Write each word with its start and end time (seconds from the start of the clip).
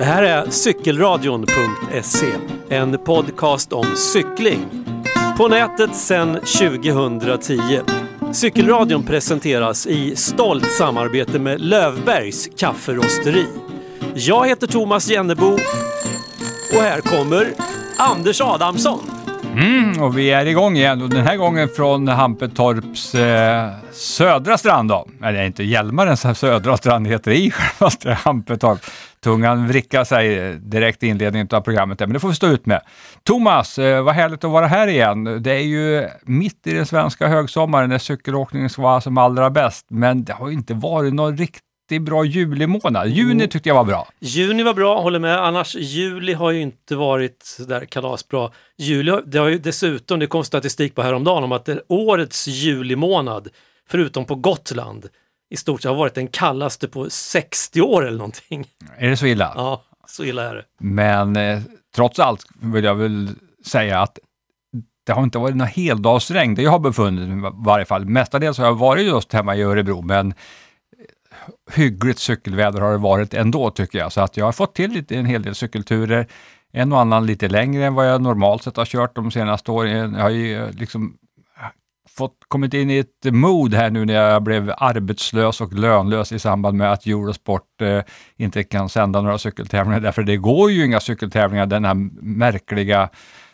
Det 0.00 0.06
här 0.06 0.22
är 0.22 0.50
cykelradion.se, 0.50 2.26
en 2.68 2.98
podcast 2.98 3.72
om 3.72 3.96
cykling. 3.96 4.66
På 5.36 5.48
nätet 5.48 5.94
sedan 5.96 6.34
2010. 6.34 7.80
Cykelradion 8.32 9.02
presenteras 9.02 9.86
i 9.86 10.16
stolt 10.16 10.72
samarbete 10.72 11.38
med 11.38 11.60
Lövbergs 11.60 12.48
kafferosteri. 12.58 13.46
Jag 14.14 14.48
heter 14.48 14.66
Thomas 14.66 15.10
Jennebo 15.10 15.52
och 16.72 16.82
här 16.82 17.00
kommer 17.00 17.46
Anders 17.98 18.40
Adamsson. 18.40 19.00
Mm, 19.52 20.02
och 20.02 20.18
vi 20.18 20.30
är 20.30 20.46
igång 20.46 20.76
igen 20.76 21.02
och 21.02 21.10
den 21.10 21.26
här 21.26 21.36
gången 21.36 21.68
från 21.76 22.08
Hampetorps 22.08 23.14
eh, 23.14 23.70
södra 23.92 24.58
strand 24.58 24.88
då. 24.88 25.08
Eller 25.24 25.42
inte 25.42 25.62
Hjälmarens 25.62 26.38
södra 26.38 26.76
strand 26.76 27.06
heter 27.06 27.30
det 27.30 27.36
i 27.36 27.50
självaste 27.50 28.12
Hampetorp. 28.12 28.80
Tungan 29.24 29.68
vrickar 29.68 30.04
sig 30.04 30.54
direkt 30.58 31.02
i 31.02 31.06
inledningen 31.06 31.48
av 31.50 31.60
programmet, 31.60 32.00
men 32.00 32.12
det 32.12 32.20
får 32.20 32.28
vi 32.28 32.34
stå 32.34 32.46
ut 32.46 32.66
med. 32.66 32.80
Thomas, 33.22 33.78
eh, 33.78 34.02
vad 34.02 34.14
härligt 34.14 34.44
att 34.44 34.50
vara 34.50 34.66
här 34.66 34.86
igen. 34.88 35.42
Det 35.42 35.52
är 35.52 35.60
ju 35.62 36.08
mitt 36.22 36.66
i 36.66 36.72
den 36.74 36.86
svenska 36.86 37.28
högsommaren 37.28 37.88
när 37.88 37.98
cykelåkningen 37.98 38.70
ska 38.70 38.82
vara 38.82 39.00
som 39.00 39.18
allra 39.18 39.50
bäst, 39.50 39.86
men 39.88 40.24
det 40.24 40.32
har 40.32 40.48
ju 40.48 40.54
inte 40.54 40.74
varit 40.74 41.14
någon 41.14 41.36
riktigt 41.36 41.62
bra 42.00 42.24
julimånad. 42.24 43.08
Juni 43.08 43.32
Mm. 43.32 43.48
tyckte 43.48 43.68
jag 43.68 43.76
var 43.76 43.84
bra. 43.84 44.08
Juni 44.20 44.62
var 44.62 44.74
bra, 44.74 45.00
håller 45.00 45.18
med. 45.18 45.38
Annars, 45.38 45.74
juli 45.76 46.32
har 46.32 46.50
ju 46.50 46.60
inte 46.60 46.96
varit 46.96 47.56
där 47.68 47.84
kalasbra. 47.84 48.50
Juli, 48.78 49.12
det 49.26 49.38
har 49.38 49.48
ju 49.48 49.58
dessutom, 49.58 50.18
det 50.18 50.26
kom 50.26 50.44
statistik 50.44 50.94
på 50.94 51.02
häromdagen 51.02 51.44
om 51.44 51.52
att 51.52 51.64
det, 51.64 51.82
årets 51.88 52.48
julimånad, 52.48 53.48
förutom 53.88 54.24
på 54.24 54.34
Gotland, 54.34 55.06
i 55.50 55.56
stort 55.56 55.82
sett 55.82 55.88
har 55.88 55.96
varit 55.96 56.14
den 56.14 56.28
kallaste 56.28 56.88
på 56.88 57.10
60 57.10 57.80
år 57.80 58.06
eller 58.06 58.18
någonting. 58.18 58.66
Är 58.98 59.10
det 59.10 59.16
så 59.16 59.26
illa? 59.26 59.52
Ja, 59.56 59.82
så 60.06 60.24
illa 60.24 60.50
är 60.50 60.54
det. 60.54 60.64
Men 60.78 61.36
eh, 61.36 61.60
trots 61.94 62.18
allt 62.18 62.46
vill 62.60 62.84
jag 62.84 62.94
väl 62.94 63.30
säga 63.66 64.00
att 64.00 64.18
det 65.06 65.12
har 65.12 65.22
inte 65.22 65.38
varit 65.38 65.56
någon 65.56 65.66
heldagsregn 65.66 66.54
där 66.54 66.62
jag 66.62 66.70
har 66.70 66.78
befunnit 66.78 67.28
mig 67.28 67.50
i 67.50 67.52
varje 67.54 67.84
fall. 67.84 68.04
Mestadels 68.04 68.58
har 68.58 68.64
jag 68.64 68.74
varit 68.74 69.06
just 69.06 69.32
hemma 69.32 69.56
i 69.56 69.62
Örebro, 69.62 70.02
men 70.02 70.34
hyggligt 71.72 72.18
cykelväder 72.18 72.80
har 72.80 72.92
det 72.92 72.98
varit 72.98 73.34
ändå 73.34 73.70
tycker 73.70 73.98
jag. 73.98 74.12
Så 74.12 74.20
att 74.20 74.36
jag 74.36 74.44
har 74.44 74.52
fått 74.52 74.74
till 74.74 74.90
lite, 74.90 75.16
en 75.16 75.26
hel 75.26 75.42
del 75.42 75.54
cykelturer. 75.54 76.26
En 76.72 76.92
och 76.92 77.00
annan 77.00 77.26
lite 77.26 77.48
längre 77.48 77.86
än 77.86 77.94
vad 77.94 78.08
jag 78.08 78.22
normalt 78.22 78.62
sett 78.62 78.76
har 78.76 78.84
kört 78.84 79.14
de 79.14 79.30
senaste 79.30 79.70
åren. 79.70 80.14
Jag 80.14 80.22
har 80.22 80.30
ju 80.30 80.64
eh, 80.64 80.70
liksom 80.70 81.16
fått 82.16 82.36
kommit 82.48 82.74
in 82.74 82.90
i 82.90 82.98
ett 82.98 83.32
mood 83.32 83.74
här 83.74 83.90
nu 83.90 84.04
när 84.04 84.14
jag 84.14 84.42
blev 84.42 84.72
arbetslös 84.76 85.60
och 85.60 85.72
lönlös 85.72 86.32
i 86.32 86.38
samband 86.38 86.76
med 86.76 86.92
att 86.92 87.06
Eurosport 87.06 87.82
eh, 87.82 88.02
inte 88.36 88.64
kan 88.64 88.88
sända 88.88 89.20
några 89.20 89.38
cykeltävlingar, 89.38 90.00
därför 90.00 90.22
det 90.22 90.36
går 90.36 90.70
ju 90.70 90.84
inga 90.84 91.00
cykeltävlingar 91.00 91.66
den 91.66 91.84
här 91.84 91.94
märkliga 92.22 93.08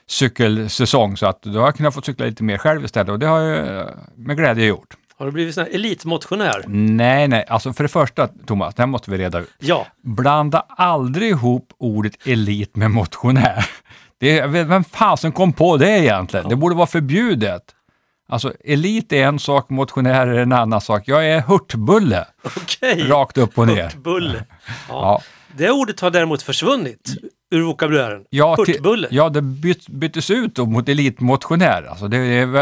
cykelsäsong, 0.07 1.17
så 1.17 1.27
att 1.27 1.43
då 1.43 1.59
har 1.59 1.67
jag 1.67 1.77
kunnat 1.77 1.95
få 1.95 2.03
cykla 2.03 2.27
lite 2.27 2.45
mer 2.45 2.59
själv 2.59 2.85
istället 2.85 3.09
och 3.09 3.19
det 3.19 3.27
har 3.27 3.41
jag 3.41 3.79
eh, 3.79 3.87
med 4.17 4.37
glädje 4.37 4.67
gjort. 4.67 4.97
Har 5.19 5.27
du 5.27 5.33
blivit 5.33 5.55
sån 5.55 5.65
här 5.65 5.75
elitmotionär? 5.75 6.65
Nej, 6.67 7.29
nej, 7.29 7.45
alltså 7.49 7.73
för 7.73 7.85
det 7.85 7.89
första 7.89 8.29
Thomas, 8.47 8.75
det 8.75 8.83
här 8.83 8.87
måste 8.87 9.11
vi 9.11 9.19
reda 9.19 9.39
ut. 9.39 9.55
Ja, 9.59 9.87
Blanda 10.03 10.65
aldrig 10.69 11.31
ihop 11.31 11.73
ordet 11.79 12.27
elit 12.27 12.77
med 12.77 12.91
motionär. 12.91 13.71
Det, 14.19 14.47
vem 14.47 14.85
fasen 14.85 15.33
kom 15.33 15.53
på 15.53 15.77
det 15.77 15.91
egentligen? 15.91 16.49
Det 16.49 16.57
borde 16.57 16.75
vara 16.75 16.87
förbjudet. 16.87 17.63
Alltså, 18.29 18.53
elit 18.65 19.13
är 19.13 19.27
en 19.27 19.39
sak, 19.39 19.71
motionär 19.71 20.27
är 20.27 20.39
en 20.39 20.53
annan 20.53 20.81
sak. 20.81 21.03
Jag 21.07 21.27
är 21.27 21.41
hurtbulle, 21.41 22.25
okej. 22.57 23.03
rakt 23.09 23.39
upp 23.39 23.59
och 23.59 23.67
ner. 23.67 23.83
Hurtbulle. 23.83 24.45
Ja. 24.67 24.75
Ja, 24.89 25.23
Det 25.57 25.71
ordet 25.71 26.01
har 26.01 26.11
däremot 26.11 26.43
försvunnit 26.43 27.15
ur 27.51 27.63
vokabulären. 27.63 28.25
ja, 28.31 28.57
till- 28.57 28.75
Hurtbulle. 28.75 29.09
ja 29.11 29.29
det 29.29 29.43
byt, 29.43 29.89
byttes 29.89 30.31
ut 30.31 30.59
mot 30.59 30.89
elitmotionär. 30.89 31.83
Alltså 31.91 32.09
det, 32.09 32.19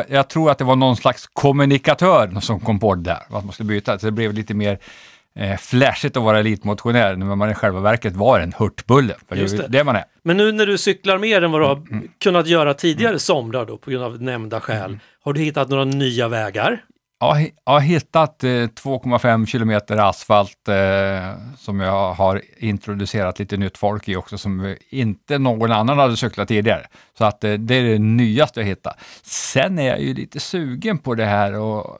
jag 0.08 0.28
tror 0.28 0.50
att 0.50 0.58
det 0.58 0.64
var 0.64 0.76
någon 0.76 0.96
slags 0.96 1.26
kommunikatör 1.32 2.40
som 2.40 2.60
kom 2.60 2.78
på 2.80 2.94
det 2.94 3.02
där, 3.02 3.22
att 3.30 3.44
man 3.44 3.52
skulle 3.52 3.66
byta. 3.68 3.98
Så 3.98 4.06
det 4.06 4.12
blev 4.12 4.32
lite 4.32 4.54
mer 4.54 4.78
eh, 5.38 5.56
flashigt 5.56 6.16
att 6.16 6.22
vara 6.22 6.38
elitmotionär 6.38 7.16
när 7.16 7.26
man 7.36 7.50
i 7.50 7.54
själva 7.54 7.80
verket 7.80 8.16
var 8.16 8.40
en 8.40 8.52
hurtbulle. 8.58 9.14
För 9.28 9.36
Just 9.36 9.54
ju 9.54 9.58
det. 9.58 9.68
det 9.68 9.84
man 9.84 9.96
är. 9.96 10.04
Men 10.22 10.36
nu 10.36 10.52
när 10.52 10.66
du 10.66 10.78
cyklar 10.78 11.18
mer 11.18 11.42
än 11.42 11.52
vad 11.52 11.60
du 11.60 11.64
har 11.66 11.76
Mm, 11.76 12.08
kunnat 12.20 12.46
göra 12.46 12.74
tidigare 12.74 13.18
somrar 13.18 13.66
då 13.66 13.78
på 13.78 13.90
grund 13.90 14.04
av 14.04 14.22
nämnda 14.22 14.60
skäl, 14.60 14.98
har 15.24 15.32
du 15.32 15.40
hittat 15.40 15.68
några 15.68 15.84
nya 15.84 16.28
vägar? 16.28 16.84
Har- 17.20 17.38
jag 17.66 17.72
har 17.72 17.80
hittat 17.80 18.44
eh, 18.44 18.48
2,5 18.48 19.46
kilometer 19.46 19.96
asfalt 19.96 20.68
eh, 20.68 21.34
som 21.58 21.80
jag 21.80 22.12
har 22.12 22.42
introducerat 22.58 23.38
lite 23.38 23.56
nytt 23.56 23.78
folk 23.78 24.08
i 24.08 24.16
också 24.16 24.38
som 24.38 24.76
inte 24.90 25.38
någon 25.38 25.72
annan 25.72 25.98
hade 25.98 26.16
cyklat 26.16 26.48
tidigare. 26.48 26.86
Så 27.18 27.24
att 27.24 27.44
eh, 27.44 27.52
det 27.52 27.74
är 27.74 27.82
det 27.82 27.98
nyaste 27.98 28.60
jag 28.60 28.66
hittat. 28.66 28.98
Sen 29.22 29.78
är 29.78 29.88
jag 29.88 30.00
ju 30.00 30.14
lite 30.14 30.40
sugen 30.40 30.98
på 30.98 31.14
det 31.14 31.24
här 31.24 31.54
och 31.60 31.98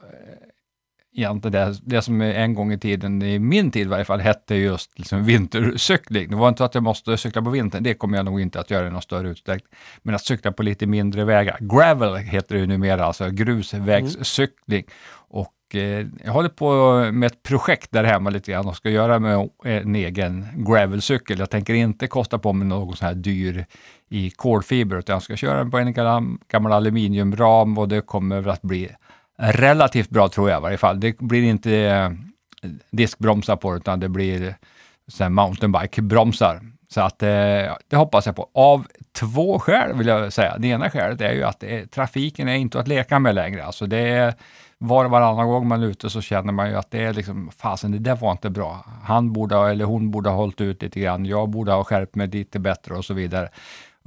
egentligen 1.15 1.51
det, 1.51 1.79
det 1.83 2.01
som 2.01 2.21
en 2.21 2.53
gång 2.53 2.73
i 2.73 2.79
tiden, 2.79 3.21
i 3.21 3.39
min 3.39 3.71
tid 3.71 3.81
i 3.81 3.89
varje 3.89 4.05
fall, 4.05 4.19
hette 4.19 4.55
just 4.55 4.99
liksom 4.99 5.25
vintercykling. 5.25 6.29
Det 6.29 6.35
var 6.35 6.49
inte 6.49 6.65
att 6.65 6.75
jag 6.75 6.83
måste 6.83 7.17
cykla 7.17 7.41
på 7.41 7.49
vintern, 7.49 7.83
det 7.83 7.93
kommer 7.93 8.17
jag 8.17 8.25
nog 8.25 8.41
inte 8.41 8.59
att 8.59 8.71
göra 8.71 8.87
i 8.87 8.91
någon 8.91 9.01
större 9.01 9.29
utsträckning. 9.29 9.69
Men 10.01 10.15
att 10.15 10.25
cykla 10.25 10.51
på 10.51 10.63
lite 10.63 10.85
mindre 10.85 11.25
vägar. 11.25 11.57
Gravel 11.59 12.15
heter 12.15 12.55
det 12.55 12.61
ju 12.61 12.67
numera, 12.67 13.05
alltså 13.05 13.29
grusvägscykling. 13.29 14.83
Och 15.27 15.53
eh, 15.73 16.07
jag 16.23 16.31
håller 16.31 16.49
på 16.49 16.95
med 17.11 17.27
ett 17.27 17.43
projekt 17.43 17.91
där 17.91 18.03
hemma 18.03 18.29
lite 18.29 18.51
grann 18.51 18.67
och 18.67 18.75
ska 18.75 18.89
göra 18.89 19.19
med 19.19 19.35
eh, 19.35 19.49
en 19.63 19.95
egen 19.95 20.47
gravelcykel. 20.55 21.39
Jag 21.39 21.49
tänker 21.49 21.73
inte 21.73 22.07
kosta 22.07 22.39
på 22.39 22.53
mig 22.53 22.67
någon 22.67 22.95
sån 22.95 23.07
här 23.07 23.15
dyr 23.15 23.65
i 24.09 24.29
kolfiber, 24.29 24.97
utan 24.97 25.13
jag 25.13 25.23
ska 25.23 25.35
köra 25.35 25.57
den 25.57 25.71
på 25.71 25.77
en 25.77 25.93
gammal, 26.47 26.71
aluminiumram 26.71 27.77
och 27.77 27.87
det 27.87 28.01
kommer 28.01 28.47
att 28.47 28.61
bli 28.61 28.89
relativt 29.37 30.09
bra 30.09 30.29
tror 30.29 30.49
jag 30.49 30.59
i 30.59 30.61
varje 30.61 30.77
fall. 30.77 30.99
Det 30.99 31.17
blir 31.17 31.43
inte 31.43 31.75
eh, 31.75 32.09
diskbromsar 32.91 33.55
på 33.55 33.71
det, 33.71 33.77
utan 33.77 33.99
det 33.99 34.09
blir 34.09 34.55
mountainbike-bromsar. 35.29 36.61
Så 36.87 37.01
att 37.01 37.23
eh, 37.23 37.27
det 37.87 37.95
hoppas 37.95 38.25
jag 38.25 38.35
på. 38.35 38.49
Av 38.53 38.87
två 39.11 39.59
skäl 39.59 39.97
vill 39.97 40.07
jag 40.07 40.33
säga. 40.33 40.57
Det 40.57 40.67
ena 40.67 40.89
skälet 40.89 41.21
är 41.21 41.33
ju 41.33 41.43
att 41.43 41.63
är, 41.63 41.85
trafiken 41.85 42.47
är 42.47 42.55
inte 42.55 42.79
att 42.79 42.87
leka 42.87 43.19
med 43.19 43.35
längre. 43.35 43.65
Alltså 43.65 43.85
det 43.85 43.97
är 43.97 44.33
var 44.77 45.05
och 45.05 45.11
varannan 45.11 45.47
gång 45.47 45.67
man 45.67 45.83
är 45.83 45.87
ute 45.87 46.09
så 46.09 46.21
känner 46.21 46.53
man 46.53 46.69
ju 46.69 46.75
att 46.75 46.91
det 46.91 47.03
är 47.03 47.13
liksom, 47.13 47.51
fasen 47.57 47.91
det 47.91 47.99
där 47.99 48.15
var 48.15 48.31
inte 48.31 48.49
bra. 48.49 48.85
Han 49.03 49.33
borde 49.33 49.55
ha, 49.55 49.69
eller 49.69 49.85
hon 49.85 50.11
borde 50.11 50.29
ha 50.29 50.37
hållit 50.37 50.61
ut 50.61 50.81
lite 50.81 50.99
grann. 50.99 51.25
Jag 51.25 51.49
borde 51.49 51.71
ha 51.71 51.83
skärpt 51.83 52.15
mig 52.15 52.27
lite 52.27 52.59
bättre 52.59 52.95
och 52.95 53.05
så 53.05 53.13
vidare. 53.13 53.49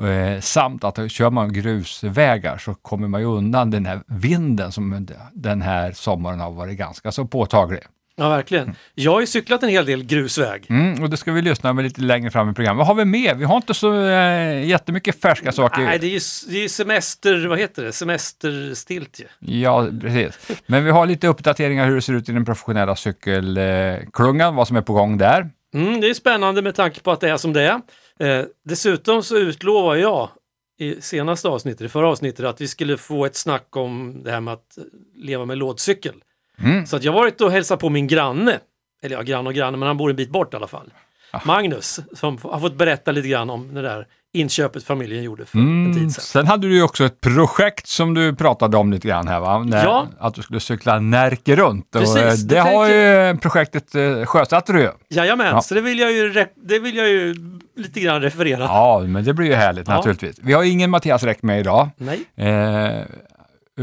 Eh, 0.02 0.40
samt 0.40 0.84
att 0.84 1.10
kör 1.10 1.30
man 1.30 1.52
grusvägar 1.52 2.58
så 2.58 2.74
kommer 2.74 3.08
man 3.08 3.20
ju 3.20 3.26
undan 3.26 3.70
den 3.70 3.86
här 3.86 4.00
vinden 4.06 4.72
som 4.72 5.08
den 5.32 5.62
här 5.62 5.92
sommaren 5.92 6.40
har 6.40 6.50
varit 6.50 6.78
ganska 6.78 7.12
så 7.12 7.24
påtaglig. 7.24 7.80
Ja, 8.20 8.28
verkligen. 8.28 8.74
Jag 8.94 9.12
har 9.12 9.20
ju 9.20 9.26
cyklat 9.26 9.62
en 9.62 9.68
hel 9.68 9.86
del 9.86 10.04
grusväg. 10.04 10.66
Mm, 10.68 11.02
och 11.02 11.10
det 11.10 11.16
ska 11.16 11.32
vi 11.32 11.42
lyssna 11.42 11.72
med 11.72 11.84
lite 11.84 12.00
längre 12.00 12.30
fram 12.30 12.50
i 12.50 12.54
programmet. 12.54 12.78
Vad 12.78 12.86
har 12.86 12.94
vi 12.94 13.04
med? 13.04 13.36
Vi 13.36 13.44
har 13.44 13.56
inte 13.56 13.74
så 13.74 14.06
eh, 14.06 14.66
jättemycket 14.66 15.20
färska 15.20 15.52
saker. 15.52 15.82
Nej, 15.82 15.98
det 15.98 16.06
är 16.06 16.10
ju 16.10 16.20
det 16.48 16.64
är 16.64 16.68
semester, 16.68 17.46
vad 17.46 17.58
heter 17.58 17.84
det, 17.84 17.92
semesterstiltje. 17.92 19.26
Ja, 19.38 19.88
precis. 20.00 20.60
Men 20.66 20.84
vi 20.84 20.90
har 20.90 21.06
lite 21.06 21.28
uppdateringar 21.28 21.86
hur 21.86 21.94
det 21.94 22.02
ser 22.02 22.12
ut 22.12 22.28
i 22.28 22.32
den 22.32 22.44
professionella 22.44 22.96
cykelklungan, 22.96 24.54
vad 24.54 24.68
som 24.68 24.76
är 24.76 24.82
på 24.82 24.92
gång 24.92 25.18
där. 25.18 25.50
Mm, 25.74 26.00
det 26.00 26.10
är 26.10 26.14
spännande 26.14 26.62
med 26.62 26.74
tanke 26.74 27.00
på 27.00 27.10
att 27.10 27.20
det 27.20 27.30
är 27.30 27.36
som 27.36 27.52
det 27.52 27.62
är. 27.62 27.80
Eh, 28.18 28.44
dessutom 28.64 29.22
så 29.22 29.36
utlovar 29.36 29.96
jag 29.96 30.30
i 30.78 31.00
senaste 31.00 31.48
avsnittet, 31.48 31.80
i 31.80 31.88
förra 31.88 32.08
avsnittet, 32.08 32.46
att 32.46 32.60
vi 32.60 32.68
skulle 32.68 32.96
få 32.96 33.26
ett 33.26 33.36
snack 33.36 33.76
om 33.76 34.20
det 34.24 34.30
här 34.30 34.40
med 34.40 34.54
att 34.54 34.78
leva 35.14 35.44
med 35.44 35.58
lådcykel. 35.58 36.14
Mm. 36.58 36.86
Så 36.86 36.96
att 36.96 37.04
jag 37.04 37.12
har 37.12 37.20
varit 37.20 37.40
och 37.40 37.50
hälsat 37.50 37.80
på 37.80 37.88
min 37.88 38.06
granne, 38.06 38.60
eller 39.02 39.16
ja, 39.16 39.22
granne 39.22 39.48
och 39.48 39.54
granne, 39.54 39.76
men 39.76 39.86
han 39.86 39.96
bor 39.96 40.10
en 40.10 40.16
bit 40.16 40.30
bort 40.30 40.54
i 40.54 40.56
alla 40.56 40.66
fall. 40.66 40.92
Ah. 41.30 41.40
Magnus, 41.44 42.00
som 42.12 42.38
har 42.42 42.60
fått 42.60 42.74
berätta 42.74 43.12
lite 43.12 43.28
grann 43.28 43.50
om 43.50 43.74
det 43.74 43.82
där 43.82 44.06
inköpet 44.32 44.84
familjen 44.84 45.22
gjorde 45.22 45.44
för 45.46 45.58
en 45.58 45.64
Mm. 45.84 45.94
tid 45.94 46.12
sedan. 46.14 46.22
Sen 46.24 46.46
hade 46.46 46.68
du 46.68 46.74
ju 46.74 46.82
också 46.82 47.04
ett 47.04 47.20
projekt 47.20 47.86
som 47.86 48.14
du 48.14 48.34
pratade 48.34 48.76
om 48.76 48.92
lite 48.92 49.08
grann 49.08 49.28
här, 49.28 49.40
va? 49.40 49.58
När, 49.58 49.84
Ja. 49.84 50.06
Att 50.18 50.34
du 50.34 50.42
skulle 50.42 50.60
cykla 50.60 50.98
Närke 51.00 51.56
runt. 51.56 51.94
Och, 51.94 52.00
Precis, 52.00 52.16
eh, 52.16 52.32
det 52.48 52.54
det 52.54 52.60
har 52.60 52.88
ju 52.88 53.36
projektet 53.38 53.94
eh, 53.94 54.24
sjösatt 54.26 54.66
du 54.66 54.80
ju. 54.80 54.90
Jajamän, 55.10 55.46
Ja. 55.46 55.62
så 55.62 55.74
det 55.74 55.80
vill, 55.80 55.98
jag 55.98 56.12
ju, 56.12 56.46
det 56.56 56.78
vill 56.78 56.96
jag 56.96 57.08
ju 57.08 57.34
lite 57.76 58.00
grann 58.00 58.22
referera. 58.22 58.64
Ja, 58.64 58.98
men 59.06 59.24
det 59.24 59.34
blir 59.34 59.46
ju 59.46 59.54
härligt 59.54 59.88
Ja. 59.88 59.96
naturligtvis. 59.96 60.36
Vi 60.42 60.52
har 60.52 60.62
ingen 60.62 60.90
Mattias 60.90 61.22
Räck 61.22 61.42
med 61.42 61.60
idag. 61.60 61.88
Nej, 61.96 62.20
Eh, 62.36 63.04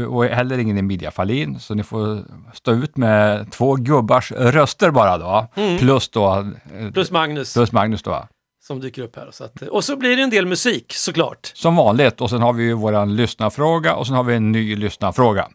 och 0.08 0.24
heller 0.24 0.58
ingen 0.58 0.78
Emilia 0.78 1.10
Fahlin, 1.10 1.60
så 1.60 1.74
ni 1.74 1.82
får 1.82 2.22
stå 2.54 2.72
ut 2.72 2.96
med 2.96 3.50
två 3.52 3.74
gubbars 3.74 4.32
röster 4.32 4.90
bara 4.90 5.18
då. 5.18 5.46
Plus 5.78 6.08
då, 6.08 6.32
eh, 6.78 6.90
plus 6.92 7.10
Magnus 7.10 7.54
plus 7.54 7.72
Magnus 7.72 8.02
då. 8.02 8.26
Som 8.66 8.80
dyker 8.80 9.02
upp 9.02 9.16
här. 9.16 9.28
Så 9.32 9.44
att, 9.44 9.62
och 9.62 9.84
så 9.84 9.96
blir 9.96 10.16
det 10.16 10.22
en 10.22 10.30
del 10.30 10.46
musik 10.46 10.92
såklart. 10.92 11.52
Som 11.54 11.76
vanligt. 11.76 12.20
Och 12.20 12.30
sen 12.30 12.42
har 12.42 12.52
vi 12.52 12.64
ju 12.64 12.72
våran 12.72 13.16
lyssnarfråga 13.16 13.94
och 13.94 14.06
sen 14.06 14.16
har 14.16 14.24
vi 14.24 14.34
en 14.34 14.52
ny 14.52 14.76
lyssnarfråga. 14.76 15.48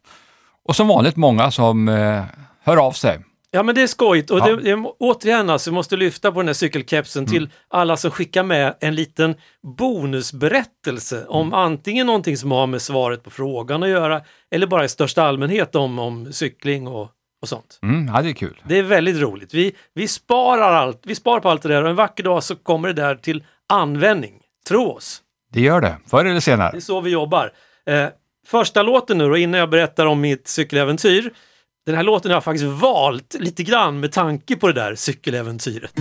Och 0.66 0.76
som 0.76 0.88
vanligt 0.88 1.16
många 1.16 1.52
som 1.52 1.90
eh, 1.90 2.24
hör 2.64 2.78
av 2.78 2.92
sig. 2.92 3.20
Ja 3.52 3.64
men 3.64 3.76
det 3.76 3.82
är 3.82 3.88
skojigt 3.88 4.32
och 4.32 4.40
Ja. 4.40 4.46
det, 4.46 4.56
det, 4.56 4.76
återigen 5.00 5.50
alltså, 5.50 5.70
vi 5.70 5.74
måste 5.74 5.98
lyfta 5.98 6.32
på 6.32 6.40
den 6.40 6.48
här 6.48 6.54
cykelkepsen 6.54 7.26
till 7.26 7.50
alla 7.68 7.98
som 7.98 8.12
skickar 8.12 8.44
med 8.44 8.76
en 8.80 8.96
liten 8.96 9.36
bonusberättelse 9.78 11.26
om 11.28 11.54
antingen 11.54 12.08
någonting 12.08 12.38
som 12.38 12.52
har 12.52 12.68
med 12.68 12.82
svaret 12.82 13.24
på 13.24 13.30
frågan 13.30 13.84
att 13.84 13.90
göra 13.90 14.22
eller 14.52 14.68
bara 14.68 14.86
i 14.86 14.90
största 14.90 15.24
allmänhet 15.24 15.76
om, 15.76 16.00
om 16.00 16.34
cykling 16.34 16.88
och, 16.88 17.10
och 17.42 17.50
sånt. 17.50 17.80
Mm, 17.84 18.08
ja, 18.16 18.22
det 18.22 18.30
är 18.30 18.34
kul. 18.34 18.62
Det 18.68 18.78
är 18.80 18.84
väldigt 18.84 19.18
roligt. 19.18 19.54
Vi, 19.54 19.76
vi, 19.94 20.08
sparar 20.08 20.74
allt, 20.74 21.00
vi 21.04 21.16
sparar 21.16 21.40
på 21.40 21.50
allt 21.50 21.62
det 21.62 21.70
där 21.70 21.84
och 21.84 21.90
en 21.90 21.96
vacker 21.96 22.24
dag 22.24 22.44
så 22.44 22.56
kommer 22.56 22.88
det 22.88 22.94
där 23.02 23.16
till 23.16 23.44
användning. 23.70 24.34
Tro 24.68 24.92
oss. 24.92 25.22
Det 25.54 25.62
gör 25.62 25.82
det, 25.82 25.98
förr 26.08 26.26
eller 26.26 26.34
Det 26.36 26.42
senare. 26.42 26.76
är 26.78 26.80
så 26.80 27.02
vi 27.02 27.10
jobbar. 27.10 27.52
Eh, 27.86 28.06
första 28.48 28.84
låten 28.84 29.18
nu 29.18 29.30
då, 29.30 29.38
innan 29.38 29.60
jag 29.60 29.70
berättar 29.70 30.06
om 30.06 30.22
mitt 30.22 30.48
cykeläventyr. 30.48 31.34
Den 31.86 31.96
här 31.96 32.04
låten 32.04 32.32
har 32.32 32.36
jag 32.36 32.44
faktiskt 32.44 32.66
valt 32.82 33.36
lite 33.40 33.64
grann 33.64 34.00
med 34.00 34.12
tanke 34.12 34.56
på 34.56 34.68
det 34.68 34.74
där 34.74 34.96
cykeläventyret. 34.96 35.94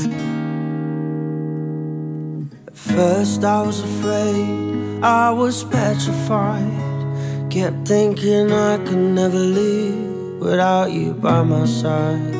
First 2.74 3.38
I 3.42 3.64
was 3.66 3.82
afraid, 3.84 4.98
I 5.02 5.30
was 5.38 5.64
petrified. 5.64 7.50
Kept 7.52 7.86
thinking 7.88 8.46
I 8.52 8.78
could 8.86 9.14
never 9.14 9.38
live 9.38 10.19
without 10.40 10.90
you 10.90 11.12
by 11.12 11.42
my 11.42 11.66
side. 11.66 12.32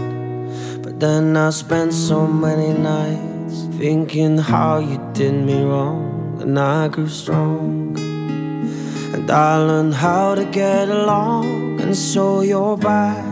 But 0.83 0.99
then 0.99 1.37
I 1.37 1.51
spent 1.51 1.93
so 1.93 2.27
many 2.27 2.73
nights 2.73 3.67
thinking 3.77 4.39
how 4.39 4.79
you 4.79 4.99
did 5.13 5.35
me 5.35 5.63
wrong, 5.63 6.39
and 6.41 6.59
I 6.59 6.89
grew 6.89 7.09
strong. 7.09 7.97
And 9.15 9.31
I 9.31 9.57
learned 9.59 9.95
how 9.95 10.35
to 10.35 10.45
get 10.47 10.89
along, 10.89 11.81
and 11.81 11.95
so 11.97 12.41
you're 12.41 12.79
back 12.79 13.25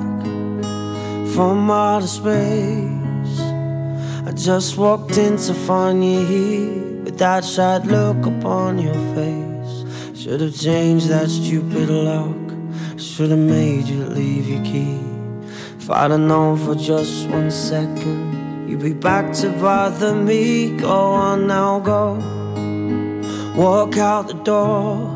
from 1.35 1.71
outer 1.71 2.07
space. 2.07 3.41
I 4.27 4.33
just 4.35 4.77
walked 4.77 5.17
in 5.17 5.39
to 5.39 5.55
find 5.55 6.05
you 6.05 6.27
here 6.27 7.03
with 7.05 7.17
that 7.19 7.45
sad 7.45 7.87
look 7.87 8.27
upon 8.27 8.79
your 8.79 9.01
face. 9.17 10.21
Should 10.21 10.41
have 10.43 10.55
changed 10.55 11.09
that 11.09 11.31
stupid 11.31 11.89
lock. 11.89 12.48
Should 12.99 13.31
have 13.31 13.39
made 13.39 13.87
you 13.87 14.05
leave 14.07 14.49
your 14.49 14.65
key. 14.65 14.99
If 15.79 15.89
I'd 15.89 16.11
have 16.11 16.19
known 16.19 16.59
for 16.59 16.75
just 16.75 17.29
one 17.29 17.49
second, 17.49 18.69
you'd 18.69 18.83
be 18.83 18.93
back 18.93 19.33
to 19.35 19.51
bother 19.51 20.17
me. 20.17 20.77
Go 20.77 20.89
on 20.89 21.47
now, 21.47 21.79
go. 21.79 22.15
Walk 23.57 23.97
out 23.99 24.27
the 24.27 24.35
door. 24.43 25.15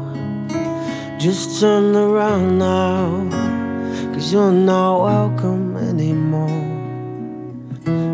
Just 1.18 1.60
turn 1.60 1.96
around 1.96 2.58
now. 2.60 4.14
Cause 4.14 4.32
you're 4.32 4.52
not 4.52 5.02
welcome 5.02 5.76
anymore. 5.76 6.62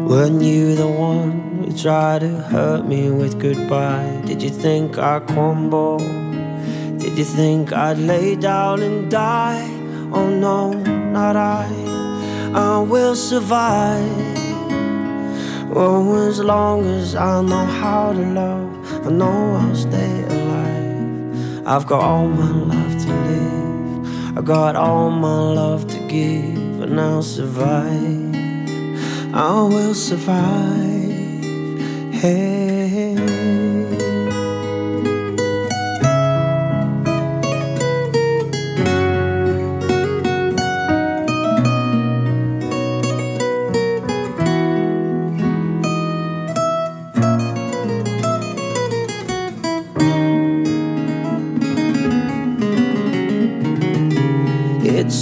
Weren't 0.08 0.40
you 0.40 0.76
the 0.76 0.86
one 0.86 1.64
who 1.64 1.76
tried 1.76 2.20
to 2.20 2.28
hurt 2.28 2.86
me 2.86 3.10
with 3.10 3.38
goodbye? 3.38 4.22
Did 4.24 4.42
you 4.42 4.48
think 4.48 4.96
I'd 4.96 5.26
crumble? 5.26 6.27
Did 7.08 7.16
you 7.16 7.24
think 7.24 7.72
I'd 7.72 7.96
lay 7.96 8.36
down 8.36 8.82
and 8.82 9.10
die? 9.10 9.66
Oh 10.12 10.28
no, 10.28 10.74
not 10.74 11.36
I. 11.36 11.66
I 12.52 12.80
will 12.80 13.16
survive. 13.16 14.04
Oh, 15.74 16.28
as 16.28 16.38
long 16.40 16.84
as 16.84 17.14
I 17.16 17.40
know 17.40 17.64
how 17.64 18.12
to 18.12 18.20
love, 18.20 19.06
I 19.06 19.10
know 19.10 19.56
I'll 19.56 19.74
stay 19.74 20.22
alive. 20.24 21.66
I've 21.66 21.86
got 21.86 22.02
all 22.02 22.28
my 22.28 22.52
life 22.74 23.06
to 23.06 23.12
live. 23.30 24.36
I 24.36 24.42
got 24.42 24.76
all 24.76 25.10
my 25.10 25.40
love 25.60 25.86
to 25.86 25.98
give, 26.08 26.82
and 26.82 27.00
I'll 27.00 27.22
survive. 27.22 28.34
I 29.34 29.62
will 29.62 29.94
survive. 29.94 31.08
Hey. 32.12 32.97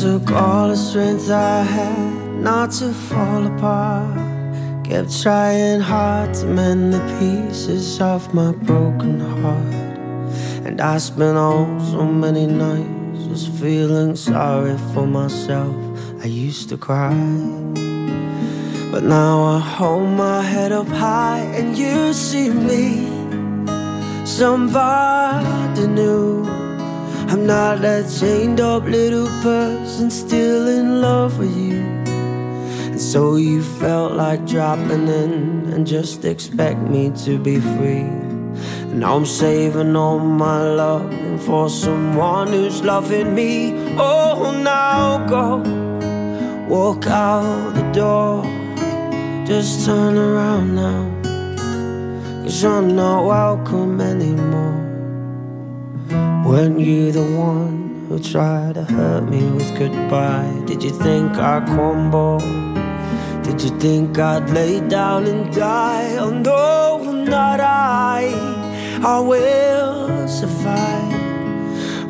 Took 0.06 0.30
all 0.30 0.68
the 0.68 0.76
strength 0.76 1.28
I 1.30 1.62
had 1.62 2.40
not 2.48 2.70
to 2.78 2.92
fall 2.92 3.44
apart. 3.44 4.16
Kept 4.84 5.10
trying 5.22 5.80
hard 5.80 6.32
to 6.34 6.46
mend 6.46 6.94
the 6.94 7.02
pieces 7.18 8.00
of 8.00 8.32
my 8.32 8.52
broken 8.52 9.18
heart. 9.40 9.74
And 10.66 10.80
I 10.80 10.98
spent 10.98 11.36
all 11.36 11.66
so 11.92 12.04
many 12.04 12.46
nights 12.46 13.24
just 13.28 13.48
feeling 13.60 14.14
sorry 14.14 14.78
for 14.92 15.06
myself. 15.08 15.74
I 16.22 16.26
used 16.26 16.68
to 16.68 16.76
cry. 16.76 17.16
But 18.92 19.02
now 19.02 19.34
I 19.56 19.58
hold 19.58 20.10
my 20.10 20.40
head 20.40 20.70
up 20.70 20.86
high 20.86 21.44
and 21.58 21.76
you 21.76 22.12
see 22.12 22.50
me. 22.50 22.84
Somebody 24.24 25.88
new. 25.88 26.55
I'm 27.28 27.44
not 27.44 27.82
that 27.82 28.08
chained 28.20 28.60
up 28.60 28.84
little 28.84 29.26
person 29.42 30.10
still 30.10 30.68
in 30.68 31.00
love 31.00 31.38
with 31.38 31.56
you. 31.56 31.80
And 32.90 33.00
so 33.00 33.34
you 33.36 33.62
felt 33.62 34.12
like 34.12 34.46
dropping 34.46 35.08
in 35.08 35.72
and 35.72 35.86
just 35.86 36.24
expect 36.24 36.78
me 36.80 37.10
to 37.24 37.36
be 37.38 37.58
free. 37.60 38.08
And 38.90 39.04
I'm 39.04 39.26
saving 39.26 39.96
all 39.96 40.20
my 40.20 40.62
love 40.62 41.42
for 41.42 41.68
someone 41.68 42.48
who's 42.48 42.82
loving 42.82 43.34
me. 43.34 43.72
Oh, 43.98 44.52
now 44.62 45.26
go 45.26 45.58
walk 46.68 47.06
out 47.06 47.74
the 47.74 47.82
door. 47.92 48.44
Just 49.46 49.84
turn 49.84 50.16
around 50.16 50.76
now. 50.76 51.16
Cause 52.44 52.62
you're 52.62 52.82
not 52.82 53.26
welcome 53.26 54.00
anymore. 54.00 54.85
Weren't 56.46 56.78
you 56.78 57.10
the 57.10 57.26
one 57.36 58.06
who 58.08 58.20
tried 58.20 58.74
to 58.74 58.84
hurt 58.84 59.28
me 59.28 59.42
with 59.50 59.76
goodbye? 59.76 60.62
Did 60.64 60.80
you 60.84 60.90
think 60.90 61.32
I'd 61.32 61.66
crumble? 61.66 62.38
Did 63.42 63.60
you 63.64 63.70
think 63.80 64.16
I'd 64.16 64.48
lay 64.50 64.78
down 64.78 65.26
and 65.26 65.52
die? 65.52 66.14
Oh 66.16 66.30
no, 66.30 67.12
not 67.24 67.58
I. 67.58 68.30
I 69.02 69.18
will 69.18 70.28
survive. 70.28 71.14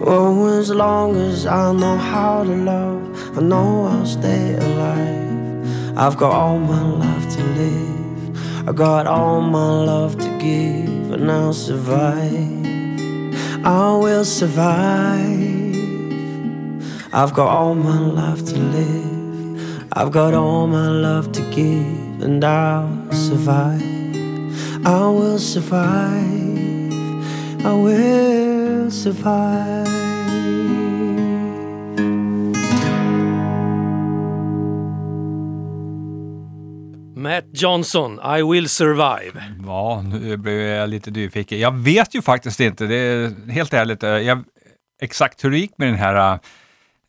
Oh, 0.06 0.58
as 0.58 0.68
long 0.70 1.16
as 1.16 1.46
I 1.46 1.72
know 1.72 1.96
how 1.96 2.44
to 2.44 2.56
love, 2.56 3.38
I 3.38 3.40
know 3.40 3.86
I'll 3.86 4.04
stay 4.04 4.54
alive. 4.54 5.96
I've 5.96 6.18
got 6.18 6.32
all 6.32 6.58
my 6.58 6.82
life 6.82 7.36
to 7.36 7.42
live. 7.42 8.68
I 8.68 8.72
got 8.72 9.06
all 9.06 9.40
my 9.40 9.70
love 9.84 10.18
to 10.18 10.28
give, 10.38 11.10
and 11.12 11.32
I'll 11.32 11.54
survive. 11.54 12.55
I 13.66 13.96
will 13.96 14.24
survive. 14.24 15.18
I've 17.12 17.34
got 17.34 17.48
all 17.48 17.74
my 17.74 17.98
life 17.98 18.44
to 18.44 18.56
live. 18.56 19.86
I've 19.92 20.12
got 20.12 20.34
all 20.34 20.68
my 20.68 20.86
love 20.86 21.32
to 21.32 21.40
give, 21.50 22.22
and 22.22 22.44
I'll 22.44 23.10
survive. 23.10 23.82
I 24.86 25.08
will 25.08 25.40
survive. 25.40 26.56
I 27.66 27.72
will 27.72 28.88
survive. 28.88 29.75
Matt 37.26 37.44
Johnson, 37.52 38.20
I 38.38 38.42
will 38.42 38.68
survive. 38.68 39.44
Ja, 39.66 40.02
nu 40.12 40.36
blev 40.36 40.60
jag 40.60 40.88
lite 40.90 41.10
nyfiken. 41.10 41.58
Jag 41.58 41.74
vet 41.74 42.14
ju 42.14 42.22
faktiskt 42.22 42.60
inte, 42.60 42.86
det 42.86 42.94
är 42.96 43.50
helt 43.50 43.74
ärligt, 43.74 44.02
eh, 44.02 44.10
jag, 44.10 44.44
exakt 45.02 45.44
hur 45.44 45.50
det 45.50 45.58
gick 45.58 45.78
med 45.78 45.88
den 45.88 45.94
här 45.98 46.38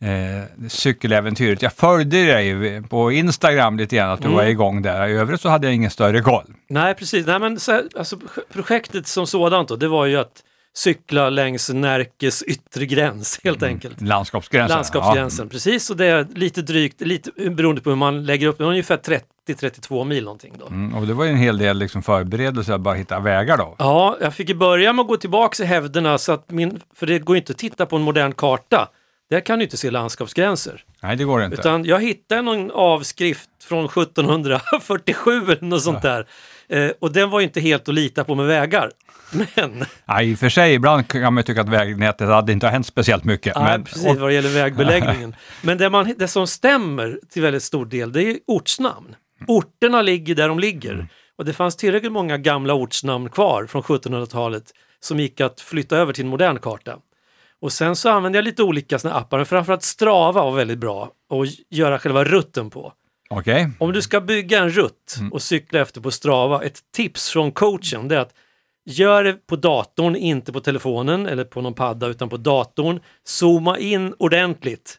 eh, 0.03 0.67
cykeläventyret. 0.69 1.61
Jag 1.61 1.73
följde 1.73 2.25
dig 2.25 2.81
på 2.81 3.11
Instagram 3.11 3.77
lite 3.77 3.95
grann, 3.95 4.09
att 4.09 4.19
du 4.21 4.25
Mm. 4.25 4.37
var 4.37 4.43
igång 4.45 4.81
där. 4.81 5.07
I 5.07 5.11
övrigt 5.13 5.41
så 5.41 5.49
hade 5.49 5.67
jag 5.67 5.73
ingen 5.73 5.91
större 5.91 6.21
koll. 6.21 6.53
Nej, 6.69 6.93
precis. 6.93 7.25
Nej, 7.27 7.39
men 7.39 7.59
så, 7.59 7.81
alltså, 7.97 8.17
projektet 8.53 9.07
som 9.07 9.27
sådant 9.27 9.69
då, 9.69 9.75
det 9.75 9.87
var 9.87 10.05
ju 10.05 10.17
att 10.17 10.43
cykla 10.77 11.29
längs 11.29 11.69
Närkes 11.69 12.43
yttre 12.43 12.85
gräns 12.85 13.39
helt 13.43 13.63
enkelt. 13.63 14.01
Landskapsgränsen. 14.01 14.75
Landskapsgränsen, 14.75 15.49
precis. 15.49 15.89
Och 15.89 15.97
det 15.97 16.05
är 16.05 16.27
lite 16.35 16.61
drygt, 16.61 17.01
lite 17.01 17.31
beroende 17.49 17.81
på 17.81 17.89
hur 17.89 17.97
man 17.97 18.25
lägger 18.25 18.47
upp 18.47 18.57
det, 18.57 18.63
ungefär 18.63 18.97
30-32 19.47 20.05
mil 20.05 20.23
någonting 20.23 20.53
då. 20.59 20.65
Ja. 20.69 20.73
Mm, 20.73 20.95
och 20.95 21.07
det 21.07 21.13
var 21.13 21.25
ju 21.25 21.31
en 21.31 21.37
hel 21.37 21.57
del 21.57 21.77
liksom 21.77 22.03
förberedelser 22.03 22.73
att 22.73 22.81
bara 22.81 22.95
hitta 22.95 23.19
vägar 23.19 23.57
då. 23.57 23.75
Ja, 23.79 24.17
jag 24.21 24.33
fick 24.33 24.49
ju 24.49 24.55
börja 24.55 24.93
med 24.93 25.03
att 25.03 25.07
gå 25.07 25.17
tillbaka 25.17 25.63
i 25.63 25.65
hävderna 25.65 26.17
så 26.17 26.31
att 26.31 26.51
min, 26.51 26.79
för 26.95 27.05
det 27.05 27.19
går 27.19 27.35
ju 27.35 27.39
inte 27.39 27.51
att 27.51 27.57
titta 27.57 27.85
på 27.85 27.95
en 27.95 28.01
modern 28.01 28.31
karta 28.31 28.89
där 29.29 29.39
kan 29.39 29.59
du 29.59 29.63
inte 29.65 29.77
se 29.77 29.91
landskapsgränser. 29.91 30.83
Nej, 31.01 31.15
det 31.15 31.23
går 31.23 31.43
inte. 31.43 31.57
Utan 31.57 31.85
jag 31.85 32.01
hittade 32.01 32.41
någon 32.41 32.71
avskrift 32.71 33.49
från 33.63 33.85
1747 33.85 35.31
eller 35.31 35.61
något 35.61 35.83
sånt 35.83 36.01
där. 36.01 36.27
Eh, 36.69 36.91
och 36.99 37.11
den 37.11 37.29
var 37.29 37.39
ju 37.39 37.45
inte 37.45 37.59
helt 37.59 37.89
att 37.89 37.95
lita 37.95 38.23
på 38.23 38.35
med 38.35 38.45
vägar. 38.45 38.91
Men, 39.31 39.85
Ja, 40.05 40.21
I 40.21 40.35
och 40.35 40.39
för 40.39 40.49
sig, 40.49 40.73
ibland 40.73 41.07
kan 41.07 41.33
man 41.33 41.43
tycka 41.43 41.61
att 41.61 41.69
vägnätet 41.69 42.27
hade 42.27 42.51
inte 42.51 42.67
hänt 42.67 42.87
speciellt 42.87 43.23
mycket. 43.23 43.55
nej, 43.55 43.63
men, 43.63 43.83
precis 43.83 44.05
och, 44.07 44.15
vad 44.15 44.33
gäller 44.33 44.49
vägbeläggningen. 44.49 45.35
Men 45.61 45.77
det, 45.77 45.89
man, 45.89 46.13
det 46.17 46.27
som 46.27 46.47
stämmer 46.47 47.19
till 47.29 47.41
väldigt 47.41 47.63
stor 47.63 47.85
del, 47.85 48.11
det 48.11 48.23
är 48.23 48.37
ortsnamn. 48.47 49.15
Orterna 49.47 50.01
ligger 50.01 50.35
där 50.35 50.47
de 50.47 50.59
ligger. 50.59 51.07
Och 51.37 51.45
det 51.45 51.53
fanns 51.53 51.75
tillräckligt 51.75 52.11
många 52.11 52.37
gamla 52.37 52.73
ortsnamn 52.73 53.29
kvar 53.29 53.65
från 53.65 53.81
1700-talet 53.81 54.63
som 54.99 55.19
gick 55.19 55.41
att 55.41 55.61
flytta 55.61 55.97
över 55.97 56.13
till 56.13 56.23
en 56.23 56.29
modern 56.29 56.59
karta. 56.59 56.97
Och 57.61 57.71
sen 57.73 57.95
så 57.95 58.09
använde 58.09 58.37
jag 58.37 58.45
lite 58.45 58.63
olika 58.63 58.99
såna 58.99 59.13
appar, 59.13 59.37
men 59.37 59.45
framförallt 59.45 59.83
Strava 59.83 60.43
var 60.43 60.51
väldigt 60.55 60.77
bra 60.79 61.03
att 61.29 61.47
göra 61.77 61.99
själva 61.99 62.23
rutten 62.23 62.69
på. 62.69 62.93
Okej, 63.29 63.69
Om 63.79 63.91
du 63.93 64.01
ska 64.01 64.21
bygga 64.21 64.59
en 64.59 64.69
rutt 64.69 65.15
Mm. 65.19 65.33
och 65.33 65.41
cykla 65.41 65.79
efter 65.79 66.01
på 66.01 66.11
Strava, 66.11 66.63
ett 66.63 66.79
tips 66.95 67.29
från 67.29 67.51
coachen 67.51 68.07
det 68.07 68.15
är 68.15 68.19
att 68.19 68.33
gör 68.89 69.23
det 69.23 69.47
på 69.47 69.55
datorn, 69.55 70.15
inte 70.15 70.53
på 70.53 70.59
telefonen 70.59 71.25
eller 71.27 71.43
på 71.43 71.61
någon 71.61 71.73
padda 71.73 72.07
utan 72.07 72.29
på 72.29 72.37
datorn. 72.37 72.99
Zooma 73.23 73.77
in 73.77 74.13
ordentligt. 74.19 74.97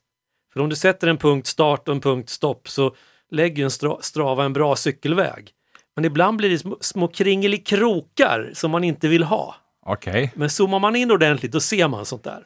För 0.53 0.61
om 0.61 0.69
du 0.69 0.77
sätter 0.77 1.07
en 1.09 1.17
punkt 1.17 1.47
start 1.47 1.89
och 1.89 1.95
en 1.95 2.01
punkt 2.01 2.29
stopp 2.31 2.69
så 2.69 2.95
lägger 3.31 3.63
en 3.65 3.69
Stra- 3.71 3.99
Strava 4.01 4.45
en 4.45 4.53
bra 4.53 4.77
cykelväg. 4.77 5.51
Men 5.97 6.05
ibland 6.05 6.37
blir 6.37 6.51
det 6.51 6.59
små, 6.59 6.77
små 6.81 7.09
kringelikrokar 7.09 8.51
som 8.55 8.71
man 8.71 8.85
inte 8.85 9.09
vill 9.09 9.23
ha. 9.25 9.55
okej. 9.87 10.33
Men 10.35 10.51
zoomar 10.51 10.79
man 10.79 10.97
in 10.97 11.11
ordentligt 11.11 11.53
då 11.53 11.61
ser 11.61 11.89
man 11.89 12.05
sånt 12.07 12.25
där. 12.25 12.43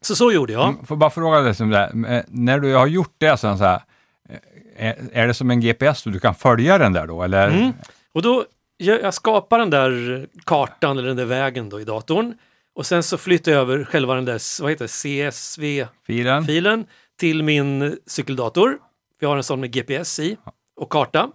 Så 0.00 0.16
så 0.16 0.32
gjorde 0.32 0.52
jag. 0.52 0.68
Mm, 0.68 0.86
Får 0.86 0.96
bara 0.96 1.10
fråga 1.10 1.40
dig 1.40 1.54
som 1.54 1.70
det 1.70 1.76
här. 1.78 2.14
Eh, 2.16 2.22
När 2.28 2.58
du 2.58 2.74
har 2.74 2.86
gjort 2.86 3.14
det 3.18 3.36
sen 3.36 3.58
så 3.58 3.64
här, 3.64 3.80
eh, 4.28 4.86
är, 4.88 4.96
är 5.12 5.26
det 5.26 5.34
som 5.34 5.50
en 5.50 5.60
GPS 5.60 6.02
du 6.02 6.20
kan 6.20 6.34
följa 6.34 6.78
den 6.78 6.92
där 6.92 7.06
då? 7.06 7.22
Eller? 7.22 7.48
Mm. 7.48 7.72
Och 8.12 8.22
då 8.22 8.44
jag, 8.76 9.02
jag 9.02 9.14
skapar 9.14 9.58
den 9.58 9.70
där 9.70 10.26
kartan 10.44 10.98
eller 10.98 11.08
den 11.08 11.16
där 11.16 11.24
vägen 11.24 11.68
då 11.68 11.80
i 11.80 11.84
datorn 11.84 12.34
och 12.74 12.86
sen 12.86 13.02
så 13.02 13.18
flyttar 13.18 13.52
jag 13.52 13.60
över 13.60 13.84
själva 13.84 14.14
den 14.14 14.24
där 14.24 14.62
vad 14.62 14.70
heter 14.70 14.86
CSV-filen 14.86 16.44
Filen? 16.44 16.86
till 17.18 17.42
min 17.42 17.98
cykeldator. 18.06 18.78
Vi 19.20 19.26
har 19.26 19.36
en 19.36 19.42
sån 19.42 19.60
med 19.60 19.72
GPS 19.72 20.18
i 20.18 20.36
och 20.76 20.90
karta. 20.90 21.30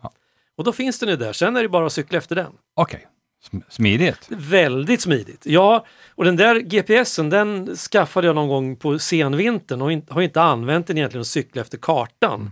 Och 0.58 0.64
då 0.64 0.72
finns 0.72 1.00
den 1.00 1.10
ju 1.10 1.16
där, 1.16 1.34
sen 1.34 1.56
är 1.58 1.62
det 1.62 1.70
bara 1.70 1.86
att 1.86 1.94
cykla 1.94 2.18
efter 2.18 2.36
den. 2.36 2.52
Okej, 2.76 3.08
Sm- 3.52 3.64
smidigt. 3.70 4.28
Väldigt 4.30 5.02
smidigt. 5.02 5.46
Ja, 5.46 5.86
och 6.16 6.26
den 6.26 6.36
där 6.36 6.56
GPSen 6.60 7.30
den 7.30 7.76
skaffade 7.76 8.28
jag 8.28 8.36
någon 8.36 8.48
gång 8.48 8.76
på 8.76 9.00
senvintern 9.00 9.82
och 9.82 9.92
in, 9.92 10.06
har 10.10 10.22
inte 10.22 10.42
använt 10.42 10.88
den 10.88 10.98
egentligen 10.98 11.22
att 11.22 11.28
cykla 11.28 11.62
efter 11.62 11.78
kartan. 11.78 12.42
Utan 12.42 12.52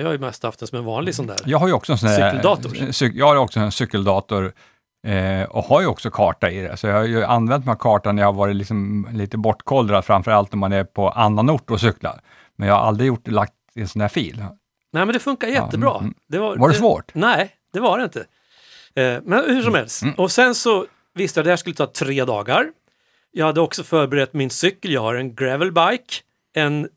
jag 0.00 0.06
har 0.06 0.12
ju 0.12 0.18
mest 0.18 0.42
haft 0.42 0.58
den 0.58 0.68
som 0.68 0.78
en 0.78 0.84
vanlig 0.84 1.14
sån 1.14 1.26
där. 1.26 1.36
Jag 1.44 1.58
har 1.58 1.66
ju 1.66 1.72
också 1.72 1.92
en 1.92 1.98
sån 1.98 2.08
här, 2.08 2.30
Cykeldator. 2.30 2.92
Cyk, 2.92 3.12
jag 3.14 3.26
har 3.26 3.36
också 3.36 3.60
en 3.60 3.72
cykeldator 3.72 4.52
eh, 5.06 5.42
och 5.42 5.64
har 5.64 5.80
ju 5.80 5.86
också 5.86 6.10
karta 6.10 6.50
i 6.50 6.60
det. 6.60 6.76
Så 6.76 6.86
jag 6.86 6.94
har 6.94 7.04
ju 7.04 7.24
använt 7.24 7.64
den 7.64 7.68
här 7.68 7.78
kartan 7.78 8.16
när 8.16 8.22
jag 8.22 8.28
har 8.28 8.38
varit 8.38 8.56
liksom 8.56 9.08
lite 9.12 9.38
bortkollrad, 9.38 10.04
framför 10.04 10.30
allt 10.30 10.52
när 10.52 10.58
man 10.58 10.72
är 10.72 10.84
på 10.84 11.10
annan 11.10 11.50
ort 11.50 11.70
och 11.70 11.80
cyklar. 11.80 12.20
Men 12.56 12.68
jag 12.68 12.74
har 12.74 12.82
aldrig 12.82 13.08
gjort, 13.08 13.28
lagt 13.28 13.52
i 13.74 13.80
en 13.80 13.88
sån 13.88 14.00
här 14.00 14.08
fil. 14.08 14.44
Nej 14.92 15.06
men 15.06 15.12
det 15.12 15.18
funkar 15.18 15.48
jättebra. 15.48 15.98
mm. 15.98 16.14
Det 16.28 16.38
Var 16.38 16.68
det 16.68 16.74
svårt? 16.74 17.14
Nej, 17.14 17.50
det 17.72 17.80
var 17.80 17.98
det 17.98 18.04
inte. 18.04 18.20
Eh, 18.94 19.20
men 19.24 19.44
hur 19.46 19.62
som 19.62 19.74
helst. 19.74 20.02
Och 20.16 20.30
sen 20.30 20.54
så 20.54 20.86
visste 21.14 21.38
jag 21.38 21.42
att 21.42 21.44
det 21.44 21.50
här 21.50 21.56
skulle 21.56 21.76
ta 21.76 21.86
tre 21.86 22.24
dagar. 22.24 22.66
Jag 23.32 23.46
hade 23.46 23.60
också 23.60 23.84
förberett 23.84 24.32
min 24.32 24.50
cykel. 24.50 24.92
Jag 24.92 25.00
har 25.00 25.14
en 25.14 25.34
gravelbike. 25.34 26.14
En, 26.54 26.88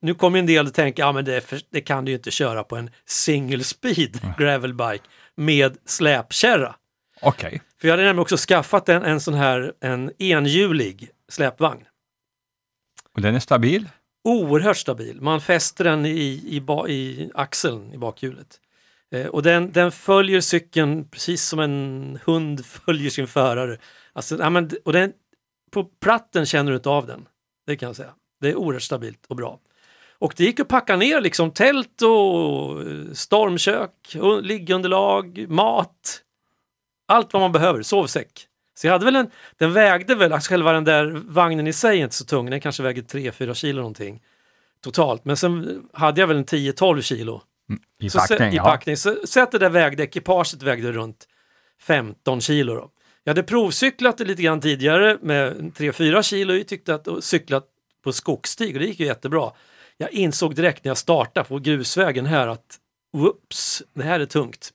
nu 0.00 0.14
kommer 0.14 0.38
en 0.38 0.46
del 0.46 0.66
att 0.66 0.74
tänka, 0.74 1.02
ja 1.02 1.12
men 1.12 1.24
det, 1.24 1.40
för, 1.40 1.60
det 1.70 1.80
kan 1.80 2.04
du 2.04 2.10
ju 2.10 2.16
inte 2.16 2.30
köra 2.30 2.64
på 2.64 2.76
en 2.76 2.90
single 3.06 3.64
speed 3.64 4.20
gravelbike 4.38 5.04
med 5.34 5.76
släpkärra. 5.84 6.74
Okej, 7.22 7.62
För 7.80 7.88
jag 7.88 7.92
hade 7.92 8.02
nämligen 8.02 8.22
också 8.22 8.36
skaffat 8.36 8.88
en, 8.88 9.02
en 9.02 9.20
sån 9.20 9.34
här 9.34 9.72
en 9.80 10.22
enhjulig 10.22 11.10
släpvagn. 11.28 11.84
och 13.14 13.22
den 13.22 13.34
är 13.34 13.40
stabil? 13.40 13.88
oerhört 14.24 14.76
stabil. 14.76 15.20
Man 15.20 15.40
fäster 15.40 15.84
den 15.84 16.06
i, 16.06 16.42
i, 16.46 16.60
ba, 16.60 16.88
i 16.88 17.30
axeln 17.34 17.92
i 17.92 17.98
bakhjulet. 17.98 18.60
Eh, 19.10 19.26
och 19.26 19.42
den, 19.42 19.72
den 19.72 19.92
följer 19.92 20.40
cykeln 20.40 21.08
precis 21.08 21.44
som 21.44 21.60
en 21.60 22.18
hund 22.24 22.66
följer 22.86 23.10
sin 23.10 23.26
förare. 23.26 23.78
Alltså, 24.12 24.38
ja, 24.38 24.50
men, 24.50 24.70
och 24.84 24.92
den, 24.92 25.12
på 25.70 25.84
platten 25.84 26.46
känner 26.46 26.70
du 26.70 26.76
inte 26.76 26.88
av 26.88 27.06
den. 27.06 27.28
Det 27.66 27.76
kan 27.76 27.86
jag 27.86 27.96
säga. 27.96 28.14
Det 28.40 28.48
är 28.48 28.56
oerhört 28.56 28.82
stabilt 28.82 29.26
och 29.26 29.36
bra. 29.36 29.60
Och 30.20 30.34
det 30.36 30.44
gick 30.44 30.60
att 30.60 30.68
packa 30.68 30.96
ner 30.96 31.20
liksom 31.20 31.50
tält 31.50 32.02
och 32.02 32.78
stormkök, 33.16 34.16
och 34.20 34.42
liggunderlag, 34.42 35.46
mat. 35.48 36.22
Allt 37.08 37.32
vad 37.32 37.42
man 37.42 37.52
behöver, 37.52 37.82
sovsäck. 37.82 38.46
Så 38.74 38.86
jag 38.86 38.92
hade 38.92 39.04
väl 39.04 39.16
en, 39.16 39.30
den 39.58 39.72
vägde 39.72 40.14
väl, 40.14 40.32
alltså 40.32 40.48
själva 40.50 40.72
den 40.72 40.84
där 40.84 41.22
vagnen 41.28 41.66
i 41.66 41.72
sig 41.72 41.98
är 41.98 42.02
inte 42.04 42.16
så 42.16 42.24
tung, 42.24 42.50
den 42.50 42.60
kanske 42.60 42.82
väger 42.82 43.02
3-4 43.02 43.54
kilo 43.54 43.76
någonting 43.76 44.22
totalt. 44.80 45.24
Men 45.24 45.36
sen 45.36 45.82
hade 45.92 46.20
jag 46.20 46.28
väl 46.28 46.36
en 46.36 46.44
10-12 46.44 47.00
kilo 47.00 47.42
I 48.00 48.10
så 48.10 48.18
packning? 48.18 48.38
sä- 48.38 48.52
I 48.52 48.56
ja. 48.56 48.64
packning. 48.64 48.96
Så, 48.96 49.16
så 49.24 49.40
att 49.40 49.52
det 49.52 49.58
där 49.58 49.70
vägde, 49.70 50.02
ekipaget 50.02 50.62
vägde 50.62 50.92
runt 50.92 51.28
15 51.82 52.40
kilo. 52.40 52.74
Då. 52.74 52.90
Jag 53.24 53.30
hade 53.30 53.42
provcyklat 53.42 54.18
det 54.18 54.24
lite 54.24 54.42
grann 54.42 54.60
tidigare 54.60 55.18
med 55.22 55.72
3-4 55.76 56.22
kilo 56.22 56.54
i, 56.54 56.64
tyckte 56.64 56.94
att, 56.94 57.08
och 57.08 57.24
cyklat 57.24 57.64
på 58.04 58.12
skogsstig 58.12 58.74
och 58.76 58.80
det 58.80 58.86
gick 58.86 59.00
ju 59.00 59.06
jättebra. 59.06 59.50
Jag 60.00 60.12
insåg 60.12 60.54
direkt 60.54 60.84
när 60.84 60.90
jag 60.90 60.98
startade 60.98 61.48
på 61.48 61.58
grusvägen 61.58 62.26
här 62.26 62.48
att 62.48 62.78
whoops, 63.12 63.82
det 63.94 64.02
här 64.02 64.20
är 64.20 64.26
tungt. 64.26 64.70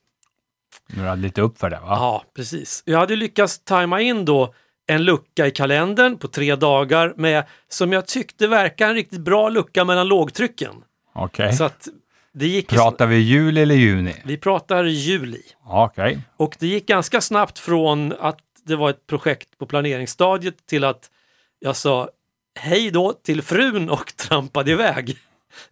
Nu 0.88 1.02
det 1.02 1.16
lite 1.16 1.40
upp 1.40 1.58
för 1.58 1.70
det 1.70 1.80
va? 1.80 1.86
Ja, 1.88 2.24
precis. 2.36 2.82
Jag 2.86 2.98
hade 2.98 3.16
lyckats 3.16 3.58
tajma 3.58 4.00
in 4.00 4.24
då 4.24 4.54
en 4.86 5.04
lucka 5.04 5.46
i 5.46 5.50
kalendern 5.50 6.18
på 6.18 6.28
tre 6.28 6.56
dagar 6.56 7.14
med, 7.16 7.44
som 7.68 7.92
jag 7.92 8.06
tyckte 8.06 8.46
verkar 8.46 8.88
en 8.88 8.94
riktigt 8.94 9.20
bra 9.20 9.48
lucka 9.48 9.84
mellan 9.84 10.08
lågtrycken. 10.08 10.74
Okej. 11.14 11.52
Så 11.52 11.64
att 11.64 11.88
det 12.32 12.46
gick... 12.46 12.68
Pratar 12.68 13.06
vi 13.06 13.16
juli 13.16 13.62
eller 13.62 13.74
juni? 13.74 14.14
Vi 14.24 14.36
pratar 14.36 14.84
juli. 14.84 15.42
Okej. 15.64 16.18
Och 16.36 16.56
det 16.58 16.66
gick 16.66 16.86
ganska 16.86 17.20
snabbt 17.20 17.58
från 17.58 18.14
att 18.20 18.40
det 18.64 18.76
var 18.76 18.90
ett 18.90 19.06
projekt 19.06 19.58
på 19.58 19.66
planeringsstadiet 19.66 20.66
till 20.66 20.84
att 20.84 21.10
jag 21.58 21.76
sa 21.76 22.08
hej 22.56 22.90
då 22.90 23.12
till 23.12 23.42
frun 23.42 23.90
och 23.90 24.16
trampade 24.16 24.70
iväg 24.70 25.18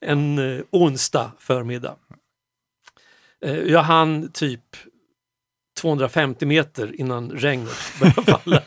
en 0.01 0.39
eh, 0.39 0.63
onsdag 0.71 1.33
förmiddag. 1.39 1.97
Eh, 3.45 3.59
jag 3.59 3.83
hann 3.83 4.33
typ 4.33 4.77
250 5.81 6.47
meter 6.47 7.01
innan 7.01 7.31
regnet 7.31 7.77
började 8.01 8.23
falla. 8.33 8.63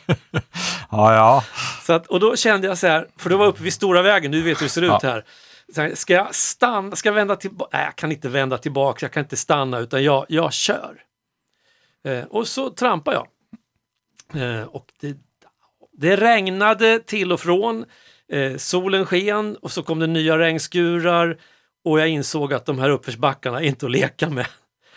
Ja, 0.90 1.14
ja. 1.14 1.44
Så 1.82 1.92
att, 1.92 2.06
och 2.06 2.20
då 2.20 2.36
kände 2.36 2.66
jag 2.66 2.78
så 2.78 2.86
här, 2.86 3.08
för 3.16 3.30
då 3.30 3.36
var 3.36 3.44
jag 3.44 3.52
uppe 3.52 3.62
vid 3.62 3.72
stora 3.72 4.02
vägen, 4.02 4.30
du 4.30 4.42
vet 4.42 4.60
hur 4.60 4.66
det 4.66 4.70
ser 4.70 4.82
ut 4.82 5.02
här. 5.02 5.24
Här, 5.76 5.94
ska 5.94 6.12
jag 6.14 6.34
stanna, 6.34 6.96
ska 6.96 7.08
jag 7.08 7.14
vända 7.14 7.36
tillbaka? 7.36 7.76
Nej, 7.76 7.84
jag 7.84 7.96
kan 7.96 8.12
inte 8.12 8.28
vända 8.28 8.58
tillbaka, 8.58 9.04
jag 9.04 9.12
kan 9.12 9.22
inte 9.22 9.36
stanna 9.36 9.78
utan 9.78 10.04
jag, 10.04 10.26
jag 10.28 10.52
kör. 10.52 11.02
Eh, 12.04 12.24
och 12.24 12.48
så 12.48 12.70
trampar 12.70 13.12
jag. 13.12 13.26
Eh, 14.42 14.62
och 14.62 14.92
det, 15.00 15.16
det 16.00 16.16
regnade 16.16 16.98
till 16.98 17.32
och 17.32 17.40
från, 17.40 17.84
eh, 18.32 18.56
solen 18.56 19.06
sken 19.06 19.56
och 19.56 19.72
så 19.72 19.82
kom 19.82 19.98
det 19.98 20.06
nya 20.06 20.38
regnskurar 20.38 21.38
och 21.84 22.00
jag 22.00 22.08
insåg 22.08 22.52
att 22.52 22.66
de 22.66 22.78
här 22.78 22.90
uppförsbackarna 22.90 23.60
är 23.60 23.64
inte 23.64 23.86
att 23.86 23.92
leka 23.92 24.30
med. 24.30 24.46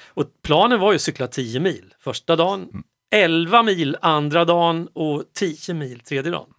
Och 0.07 0.25
planen 0.43 0.79
var 0.79 0.91
ju 0.91 0.95
att 0.95 1.01
cykla 1.01 1.27
10 1.27 1.59
mil 1.59 1.93
första 1.99 2.35
dagen, 2.35 2.83
11 3.11 3.63
mil 3.63 3.97
andra 4.01 4.45
dagen 4.45 4.87
och 4.93 5.23
10 5.33 5.73
mil 5.73 5.99
tredje 5.99 6.31
dagen. 6.31 6.53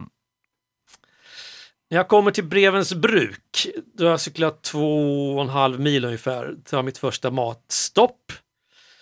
När 1.90 1.99
jag 1.99 2.08
kommer 2.08 2.30
till 2.30 2.44
Brevens 2.44 2.94
bruk, 2.94 3.66
då 3.94 4.04
har 4.04 4.11
jag 4.11 4.20
cyklat 4.20 4.62
två 4.62 5.32
och 5.34 5.42
en 5.42 5.49
halv 5.49 5.80
mil 5.80 6.04
ungefär, 6.04 6.54
till 6.64 6.82
mitt 6.82 6.99
första 6.99 7.30
matstopp. 7.30 8.32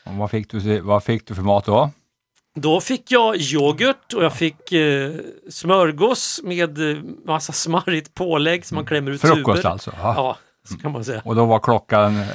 Och 0.04 0.14
vad, 0.14 0.30
fick 0.30 0.50
du, 0.50 0.80
vad 0.80 1.04
fick 1.04 1.26
du 1.26 1.34
för 1.34 1.42
mat 1.42 1.64
då? 1.64 1.90
Då 2.54 2.80
fick 2.80 3.10
jag 3.12 3.36
yoghurt 3.36 4.12
och 4.12 4.24
jag 4.24 4.32
fick 4.32 4.72
eh, 4.72 5.12
smörgås 5.50 6.40
med 6.44 6.90
eh, 6.90 6.96
massa 7.26 7.52
smarrigt 7.52 8.14
pålägg 8.14 8.66
som 8.66 8.74
man 8.74 8.86
klämmer 8.86 9.10
ut 9.10 9.20
Frukost 9.20 9.56
tuber. 9.62 9.70
alltså? 9.70 9.92
Ja. 10.02 10.14
Ja, 10.16 10.36
så 10.68 10.78
kan 10.78 10.92
man 10.92 11.04
säga. 11.04 11.22
Och 11.24 11.36
då 11.36 11.44
var 11.44 11.58
klockan 11.58 12.16
eh, 12.20 12.26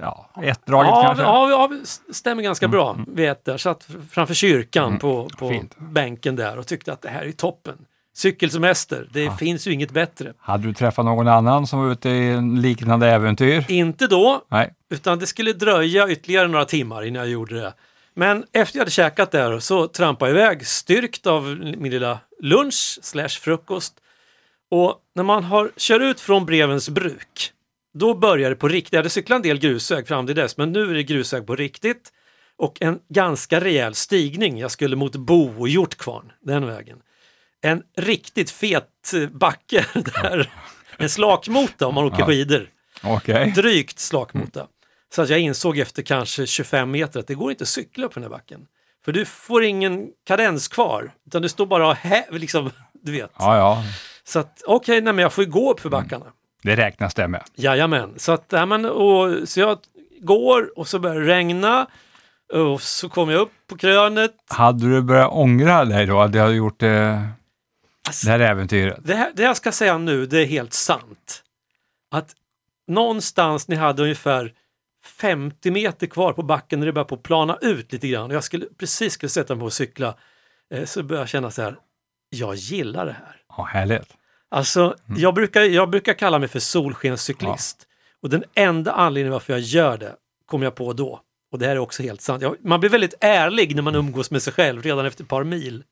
ja, 0.00 0.30
ett 0.42 0.66
draget 0.66 0.90
Ja, 0.90 1.02
kanske? 1.02 1.22
ja, 1.24 1.50
ja, 1.50 1.70
stämmer 2.12 2.42
ganska 2.42 2.68
bra. 2.68 2.96
Vi 3.08 3.26
äter. 3.26 3.52
Jag 3.54 3.60
satt 3.60 3.86
framför 4.10 4.34
kyrkan 4.34 4.98
på, 4.98 5.28
på 5.38 5.48
Fint. 5.48 5.74
bänken 5.78 6.36
där 6.36 6.58
och 6.58 6.66
tyckte 6.66 6.92
att 6.92 7.02
det 7.02 7.08
här 7.08 7.22
är 7.22 7.32
toppen. 7.32 7.74
Cykelsemester, 8.16 9.08
det 9.12 9.38
finns 9.38 9.66
ju 9.66 9.72
inget 9.72 9.90
bättre. 9.90 10.32
Hade 10.38 10.66
du 10.66 10.74
träffat 10.74 11.04
någon 11.04 11.28
annan 11.28 11.66
som 11.66 11.78
var 11.84 11.92
ute 11.92 12.08
i 12.10 12.30
en 12.30 12.60
liknande 12.62 13.08
äventyr? 13.08 13.64
Inte 13.68 14.06
då, 14.06 14.42
Nej. 14.50 14.74
utan 14.90 15.18
det 15.18 15.26
skulle 15.26 15.52
dröja 15.52 16.08
ytterligare 16.08 16.48
några 16.48 16.64
timmar 16.64 17.02
innan 17.04 17.22
jag 17.22 17.30
gjorde 17.30 17.60
det. 17.60 17.74
Men 18.14 18.44
efter 18.52 18.78
jag 18.78 18.80
hade 18.80 18.90
käkat 18.90 19.30
där 19.30 19.58
så 19.58 19.88
trampade 19.88 20.30
jag 20.30 20.38
iväg 20.38 20.66
styrkt 20.66 21.26
av 21.26 21.44
min 21.78 21.92
lilla 21.92 22.18
lunch 22.40 22.98
slash 23.02 23.28
frukost 23.28 23.94
Och 24.70 25.00
när 25.14 25.22
man 25.22 25.44
har 25.44 25.70
kör 25.76 26.00
ut 26.00 26.20
från 26.20 26.46
Brevens 26.46 26.88
bruk, 26.88 27.52
då 27.94 28.14
börjar 28.14 28.50
det 28.50 28.56
på 28.56 28.68
riktigt. 28.68 28.92
Jag 28.92 28.98
hade 28.98 29.10
cyklat 29.10 29.36
en 29.36 29.42
del 29.42 29.58
grusväg 29.58 30.08
fram 30.08 30.26
till 30.26 30.36
dess, 30.36 30.56
men 30.56 30.72
nu 30.72 30.90
är 30.90 30.94
det 30.94 31.02
grusväg 31.02 31.46
på 31.46 31.56
riktigt. 31.56 32.12
Och 32.56 32.82
en 32.82 32.98
ganska 33.08 33.60
rejäl 33.60 33.94
stigning. 33.94 34.58
Jag 34.58 34.70
skulle 34.70 34.96
mot 34.96 35.16
Bo 35.16 35.60
och 35.60 35.68
Hjortkvarn, 35.68 36.32
den 36.40 36.66
vägen. 36.66 36.98
En 37.60 37.82
riktigt 37.96 38.50
fet 38.50 39.12
eh, 39.14 39.28
backe 39.28 39.86
där. 39.94 40.52
En 40.98 41.08
slakmota 41.08 41.86
om 41.86 41.94
man 41.94 42.04
åker 42.04 42.24
skidor. 42.24 42.68
Okej. 43.02 43.52
Drygt 43.56 43.98
slakmota. 43.98 44.66
Så 45.14 45.22
att 45.22 45.28
jag 45.28 45.40
insåg 45.40 45.78
efter 45.78 46.02
kanske 46.02 46.46
25 46.46 46.90
meter 46.90 47.20
att 47.20 47.26
det 47.26 47.34
går 47.34 47.50
inte 47.50 47.62
att 47.64 47.68
cykla 47.68 48.06
upp 48.06 48.14
den 48.14 48.22
här 48.22 48.30
backen. 48.30 48.66
För 49.04 49.12
du 49.12 49.24
får 49.24 49.64
ingen 49.64 50.08
kadens 50.26 50.68
kvar, 50.68 51.12
utan 51.26 51.42
det 51.42 51.48
står 51.48 51.66
bara 51.66 51.92
hä, 51.92 52.24
liksom, 52.30 52.70
du 52.92 53.12
vet. 53.12 53.30
Ja, 53.38 53.56
ja. 53.56 53.84
Så 54.24 54.38
att 54.38 54.62
okej, 54.66 55.00
nej 55.00 55.12
men 55.12 55.22
jag 55.22 55.32
får 55.32 55.44
ju 55.44 55.50
gå 55.50 55.72
upp 55.72 55.80
för 55.80 55.88
backarna. 55.88 56.26
Det 56.62 56.76
räknas 56.76 57.14
det 57.14 57.28
med. 57.28 57.42
Jajamän, 57.54 58.14
så 58.16 58.32
att, 58.32 58.46
ja, 58.48 58.66
men, 58.66 58.84
och, 58.84 59.48
så 59.48 59.60
jag 59.60 59.78
går 60.20 60.78
och 60.78 60.88
så 60.88 60.98
börjar 60.98 61.20
det 61.20 61.26
regna 61.26 61.86
och 62.52 62.82
så 62.82 63.08
kommer 63.08 63.32
jag 63.32 63.42
upp 63.42 63.52
på 63.66 63.76
krönet. 63.76 64.34
Hade 64.48 64.90
du 64.90 65.02
börjat 65.02 65.32
ångra 65.32 65.84
dig 65.84 66.06
då? 66.06 66.20
Att 66.20 66.32
du 66.32 66.40
hade 66.40 66.54
gjort 66.54 66.80
det, 66.80 67.28
Alltså, 68.06 68.26
det 68.26 68.32
här 68.32 68.40
äventyret? 68.40 68.98
det, 69.02 69.14
här, 69.14 69.32
det 69.34 69.42
jag 69.42 69.56
ska 69.56 69.72
säga 69.72 69.98
nu, 69.98 70.26
det 70.26 70.38
är 70.42 70.46
helt 70.46 70.72
sant. 70.72 71.42
Att 72.10 72.34
någonstans 72.86 73.68
ni 73.68 73.76
hade 73.76 74.02
ungefär 74.02 74.52
50 75.04 75.70
meter 75.70 76.06
kvar 76.06 76.32
på 76.32 76.42
backen 76.42 76.80
när 76.80 76.86
det 76.86 76.92
började 76.92 77.08
på 77.08 77.16
plana 77.16 77.58
ut 77.60 77.92
lite 77.92 78.08
grann. 78.08 78.30
och 78.30 78.36
Jag 78.36 78.44
skulle 78.44 78.66
precis 78.78 79.12
skulle 79.12 79.30
sätta 79.30 79.54
mig 79.54 79.60
på 79.60 79.66
att 79.66 79.72
cykla. 79.72 80.14
Eh, 80.74 80.84
så 80.84 81.02
började 81.02 81.22
jag 81.22 81.28
känna 81.28 81.50
så 81.50 81.62
här, 81.62 81.76
jag 82.30 82.54
gillar 82.54 83.06
det 83.06 83.12
här. 83.12 83.36
Ja, 83.56 83.64
härligt. 83.64 84.16
Alltså, 84.50 84.96
jag, 85.16 85.34
brukar, 85.34 85.60
jag 85.60 85.90
brukar 85.90 86.14
kalla 86.14 86.38
mig 86.38 86.48
för 86.48 86.58
solskenscyklist. 86.58 87.86
Och 88.22 88.30
den 88.30 88.44
enda 88.54 88.92
anledningen 88.92 89.32
varför 89.32 89.52
jag 89.52 89.60
gör 89.60 89.98
det 89.98 90.14
kom 90.46 90.62
jag 90.62 90.74
på 90.74 90.92
då. 90.92 91.20
Och 91.52 91.58
det 91.58 91.66
här 91.66 91.72
är 91.72 91.78
också 91.78 92.02
helt 92.02 92.20
sant. 92.20 92.42
Jag, 92.42 92.56
man 92.60 92.80
blir 92.80 92.90
väldigt 92.90 93.14
ärlig 93.20 93.74
när 93.74 93.82
man 93.82 93.94
umgås 93.94 94.30
med 94.30 94.42
sig 94.42 94.52
själv 94.52 94.82
redan 94.82 95.06
efter 95.06 95.22
ett 95.24 95.28
par 95.28 95.44
mil. 95.44 95.84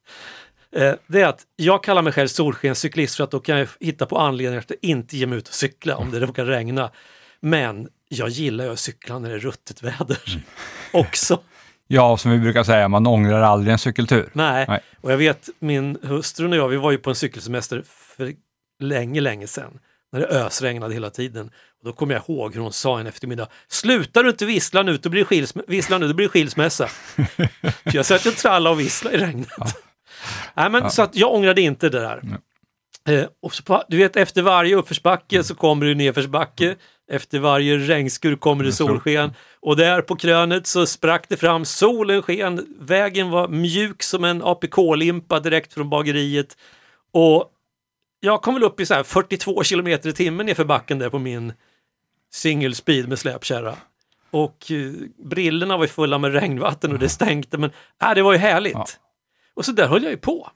Eh, 0.72 0.94
det 1.06 1.20
är 1.20 1.26
att 1.26 1.46
jag 1.56 1.84
kallar 1.84 2.02
mig 2.02 2.12
själv 2.12 2.28
solskenscyklist 2.28 3.16
för 3.16 3.24
att 3.24 3.30
då 3.30 3.40
kan 3.40 3.58
jag 3.58 3.68
hitta 3.80 4.06
på 4.06 4.18
anledningar 4.18 4.58
att 4.58 4.72
inte 4.82 5.16
ge 5.16 5.26
mig 5.26 5.38
ut 5.38 5.48
och 5.48 5.54
cykla 5.54 5.96
om 5.96 6.10
det 6.10 6.20
råkar 6.20 6.44
regna. 6.44 6.90
Men 7.40 7.88
jag 8.12 8.28
gillar 8.28 8.64
ju 8.64 8.72
att 8.72 8.78
cykla 8.78 9.18
när 9.18 9.28
det 9.28 9.34
är 9.34 9.38
ruttet 9.38 9.82
väder 9.82 10.18
också. 10.92 11.40
Ja, 11.86 12.16
som 12.16 12.30
vi 12.30 12.38
brukar 12.38 12.62
säga, 12.62 12.88
man 12.88 13.06
ångrar 13.06 13.40
aldrig 13.40 13.72
en 13.72 13.78
cykeltur. 13.78 14.30
Nej. 14.32 14.64
Nej. 14.68 14.80
och 15.00 15.12
jag 15.12 15.16
vet 15.16 15.48
min 15.58 15.98
hustru 16.02 16.48
och 16.48 16.56
jag, 16.56 16.68
vi 16.68 16.76
var 16.76 16.90
ju 16.90 16.98
på 16.98 17.10
en 17.10 17.16
cykelsemester 17.16 17.82
för 18.16 18.32
länge, 18.80 19.20
länge 19.20 19.46
sedan. 19.46 19.78
När 20.12 20.20
det 20.20 20.26
ösregnade 20.26 20.94
hela 20.94 21.10
tiden. 21.10 21.46
Och 21.80 21.84
då 21.84 21.92
kommer 21.92 22.14
jag 22.14 22.22
ihåg 22.28 22.54
hur 22.54 22.60
hon 22.60 22.72
sa 22.72 23.00
en 23.00 23.06
eftermiddag, 23.06 23.48
slutar 23.68 24.24
du 24.24 24.30
inte 24.30 24.46
vissla 24.46 24.82
nu, 24.82 24.96
då 24.96 25.08
blir 25.08 25.24
skilsm- 25.24 25.64
vissla 25.66 25.98
nu, 25.98 26.08
då 26.08 26.14
blir 26.14 26.26
det 26.26 26.30
skilsmässa. 26.30 26.86
för 27.66 27.94
jag 27.96 28.06
satt 28.06 28.26
ju 28.26 28.30
och 28.30 28.36
trallade 28.36 28.74
och 28.74 28.80
visslade 28.80 29.16
i 29.16 29.20
regnet. 29.20 29.48
Nej, 30.54 30.70
men, 30.70 30.90
Så 30.90 31.02
att 31.02 31.16
jag 31.16 31.32
ångrade 31.34 31.60
inte 31.60 31.88
det 31.88 32.00
där. 32.00 32.22
Eh, 33.08 33.26
och 33.42 33.54
så 33.54 33.62
på, 33.62 33.84
du 33.88 33.96
vet, 33.96 34.16
efter 34.16 34.42
varje 34.42 34.76
uppförsbacke 34.76 35.44
så 35.44 35.54
kommer 35.54 35.86
det 35.86 35.94
nedförsbacke. 35.94 36.76
Efter 37.12 37.38
varje 37.38 37.78
regnskur 37.78 38.36
kommer 38.36 38.64
det 38.64 38.72
solsken. 38.72 39.32
Och 39.60 39.76
där 39.76 40.02
på 40.02 40.16
krönet 40.16 40.66
så 40.66 40.86
sprack 40.86 41.28
det 41.28 41.36
fram, 41.36 41.64
solen 41.64 42.22
sken, 42.22 42.76
vägen 42.78 43.30
var 43.30 43.48
mjuk 43.48 44.02
som 44.02 44.24
en 44.24 44.42
APK-limpa 44.42 45.40
direkt 45.40 45.74
från 45.74 45.90
bageriet. 45.90 46.56
Och 47.12 47.50
jag 48.20 48.42
kom 48.42 48.54
väl 48.54 48.62
upp 48.62 48.80
i 48.80 48.86
så 48.86 48.94
här 48.94 49.02
42 49.02 49.62
kilometer 49.62 50.08
i 50.08 50.12
timmen 50.12 50.46
nerför 50.46 50.64
backen 50.64 50.98
där 50.98 51.08
på 51.08 51.18
min 51.18 51.52
single 52.32 52.74
speed 52.74 53.08
med 53.08 53.18
släpkärra. 53.18 53.76
Och 54.30 54.70
eh, 54.70 54.92
brillorna 55.24 55.76
var 55.76 55.86
fulla 55.86 56.18
med 56.18 56.32
regnvatten 56.32 56.92
och 56.92 56.98
det 56.98 57.08
stänkte 57.08 57.58
men 57.58 57.70
äh, 58.02 58.14
det 58.14 58.22
var 58.22 58.32
ju 58.32 58.38
härligt. 58.38 58.72
Ja. 58.74 58.86
Och 59.54 59.64
så 59.64 59.72
där 59.72 59.86
höll 59.86 60.02
jag 60.02 60.12
ju 60.12 60.18
på. 60.18 60.50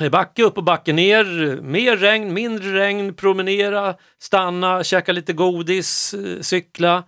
Eh, 0.00 0.10
Backe 0.10 0.42
upp 0.42 0.58
och 0.58 0.64
backe 0.64 0.92
ner, 0.92 1.24
mer 1.60 1.96
regn, 1.96 2.32
mindre 2.32 2.78
regn, 2.78 3.14
promenera, 3.14 3.94
stanna, 4.18 4.84
käka 4.84 5.12
lite 5.12 5.32
godis, 5.32 6.14
eh, 6.14 6.40
cykla. 6.40 7.04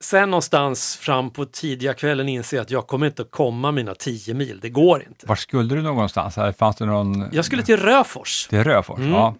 Sen 0.00 0.30
någonstans 0.30 0.96
fram 0.96 1.30
på 1.30 1.44
tidiga 1.44 1.94
kvällen 1.94 2.28
inser 2.28 2.56
jag 2.56 2.64
att 2.64 2.70
jag 2.70 2.86
kommer 2.86 3.06
inte 3.06 3.22
att 3.22 3.30
komma 3.30 3.72
mina 3.72 3.94
10 3.94 4.34
mil, 4.34 4.58
det 4.62 4.68
går 4.68 5.04
inte. 5.08 5.26
Var 5.26 5.36
skulle 5.36 5.74
du 5.74 5.82
någonstans? 5.82 6.36
Här 6.36 6.52
fanns 6.52 6.76
det 6.76 6.86
någon... 6.86 7.28
Jag 7.32 7.44
skulle 7.44 7.62
till 7.62 7.76
Röfors. 7.76 8.46
Till 8.46 8.64
Röfors? 8.64 8.98
Mm. 8.98 9.12
Ja. 9.12 9.34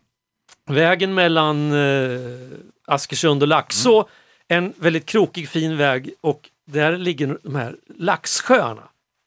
Vägen 0.69 1.15
mellan 1.15 1.73
eh, 1.73 2.21
Askersund 2.87 3.43
och 3.43 3.49
Laxå, 3.49 4.09
en 4.49 4.73
väldigt 4.77 5.07
krokig 5.07 5.49
fin 5.49 5.77
väg 5.77 6.11
och 6.21 6.51
där 6.67 6.97
ligger 6.99 7.39
de 7.43 7.55
här 7.55 7.77
laxsjöarna. 7.99 8.83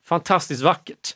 Fantastiskt 0.06 0.62
vackert. 0.62 1.16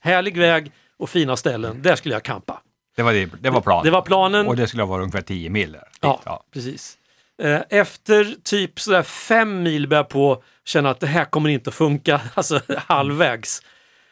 Härlig 0.00 0.36
väg 0.36 0.72
och 0.96 1.10
fina 1.10 1.36
ställen. 1.36 1.82
Där 1.82 1.96
skulle 1.96 2.14
jag 2.14 2.22
campa. 2.22 2.60
Det 2.96 3.02
var, 3.02 3.12
det, 3.12 3.30
det 3.40 3.50
var 3.50 3.60
planen. 3.60 3.84
Det 3.84 3.90
var 3.90 4.02
planen. 4.02 4.46
Och 4.46 4.56
det 4.56 4.66
skulle 4.66 4.84
vara 4.84 5.02
ungefär 5.02 5.20
10 5.22 5.50
mil 5.50 5.72
där. 5.72 5.88
Ja, 6.00 6.44
precis. 6.52 6.98
Eh, 7.42 7.60
Efter 7.70 8.34
typ 8.44 8.80
sådär 8.80 9.02
fem 9.02 9.62
mil 9.62 9.88
börjar 9.88 10.02
jag 10.02 10.08
på 10.08 10.42
känna 10.64 10.90
att 10.90 11.00
det 11.00 11.06
här 11.06 11.24
kommer 11.24 11.50
inte 11.50 11.70
att 11.70 11.74
funka, 11.74 12.20
alltså 12.34 12.60
halvvägs. 12.76 13.62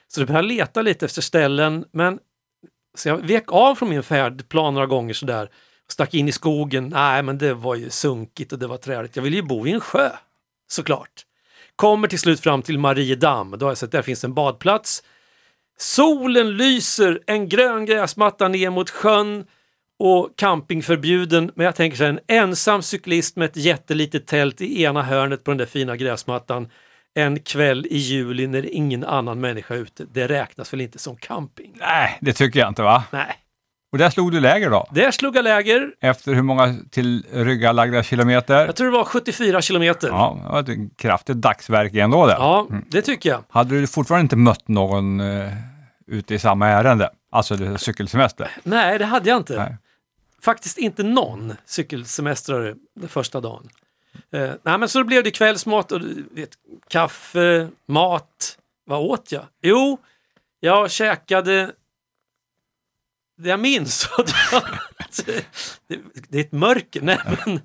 Så 0.09 0.21
då 0.21 0.27
började 0.27 0.49
jag 0.49 0.57
leta 0.59 0.83
lite 0.83 1.05
efter 1.05 1.23
ställen, 1.23 1.85
men 1.93 2.19
så 2.95 3.09
jag 3.09 3.17
vek 3.17 3.45
av 3.53 3.75
från 3.75 3.89
min 3.89 4.03
färdplan 4.03 4.75
några 4.75 4.87
gånger 4.87 5.15
sådär. 5.15 5.49
Stack 5.89 6.15
in 6.15 6.29
i 6.29 6.33
skogen, 6.33 6.89
nej 6.89 7.23
men 7.23 7.39
det 7.39 7.55
var 7.55 7.75
ju 7.75 7.91
sunkigt 7.91 8.53
och 8.53 8.59
det 8.59 8.67
var 8.67 8.77
träligt. 8.77 9.17
Jag 9.17 9.23
ville 9.23 9.37
ju 9.37 9.43
bo 9.43 9.67
i 9.67 9.73
en 9.73 9.81
sjö, 9.81 10.11
såklart. 10.69 11.23
Kommer 11.77 12.09
till 12.09 12.19
slut 12.19 12.41
fram 12.41 12.63
till 12.63 12.79
Mariedamm, 12.79 13.51
då 13.59 13.67
har 13.67 13.71
jag 13.71 13.79
sett 13.79 13.93
där 13.93 14.03
finns 14.03 14.25
en 14.25 14.35
badplats. 14.35 15.03
Solen 15.79 16.57
lyser, 16.57 17.21
en 17.27 17.49
grön 17.49 17.87
gräsmatta 17.87 18.49
ner 18.49 18.71
mot 18.71 18.91
sjön 18.91 19.47
och 19.99 20.31
camping 20.37 20.83
förbjuden. 20.83 21.51
Men 21.55 21.67
jag 21.67 21.77
tänker 21.77 21.97
så 21.97 22.05
här, 22.05 22.11
en 22.11 22.21
ensam 22.27 22.83
cyklist 22.83 23.37
med 23.37 23.45
ett 23.45 23.57
jättelitet 23.57 24.27
tält 24.27 24.61
i 24.61 24.83
ena 24.83 25.03
hörnet 25.03 25.45
på 25.45 25.51
den 25.51 25.59
där 25.59 25.67
fina 25.67 25.97
gräsmattan 25.97 26.69
en 27.15 27.41
kväll 27.41 27.87
i 27.91 27.97
juli 27.97 28.47
när 28.47 28.75
ingen 28.75 29.05
annan 29.05 29.41
människa 29.41 29.75
är 29.75 29.79
ute. 29.79 30.05
Det 30.13 30.29
räknas 30.29 30.73
väl 30.73 30.81
inte 30.81 30.99
som 30.99 31.17
camping? 31.17 31.77
Nej, 31.81 32.19
det 32.21 32.33
tycker 32.33 32.61
jag 32.61 32.69
inte 32.69 32.83
va? 32.83 33.05
Nej. 33.11 33.35
Och 33.93 33.99
där 33.99 34.11
slog 34.11 34.33
du 34.33 34.41
läger 34.41 34.71
då? 34.71 34.87
Där 34.91 35.11
slog 35.11 35.37
jag 35.37 35.45
läger. 35.45 35.95
Efter 36.01 36.35
hur 36.35 36.43
många 36.43 36.77
tillryggalagda 36.91 38.03
kilometer? 38.03 38.67
Jag 38.67 38.77
tror 38.77 38.87
det 38.91 38.97
var 38.97 39.05
74 39.05 39.63
kilometer. 39.63 40.09
Ja, 40.09 40.39
det 40.43 40.49
var 40.49 40.61
ett 40.61 40.97
kraftigt 40.97 41.37
dagsverke 41.37 42.03
ändå 42.03 42.27
där. 42.27 42.35
Ja, 42.35 42.67
det 42.89 43.03
tycker 43.03 43.31
jag. 43.31 43.45
Hade 43.49 43.81
du 43.81 43.87
fortfarande 43.87 44.23
inte 44.23 44.37
mött 44.37 44.69
någon 44.69 45.21
eh, 45.21 45.53
ute 46.07 46.35
i 46.35 46.39
samma 46.39 46.69
ärende? 46.69 47.11
Alltså 47.31 47.57
det, 47.57 47.79
cykelsemester? 47.79 48.51
Nej, 48.63 48.99
det 48.99 49.05
hade 49.05 49.29
jag 49.29 49.37
inte. 49.37 49.57
Nej. 49.57 49.77
Faktiskt 50.43 50.79
inte 50.79 51.03
någon 51.03 51.53
cykelsemestrare 51.65 52.75
den 52.95 53.09
första 53.09 53.41
dagen. 53.41 53.69
Eh, 54.33 54.51
nej, 54.63 54.79
men 54.79 54.89
så 54.89 54.99
då 54.99 55.05
blev 55.05 55.25
det 55.25 55.31
kvällsmat 55.31 55.93
och 55.93 56.01
vet, 56.31 56.51
kaffe, 56.89 57.69
mat. 57.87 58.59
Vad 58.85 59.01
åt 59.01 59.33
jag? 59.33 59.45
Jo, 59.63 59.99
jag 60.61 60.91
käkade 60.91 61.71
jag 63.49 63.61
minns. 63.61 64.09
det, 65.87 66.01
det 66.29 66.39
är 66.39 66.45
ett 66.45 66.53
mörker. 66.53 67.01
Nej, 67.03 67.19
men, 67.47 67.61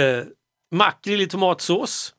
eh, 0.00 0.24
makrill 0.70 1.20
i 1.20 1.26
tomatsås 1.26 2.14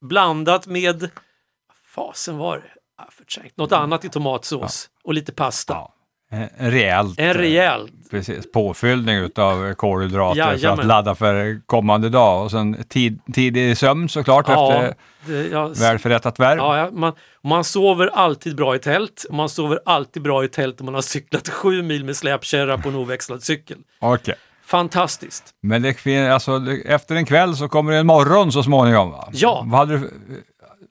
blandat 0.00 0.66
med, 0.66 1.00
vad 1.00 1.76
fasen 1.86 2.38
var 2.38 2.58
det? 2.58 2.70
Ah. 2.96 3.08
Något 3.54 3.72
annat 3.72 4.04
i 4.04 4.08
tomatsås 4.08 4.90
och 5.04 5.14
lite 5.14 5.32
pasta. 5.32 5.90
Ja. 6.34 6.40
En, 6.42 6.48
en 6.66 6.70
rejält, 6.70 7.18
En 7.18 7.30
eh, 7.30 7.34
rejäl 7.34 7.90
Precis, 8.10 8.52
påfyllning 8.52 9.16
utav 9.16 9.74
kolhydrater 9.74 10.58
för 10.58 10.68
att 10.68 10.86
ladda 10.86 11.14
för 11.14 11.60
kommande 11.66 12.08
dag. 12.08 12.44
Och 12.44 12.50
sen 12.50 12.84
tid, 12.88 13.20
tidig 13.32 13.78
sömn 13.78 14.08
såklart 14.08 14.48
Ja, 14.48 14.82
efter 14.82 14.96
det, 15.26 15.48
jag, 15.48 15.78
välförrättat 15.78 16.40
värv. 16.40 16.58
ja, 16.58 16.78
ja, 16.78 16.90
man, 16.92 17.12
man 17.42 17.64
sover 17.64 18.10
alltid 18.14 18.56
bra 18.56 18.76
i 18.76 18.78
tält. 18.78 19.26
Man 19.30 19.48
sover 19.48 19.80
alltid 19.86 20.22
bra 20.22 20.44
i 20.44 20.48
tält 20.48 20.80
om 20.80 20.84
man 20.84 20.94
har 20.94 21.02
cyklat 21.02 21.48
sju 21.48 21.82
mil 21.82 22.04
med 22.04 22.16
släpkärra 22.16 22.78
på 22.78 22.88
en 22.88 22.94
oväxlad 22.94 23.42
cykel. 23.42 23.78
Okej. 23.98 24.34
Fantastiskt! 24.66 25.54
Men 25.60 25.82
det, 25.82 26.28
alltså, 26.28 26.60
efter 26.84 27.14
en 27.14 27.26
kväll 27.26 27.56
så 27.56 27.68
kommer 27.68 27.92
det 27.92 27.98
en 27.98 28.06
morgon 28.06 28.52
så 28.52 28.62
småningom 28.62 29.10
va? 29.10 29.28
Ja. 29.32 29.62
Vad 29.66 29.78
hade 29.78 29.98
du, 29.98 30.10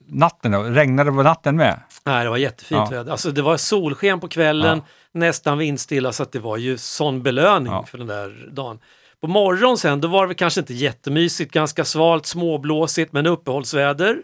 natten 0.08 0.51
då? 0.51 0.63
Regnade 0.63 1.10
det 1.10 1.15
på 1.15 1.23
natten 1.23 1.56
med? 1.56 1.79
Nej, 2.05 2.23
det 2.23 2.29
var 2.29 2.37
jättefint 2.37 2.81
Ja. 2.91 2.97
väder. 2.97 3.11
Alltså, 3.11 3.31
det 3.31 3.41
var 3.41 3.57
solsken 3.57 4.19
på 4.19 4.27
kvällen, 4.27 4.81
nästan 5.11 5.57
vindstilla, 5.57 6.11
så 6.11 6.23
att 6.23 6.31
det 6.31 6.39
var 6.39 6.57
ju 6.57 6.77
sån 6.77 7.23
belöning 7.23 7.71
Ja. 7.73 7.85
för 7.85 7.97
den 7.97 8.07
där 8.07 8.49
dagen. 8.51 8.79
På 9.21 9.27
morgonen 9.27 9.77
sen, 9.77 10.01
då 10.01 10.07
var 10.07 10.27
det 10.27 10.35
kanske 10.35 10.59
inte 10.59 10.73
jättemysigt, 10.73 11.51
ganska 11.51 11.85
svalt, 11.85 12.25
småblåsigt, 12.25 13.13
men 13.13 13.25
uppehållsväder. 13.27 14.17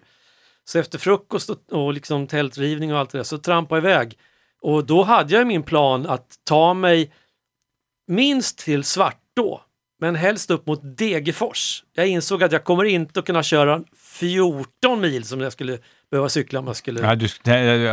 Så 0.66 0.80
efter 0.80 1.00
frukost 1.00 1.50
och, 1.50 1.58
och 1.72 1.94
liksom 1.94 2.28
tältrivning 2.28 2.94
och 2.94 3.00
allt 3.00 3.10
det 3.10 3.18
där 3.18 3.24
så 3.24 3.38
trampade 3.38 3.82
jag 3.82 3.92
iväg. 3.96 4.18
Och 4.62 4.86
då 4.86 5.04
hade 5.04 5.36
jag 5.36 5.48
min 5.48 5.64
plan 5.64 6.06
att 6.06 6.28
ta 6.44 6.74
mig 6.74 7.12
minst 8.08 8.58
till 8.60 8.84
Svartå, 8.84 9.62
men 10.00 10.16
helst 10.16 10.52
upp 10.52 10.68
mot 10.68 10.98
Degerfors. 10.98 11.84
Jag 11.94 12.08
insåg 12.08 12.44
att 12.44 12.52
jag 12.52 12.64
kommer 12.64 12.84
inte 12.84 13.20
att 13.20 13.26
kunna 13.26 13.44
köra 13.44 13.82
14 13.98 15.02
mil 15.02 15.24
som 15.24 15.42
jag 15.42 15.54
skulle 15.54 15.78
behöva 16.12 16.30
cykla 16.30 16.60
om 16.60 16.68
jag 16.68 16.76
skulle... 16.76 17.02
Ja, 17.02 17.16
du, 17.16 17.28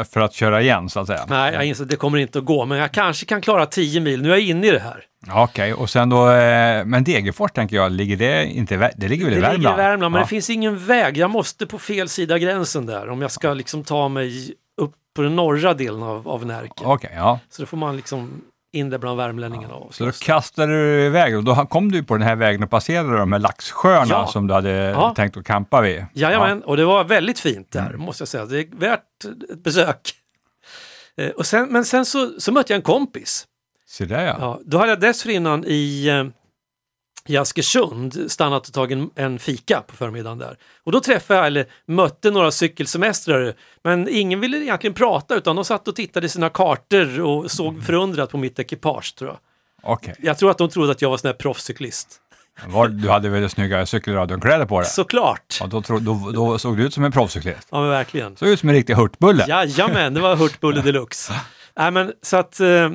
för 0.05 0.21
att 0.21 0.35
köra 0.35 0.63
igen 0.63 0.89
så 0.89 1.01
att 1.01 1.07
säga? 1.07 1.27
Nej, 1.29 1.55
jag 1.55 1.65
inser 1.65 1.85
att 1.85 1.91
det 1.91 1.97
kommer 1.97 2.19
inte 2.19 2.39
att 2.39 2.45
gå, 2.45 2.65
men 2.65 2.79
jag 2.79 2.93
kanske 2.93 3.27
kan 3.27 3.41
klara 3.41 3.67
10 3.67 4.01
mil. 4.01 4.23
Nu 4.23 4.29
är 4.29 4.33
jag 4.33 4.41
inne 4.41 4.67
i 4.67 4.71
det 4.71 4.79
här. 4.79 5.05
Okej, 5.29 5.43
okay. 5.43 5.73
och 5.73 5.91
sen 5.91 6.09
då, 6.09 6.31
eh, 6.31 6.85
men 6.85 7.05
Degerfors 7.05 7.53
tänker 7.53 7.77
jag, 7.77 7.93
ligger 7.93 8.17
det 8.17 8.47
inte 8.47 8.93
det 8.97 9.09
ligger 9.09 9.25
väl 9.25 9.35
i 9.35 9.41
Värmland? 9.41 9.55
Det 9.55 9.59
ligger 9.59 9.75
i 9.75 9.77
Värmland, 9.77 10.13
men 10.13 10.19
ja. 10.19 10.25
det 10.25 10.29
finns 10.29 10.51
ingen 10.51 10.79
väg. 10.79 11.17
Jag 11.17 11.31
måste 11.31 11.67
på 11.67 11.79
fel 11.79 12.09
sida 12.09 12.39
gränsen 12.39 12.87
där 12.87 13.09
om 13.09 13.23
jag 13.23 13.31
ska 13.31 13.55
liksom 13.55 13.85
ta 13.85 14.09
mig 14.09 14.55
upp 14.81 14.95
på 15.17 15.23
den 15.23 15.37
norra 15.37 15.75
delen 15.75 16.03
av, 16.03 16.29
av 16.29 16.47
Närke. 16.47 16.73
Okej, 16.77 16.87
okay, 16.87 17.11
ja. 17.17 17.39
Så 17.49 17.63
då 17.63 17.67
får 17.67 17.77
man 17.77 17.97
liksom 17.97 18.43
in 18.77 18.91
där 18.91 18.99
bland 18.99 19.17
värmlänningarna. 19.17 19.75
Ja. 19.75 19.89
Så 19.91 20.05
då 20.05 20.11
kastade 20.13 20.73
du 20.73 21.05
iväg 21.05 21.37
och 21.37 21.45
då 21.45 21.55
kom 21.67 21.93
du 21.93 22.03
på 22.05 22.15
den 22.17 22.23
här 22.27 22.37
vägen 22.37 22.63
och 22.63 22.71
passerade 22.71 23.17
de 23.19 23.33
här 23.33 23.39
laxsjöarna 23.39 24.07
Ja. 24.15 24.27
som 24.27 24.47
du 24.47 24.55
hade 24.55 24.71
Ja. 24.71 25.13
tänkt 25.17 25.37
att 25.37 25.45
campa 25.45 25.81
vid. 25.81 26.05
Jajamän, 26.13 26.63
och 26.63 26.77
det 26.77 26.85
var 26.85 27.05
väldigt 27.05 27.39
fint 27.41 27.73
där 27.73 27.87
Mm. 27.87 28.01
måste 28.01 28.21
jag 28.23 28.29
säga. 28.29 28.45
Det 28.47 28.59
är 28.59 28.67
värt 28.77 29.01
ett 29.53 29.63
besök. 29.65 30.13
Eh, 31.17 31.29
Och 31.31 31.47
sen, 31.47 31.69
men 31.73 31.85
sen 31.85 32.05
så, 32.07 32.31
så 32.41 32.53
mötte 32.53 32.73
jag 32.73 32.77
en 32.77 32.83
kompis. 32.83 33.47
Så 33.89 34.05
där 34.05 34.25
ja. 34.27 34.37
Ja, 34.41 34.61
då 34.65 34.79
hade 34.79 34.91
jag 34.91 35.01
dessförinnan 35.01 35.65
i, 35.67 36.09
eh, 36.09 36.25
i 37.27 37.37
Askersund 37.37 38.31
stannat 38.31 38.69
och 38.69 38.75
tagit 38.75 38.99
en, 38.99 39.11
en 39.15 39.39
fika 39.39 39.81
på 39.87 39.97
förmiddagen 39.97 40.39
där. 40.39 40.57
Och 40.85 40.93
då 40.93 41.01
träffade 41.01 41.39
jag, 41.39 41.47
eller 41.47 41.67
mötte 41.87 42.31
några 42.31 42.51
cykelsemestrare, 42.51 43.55
men 43.85 44.09
ingen 44.11 44.41
ville 44.41 44.57
egentligen 44.57 44.95
prata 44.95 45.35
utan 45.35 45.57
de 45.57 45.65
satt 45.65 45.89
och 45.89 45.97
tittade 45.97 46.27
i 46.27 46.29
sina 46.29 46.49
kartor 46.49 47.21
och 47.21 47.51
såg 47.51 47.85
förundrat 47.85 48.31
på 48.31 48.39
mitt 48.39 48.59
ekipage 48.59 49.15
tror 49.19 49.31
jag. 49.31 49.39
Okej. 49.83 50.15
Jag 50.23 50.39
tror 50.39 50.51
att 50.51 50.59
de 50.59 50.69
trodde 50.71 50.93
att 50.93 51.03
jag 51.03 51.11
var 51.11 51.17
sån 51.17 51.29
här 51.29 51.35
proffscyklist. 51.35 52.21
Var- 52.67 52.89
Du 52.89 53.09
hade 53.09 53.29
väldigt 53.29 53.53
snygga 53.53 53.87
cykelradiokläder 53.87 54.67
på 54.67 54.81
dig? 54.81 54.89
Såklart! 54.89 55.57
Ja, 55.61 55.67
då, 55.67 55.83
tro, 55.83 55.99
då, 55.99 56.31
då 56.35 56.59
såg 56.59 56.77
du 56.77 56.85
ut 56.85 56.95
som 56.95 57.05
en 57.05 57.13
proffscyklist. 57.13 57.69
Ja 57.71 57.81
men 57.81 57.91
verkligen. 57.91 58.37
Såg 58.37 58.49
ut 58.49 58.61
som 58.61 58.69
en 58.69 58.75
riktig 58.75 58.95
hurtbulle. 58.95 59.45
Jajamän, 59.49 60.15
det 60.15 60.21
var 60.21 60.37
Hurtbulle 60.37 60.83
deluxe. 60.83 61.33
Nej, 61.77 61.91
men, 61.91 62.13
så 62.23 62.37
att 62.37 62.61
eh, 62.61 62.91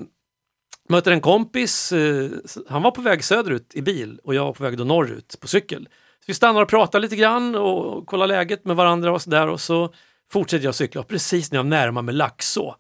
möter 0.91 1.12
en 1.12 1.21
kompis, 1.21 1.91
eh, 1.91 2.30
han 2.67 2.82
var 2.82 2.91
på 2.91 3.01
väg 3.01 3.23
söderut 3.23 3.71
i 3.75 3.82
bil 3.82 4.19
och 4.23 4.36
jag 4.36 4.45
var 4.45 4.54
på 4.54 4.63
väg 4.63 4.77
då 4.77 4.84
norrut 4.84 5.38
på 5.39 5.47
cykel. 5.47 5.89
Så 6.19 6.23
vi 6.27 6.34
stannar 6.34 6.62
och 6.62 6.69
pratar 6.69 6.99
lite 6.99 7.15
grann 7.15 7.56
och, 7.56 8.08
kollar 8.08 8.27
läget 8.27 8.65
med 8.65 8.75
varandra 8.75 9.12
och 9.12 9.21
sådär 9.21 9.47
och 9.47 9.62
så 9.62 9.93
fortsätter 10.32 10.65
jag 10.65 10.75
cykla 10.75 11.04
precis 11.04 11.51
när 11.51 11.60
jag 11.60 11.65
närmar 11.65 12.01
mig 12.01 12.15
Laxå. 12.15 12.75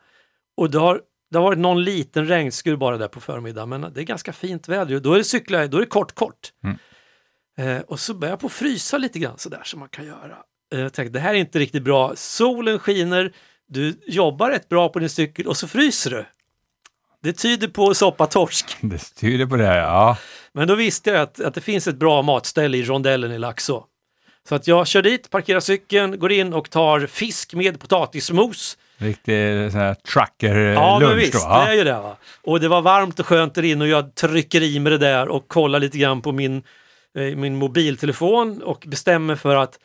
Och 0.57 0.71
det 0.71 0.79
har, 0.79 1.01
det 1.31 1.37
har 1.37 1.43
varit 1.43 1.59
någon 1.59 1.83
liten 1.83 2.27
regnskur 2.27 2.75
bara 2.75 2.97
där 2.97 3.07
på 3.07 3.19
förmiddagen 3.19 3.69
men 3.69 3.81
det 3.93 4.01
är 4.01 4.05
ganska 4.05 4.33
fint 4.33 4.67
väder. 4.67 4.99
Då 4.99 5.13
är 5.13 5.17
det, 5.17 5.23
cykla, 5.23 5.67
då 5.67 5.77
är 5.77 5.81
det 5.81 5.87
kort 5.87 6.15
kort. 6.15 6.51
Eh, 7.57 7.79
och 7.79 7.99
så 7.99 8.13
börjar 8.13 8.31
jag 8.31 8.39
på 8.39 8.47
att 8.47 8.53
frysa 8.53 8.97
lite 8.97 9.19
grann 9.19 9.37
sådär 9.37 9.61
som 9.63 9.79
man 9.79 9.89
kan 9.89 10.05
göra. 10.05 10.37
Eh, 10.73 10.79
jag 10.79 10.93
tänkte 10.93 11.13
det 11.13 11.19
här 11.19 11.33
är 11.33 11.37
inte 11.37 11.59
riktigt 11.59 11.83
bra. 11.83 12.15
Solen 12.15 12.79
skiner, 12.79 13.33
du 13.67 14.01
jobbar 14.07 14.49
rätt 14.49 14.69
bra 14.69 14.89
på 14.89 14.99
din 14.99 15.09
cykel 15.09 15.47
och 15.47 15.57
så 15.57 15.67
fryser 15.67 16.11
du. 16.11 16.25
Det 17.23 17.33
tyder 17.33 17.67
på 17.67 17.93
soppatorsk. 17.93 18.77
Det 18.81 19.15
tyder 19.15 19.45
på 19.45 19.55
det, 19.55 19.77
ja. 19.77 20.17
Men 20.53 20.67
då 20.67 20.75
visste 20.75 21.09
jag 21.09 21.21
att, 21.21 21.39
att 21.41 21.53
det 21.53 21.61
finns 21.61 21.87
ett 21.87 21.95
bra 21.95 22.21
matställe 22.21 22.77
i 22.77 22.83
rondellen 22.83 23.31
i 23.31 23.39
Laxå. 23.39 23.85
Så 24.49 24.55
att 24.55 24.67
jag 24.67 24.87
kör 24.87 25.01
dit, 25.01 25.29
parkerar 25.29 25.59
cykeln, 25.59 26.19
går 26.19 26.31
in 26.31 26.53
och 26.53 26.69
tar 26.69 27.05
fisk 27.05 27.53
med 27.53 27.79
potatismos. 27.79 28.77
Riktig 28.97 29.71
sån 29.71 29.81
här 29.81 29.93
trucker-lunch 29.93 30.77
Ja, 30.77 30.99
men 30.99 31.09
då. 31.09 31.15
visst, 31.15 31.49
det 31.49 31.55
är 31.55 31.73
ju 31.73 31.83
det. 31.83 31.93
Va? 31.93 32.17
Och 32.41 32.59
det 32.59 32.67
var 32.67 32.81
varmt 32.81 33.19
och 33.19 33.25
skönt 33.25 33.55
där 33.55 33.63
inne 33.63 33.83
och 33.83 33.89
jag 33.89 34.15
trycker 34.15 34.61
i 34.63 34.79
mig 34.79 34.91
det 34.91 34.97
där 34.97 35.27
och 35.27 35.47
kollar 35.47 35.79
lite 35.79 35.97
grann 35.97 36.21
på 36.21 36.31
min, 36.31 36.63
eh, 37.17 37.35
min 37.35 37.55
mobiltelefon 37.55 38.61
och 38.61 38.83
bestämmer 38.87 39.35
för 39.35 39.55
att 39.55 39.79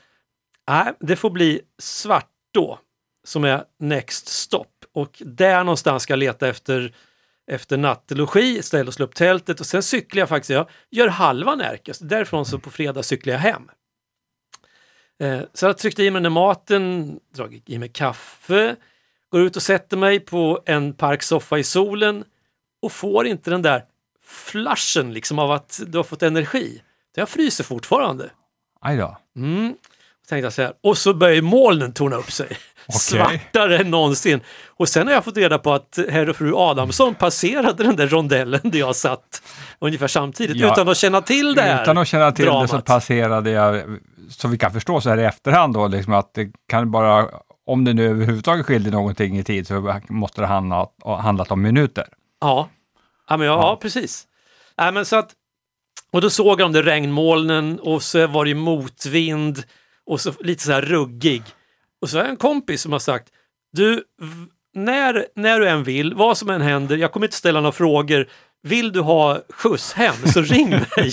nej, 0.68 0.92
det 1.00 1.16
får 1.16 1.30
bli 1.30 1.60
svart 1.82 2.30
då 2.54 2.78
som 3.26 3.44
är 3.44 3.62
next 3.80 4.28
stop. 4.28 4.64
Och 4.94 5.22
där 5.24 5.64
någonstans 5.64 6.02
ska 6.02 6.12
jag 6.12 6.18
leta 6.18 6.48
efter, 6.48 6.92
efter 7.46 7.76
nattlogi, 7.76 8.62
ställa 8.62 8.88
och 8.88 8.94
slå 8.94 9.04
upp 9.04 9.14
tältet 9.14 9.60
och 9.60 9.66
sen 9.66 9.82
cyklar 9.82 10.20
jag 10.20 10.28
faktiskt, 10.28 10.50
jag 10.50 10.68
gör 10.90 11.08
halva 11.08 11.54
Närke, 11.54 11.94
så 11.94 12.04
därifrån 12.04 12.46
så 12.46 12.58
på 12.58 12.70
fredag 12.70 13.02
cyklar 13.02 13.32
jag 13.32 13.40
hem. 13.40 13.70
Eh, 15.18 15.40
så 15.54 15.66
jag 15.66 15.78
tryckte 15.78 16.02
i 16.02 16.10
mig 16.10 16.22
den 16.22 16.32
maten, 16.32 17.18
dragit 17.34 17.70
i 17.70 17.78
mig 17.78 17.88
kaffe, 17.88 18.76
går 19.30 19.40
ut 19.40 19.56
och 19.56 19.62
sätter 19.62 19.96
mig 19.96 20.20
på 20.20 20.62
en 20.66 20.92
parksoffa 20.92 21.58
i 21.58 21.64
solen 21.64 22.24
och 22.82 22.92
får 22.92 23.26
inte 23.26 23.50
den 23.50 23.62
där 23.62 23.84
flashen 24.24 25.12
liksom 25.12 25.38
av 25.38 25.50
att 25.50 25.80
du 25.86 25.98
har 25.98 26.04
fått 26.04 26.22
energi. 26.22 26.82
Jag 27.14 27.28
fryser 27.28 27.64
fortfarande. 27.64 28.30
Aj 28.80 28.96
då. 28.96 29.16
Mm. 29.36 29.74
Tänkte 30.28 30.46
jag 30.46 30.52
så 30.52 30.62
här, 30.62 30.72
och 30.80 30.98
så 30.98 31.14
börjar 31.14 31.42
molnen 31.42 31.92
torna 31.92 32.16
upp 32.16 32.30
sig. 32.32 32.58
Svartare 32.92 33.78
än 33.78 33.90
någonsin. 33.90 34.40
Och 34.66 34.88
sen 34.88 35.06
har 35.06 35.14
jag 35.14 35.24
fått 35.24 35.36
reda 35.36 35.58
på 35.58 35.72
att 35.72 35.98
herr 36.10 36.28
och 36.28 36.36
fru 36.36 36.52
Adamsson 36.56 37.14
passerade 37.14 37.84
den 37.84 37.96
där 37.96 38.06
rondellen 38.06 38.60
där 38.64 38.78
jag 38.78 38.96
satt 38.96 39.42
ungefär 39.78 40.06
samtidigt 40.08 40.56
Ja. 40.56 40.72
utan 40.72 40.88
att 40.88 40.96
känna 40.96 41.20
till 41.22 41.54
det 41.54 41.62
här 41.62 41.82
Utan 41.82 41.98
att 41.98 42.08
känna 42.08 42.32
till 42.32 42.44
dramat. 42.44 42.62
det 42.62 42.68
så 42.68 42.80
passerade 42.80 43.50
jag, 43.50 43.82
så 44.30 44.48
vi 44.48 44.58
kan 44.58 44.72
förstå 44.72 45.00
så 45.00 45.10
här 45.10 45.18
i 45.18 45.24
efterhand 45.24 45.74
då, 45.74 45.86
liksom 45.88 46.12
att 46.12 46.34
det 46.34 46.50
kan 46.68 46.90
bara, 46.90 47.28
om 47.66 47.84
det 47.84 47.92
nu 47.94 48.06
överhuvudtaget 48.10 48.66
skiljer 48.66 48.92
någonting 48.92 49.38
i 49.38 49.44
tid 49.44 49.66
så 49.66 50.00
måste 50.08 50.40
det 50.40 50.46
handla, 50.46 50.86
ha 51.04 51.20
handlat 51.20 51.50
om 51.50 51.62
minuter. 51.62 52.04
Ja, 52.40 52.68
ja, 53.28 53.36
men 53.36 53.46
ja, 53.46 53.52
ja. 53.54 53.78
precis. 53.82 54.26
Nej, 54.78 54.92
men 54.92 55.04
så 55.06 55.16
att, 55.16 55.30
och 56.12 56.20
då 56.20 56.30
såg 56.30 56.46
jag 56.46 56.58
de 56.58 56.72
där 56.72 56.82
regnmolnen 56.82 57.78
och 57.80 58.02
så 58.02 58.26
var 58.26 58.44
det 58.44 58.54
motvind 58.54 59.62
och 60.06 60.20
så 60.20 60.32
lite 60.40 60.62
så 60.64 60.72
här 60.72 60.82
ruggig. 60.82 61.42
Och 62.02 62.08
så 62.10 62.16
har 62.16 62.24
jag 62.24 62.30
en 62.30 62.36
kompis 62.36 62.82
som 62.82 62.92
har 62.92 62.98
sagt, 62.98 63.28
du, 63.72 64.04
när, 64.74 65.26
när 65.36 65.60
du 65.60 65.68
än 65.68 65.84
vill, 65.84 66.14
vad 66.14 66.38
som 66.38 66.50
än 66.50 66.60
händer, 66.62 66.96
jag 66.96 67.12
kommer 67.12 67.26
inte 67.26 67.36
ställa 67.36 67.60
några 67.60 67.72
frågor. 67.72 68.26
Vill 68.62 68.92
du 68.92 69.00
ha 69.00 69.40
skjuts 69.50 69.92
hem 69.92 70.14
så 70.26 70.40
ring 70.42 70.70
mig. 70.96 71.12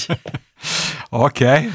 Okej. 1.10 1.74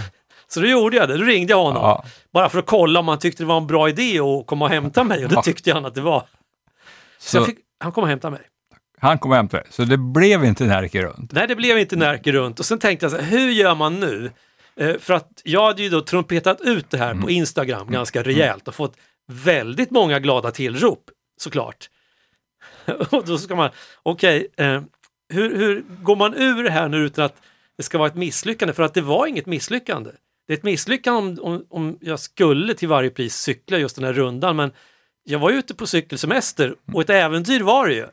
Så 0.48 0.60
då 0.60 0.66
gjorde 0.66 0.96
jag 0.96 1.08
det, 1.08 1.16
då 1.16 1.24
ringde 1.24 1.52
jag 1.52 1.62
honom. 1.62 1.82
Ja. 1.82 2.04
Bara 2.32 2.48
för 2.48 2.58
att 2.58 2.66
kolla 2.66 3.00
om 3.00 3.08
han 3.08 3.18
tyckte 3.18 3.42
det 3.42 3.46
var 3.46 3.56
en 3.56 3.66
bra 3.66 3.88
idé 3.88 4.20
att 4.20 4.46
komma 4.46 4.64
och 4.64 4.70
hämta 4.70 5.04
mig 5.04 5.24
och 5.24 5.30
det 5.30 5.42
tyckte 5.42 5.72
han 5.72 5.84
att 5.84 5.94
det 5.94 6.00
var. 6.00 6.22
Så, 7.18 7.38
Så 7.38 7.44
fick, 7.44 7.58
han 7.80 7.92
kom 7.92 8.02
och 8.04 8.08
hämtade 8.10 8.30
mig. 8.30 8.42
han 9.00 9.18
kom 9.18 9.32
hem 9.32 9.48
till 9.48 9.56
dig, 9.56 9.66
så 9.70 9.84
det 9.84 9.96
blev 9.96 10.44
inte 10.44 10.64
Närke 10.64 11.02
runt. 11.02 11.32
Nej, 11.32 11.46
det 11.48 11.56
blev 11.56 11.78
inte 11.78 11.96
Närke 11.96 12.32
runt. 12.32 12.58
Och 12.60 12.66
sen 12.66 12.78
tänkte 12.78 13.04
jag 13.04 13.10
så 13.10 13.16
här, 13.18 13.24
hur 13.24 13.50
gör 13.50 13.74
man 13.74 14.00
nu? 14.00 14.32
Eh, 14.78 14.98
för 14.98 15.14
att 15.14 15.42
jag 15.44 15.66
hade 15.66 15.82
ju 15.82 15.88
då 15.88 16.00
trumpetat 16.00 16.60
ut 16.60 16.90
det 16.90 16.98
här 16.98 17.14
på 17.14 17.30
Instagram 17.30 17.90
ganska 17.90 18.22
rejält 18.22 18.68
och 18.68 18.74
fått 18.74 18.96
väldigt 19.26 19.90
många 19.90 20.18
glada 20.18 20.50
tillrop 20.50 21.10
såklart. 21.40 21.90
och 23.10 23.26
då 23.26 23.38
ska 23.38 23.56
man, 23.56 23.70
okej, 24.02 24.48
eh, 24.56 24.82
hur, 25.28 25.56
hur 25.56 25.84
går 26.02 26.16
man 26.16 26.34
ur 26.34 26.62
det 26.62 26.70
här 26.70 26.88
nu 26.88 26.96
utan 26.98 27.24
att 27.24 27.42
det 27.76 27.82
ska 27.82 27.98
vara 27.98 28.08
ett 28.08 28.14
misslyckande? 28.14 28.74
För 28.74 28.82
att 28.82 28.94
det 28.94 29.00
var 29.00 29.26
inget 29.26 29.46
misslyckande. 29.46 30.10
Det 30.46 30.52
är 30.52 30.56
ett 30.56 30.62
misslyckande 30.62 31.20
om, 31.20 31.38
om, 31.40 31.66
om 31.70 31.98
jag 32.00 32.20
skulle 32.20 32.74
till 32.74 32.88
varje 32.88 33.10
pris 33.10 33.36
cykla 33.36 33.78
just 33.78 33.96
den 33.96 34.04
här 34.04 34.12
rundan, 34.12 34.56
men 34.56 34.72
jag 35.24 35.38
var 35.38 35.50
ju 35.50 35.58
ute 35.58 35.74
på 35.74 35.86
cykelsemester 35.86 36.74
och 36.92 37.00
ett 37.00 37.10
äventyr 37.10 37.60
var 37.60 37.88
det 37.88 37.94
ju. 37.94 38.06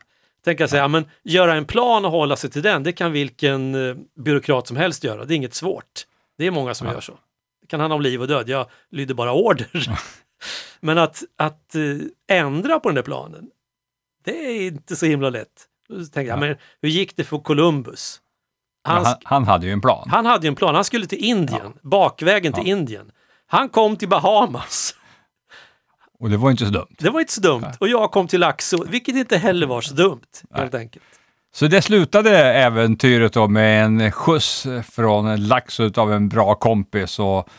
Tänker 0.44 0.64
jag 0.64 0.70
säga, 0.70 0.84
ja, 0.84 0.88
men 0.88 1.06
göra 1.24 1.56
en 1.56 1.66
plan 1.66 2.06
och 2.06 2.12
hålla 2.12 2.36
sig 2.36 2.50
till 2.50 2.62
den, 2.62 2.84
det 2.84 2.92
kan 2.92 3.12
vilken 3.12 3.90
eh, 3.90 3.96
byråkrat 4.16 4.68
som 4.68 4.78
helst 4.78 5.04
göra. 5.04 5.26
Det 5.26 5.34
är 5.34 5.36
inget 5.36 5.54
svårt. 5.54 6.06
Det 6.38 6.46
är 6.46 6.52
många 6.52 6.74
som 6.74 6.88
gör 6.88 7.02
så. 7.02 7.20
Det 7.62 7.68
kan 7.68 7.80
handla 7.80 7.96
om 7.96 8.02
liv 8.02 8.22
och 8.22 8.28
död, 8.28 8.50
jag 8.50 8.68
lyder 8.92 9.14
bara 9.14 9.34
order. 9.34 9.68
men 10.80 10.98
att, 10.98 11.24
att 11.38 11.76
eh, 11.76 12.38
ändra 12.38 12.80
på 12.80 12.90
den 12.90 12.96
där 12.96 13.02
planen, 13.04 13.50
det 14.24 14.46
är 14.46 14.68
inte 14.68 14.96
så 14.96 15.06
himla 15.06 15.30
lätt. 15.30 15.68
Då 15.90 15.96
tänkte 15.96 16.22
jag, 16.22 16.40
men 16.40 16.56
hur 16.82 16.90
gick 16.90 17.16
det 17.16 17.24
för 17.24 17.38
Columbus? 17.38 18.22
Han, 18.84 19.06
Han, 19.06 19.16
han 19.24 19.44
hade 19.44 19.66
ju 19.66 19.72
en 19.72 19.82
plan. 19.82 20.10
han 20.12 20.26
hade 20.26 20.46
ju 20.46 20.48
en 20.48 20.56
plan, 20.56 20.76
han 20.76 20.84
skulle 20.86 21.08
till 21.08 21.24
Indien, 21.26 21.74
bakvägen 21.82 22.54
till 22.54 22.68
Indien. 22.68 23.12
Han 23.48 23.70
kom 23.70 23.98
till 23.98 24.10
Bahamas. 24.10 24.96
Och 26.20 26.30
det 26.30 26.38
var 26.38 26.52
inte 26.52 26.66
så 26.66 26.72
dumt. 26.72 26.96
Det 26.98 27.10
var 27.10 27.20
inte 27.20 27.34
så 27.34 27.42
dumt. 27.42 27.66
Och 27.80 27.88
jag 27.88 28.12
kom 28.12 28.28
till 28.28 28.40
Laxå, 28.40 28.86
vilket 28.88 29.16
inte 29.16 29.38
heller 29.38 29.68
var 29.68 29.82
så 29.82 29.94
dumt. 29.94 30.22
Helt 30.54 30.76
enkelt. 30.76 31.06
Så 31.56 31.68
det 31.68 31.82
slutade 31.82 32.38
äventyret 32.40 33.34
då 33.34 33.48
med 33.48 33.86
en 33.86 34.12
skjuts 34.12 34.68
från 34.92 35.48
Laxå 35.48 35.92
av 35.96 36.14
en 36.14 36.30
bra 36.30 36.56
kompis 36.56 37.20
och 37.20 37.50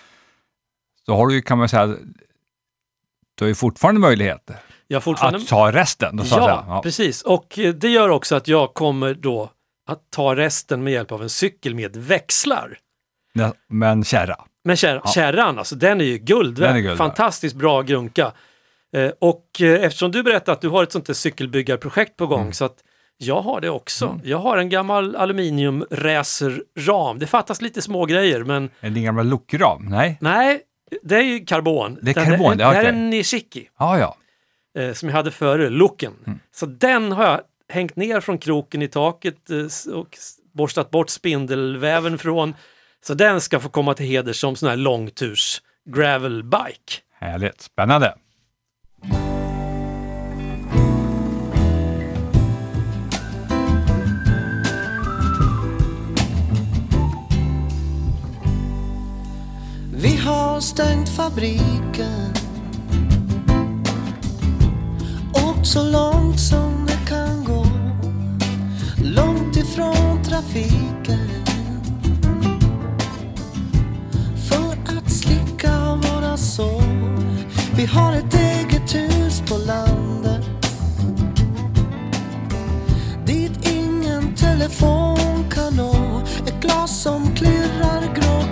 då 1.06 1.16
har 1.16 1.26
du 1.26 1.42
kan 1.42 1.58
man 1.58 1.68
säga, 1.68 1.86
du 3.34 3.44
har 3.44 3.48
ju 3.48 3.54
fortfarande 3.54 4.00
möjlighet 4.00 4.50
Jag 4.86 4.96
har 4.96 5.00
fortfarande... 5.00 5.38
att 5.38 5.48
ta 5.48 5.72
resten. 5.72 6.24
Så 6.24 6.36
ja. 6.38 6.64
Ja. 6.68 6.82
precis. 6.82 7.22
Och 7.22 7.58
eh, 7.58 7.74
det 7.74 7.88
gör 7.88 8.08
också 8.08 8.34
att 8.36 8.48
jag 8.48 8.74
kommer 8.74 9.14
då 9.14 9.50
att 9.88 10.10
ta 10.10 10.36
resten 10.36 10.84
med 10.84 10.92
hjälp 10.92 11.12
av 11.12 11.22
en 11.22 11.30
cykel 11.30 11.74
med 11.74 11.96
växlar. 11.96 12.78
Ja, 13.32 13.52
Men 13.68 14.04
kärra. 14.04 14.36
Men 14.64 14.76
kär, 14.76 15.02
kärran, 15.14 15.58
alltså, 15.58 15.74
den 15.74 16.00
är 16.00 16.04
ju 16.04 16.18
guld 16.18 16.58
Den 16.58 16.76
är 16.76 16.80
guld. 16.80 16.98
Fantastiskt 16.98 17.56
bra 17.56 17.82
grunka. 17.82 18.32
Eh, 18.92 19.10
och 19.18 19.46
eh, 19.60 19.84
eftersom 19.84 20.12
du 20.12 20.22
berättade 20.22 20.52
att 20.52 20.60
du 20.60 20.68
har 20.68 20.82
ett 20.82 20.92
sånt 20.92 21.08
här 21.08 21.14
cykelbyggarprojekt 21.14 22.16
på 22.16 22.26
gång 22.26 22.40
Mm. 22.40 22.52
så 22.52 22.64
att 22.64 22.76
Jag 23.18 23.40
har 23.42 23.60
det 23.60 23.70
också. 23.70 24.20
Jag 24.24 24.38
har 24.38 24.56
en 24.58 24.68
gammal 24.68 25.16
aluminium 25.16 25.84
racerram. 25.90 27.18
Det 27.18 27.26
fattas 27.26 27.62
lite 27.62 27.82
små 27.82 28.04
grejer 28.04 28.44
men 28.44 28.70
Är 28.80 28.90
det 28.90 29.00
en 29.00 29.04
gammal 29.04 29.28
lokram? 29.28 29.86
Nej? 29.90 30.18
nej, 30.20 30.60
det 31.02 31.16
är 31.16 31.22
ju 31.22 31.44
karbon. 31.44 31.98
Det 32.02 32.10
är 32.10 32.14
karbon, 32.14 32.56
det 32.56 32.64
har 32.64 32.72
det 32.72 32.78
här 32.78 32.84
är 32.84 32.88
en 32.88 33.10
Nishiki 33.10 33.68
Ja, 33.78 33.98
ja. 33.98 34.16
eh, 34.82 34.92
som 34.92 35.08
jag 35.08 35.16
hade 35.16 35.30
före, 35.30 35.70
looken. 35.70 36.12
Mm. 36.26 36.38
Så 36.54 36.66
den 36.66 37.12
har 37.12 37.24
jag 37.24 37.40
hängt 37.68 37.96
ner 37.96 38.20
från 38.20 38.38
kroken 38.38 38.82
i 38.82 38.88
taket 38.88 39.50
eh, 39.50 39.94
och 39.94 40.18
borstat 40.54 40.90
bort 40.90 41.10
spindelväven 41.10 42.18
från. 42.18 42.54
Så 43.06 43.14
den 43.14 43.40
ska 43.40 43.60
få 43.60 43.68
komma 43.68 43.94
till 43.94 44.06
heder 44.06 44.32
som 44.32 44.56
sån 44.56 44.68
här 44.68 44.76
långturs 44.76 45.62
gravelbike. 45.90 47.00
Härligt. 47.20 47.60
Spännande. 47.60 48.14
Har 60.56 60.60
stängt 60.60 61.08
fabriken. 61.08 62.34
Åkt 65.34 65.66
så 65.66 65.82
långt 65.82 66.40
som 66.40 66.86
det 66.86 67.08
kan 67.08 67.44
gå 67.44 67.66
Långt 69.04 69.56
ifrån 69.56 70.22
trafiken. 70.24 71.28
För 74.48 74.96
att 74.96 75.12
slicka 75.12 75.94
våra 75.94 76.36
sår. 76.36 76.82
Vi 77.76 77.86
har 77.86 78.12
ett 78.12 78.34
eget 78.34 78.94
hus 78.94 79.42
på 79.48 79.56
landet. 79.56 80.46
Dit 83.26 83.70
ingen 83.72 84.34
telefon 84.34 85.44
kan 85.50 85.76
nå. 85.76 86.22
Ett 86.46 86.60
glas 86.60 87.02
som 87.02 87.34
klirrar 87.34 88.14
grått. 88.14 88.45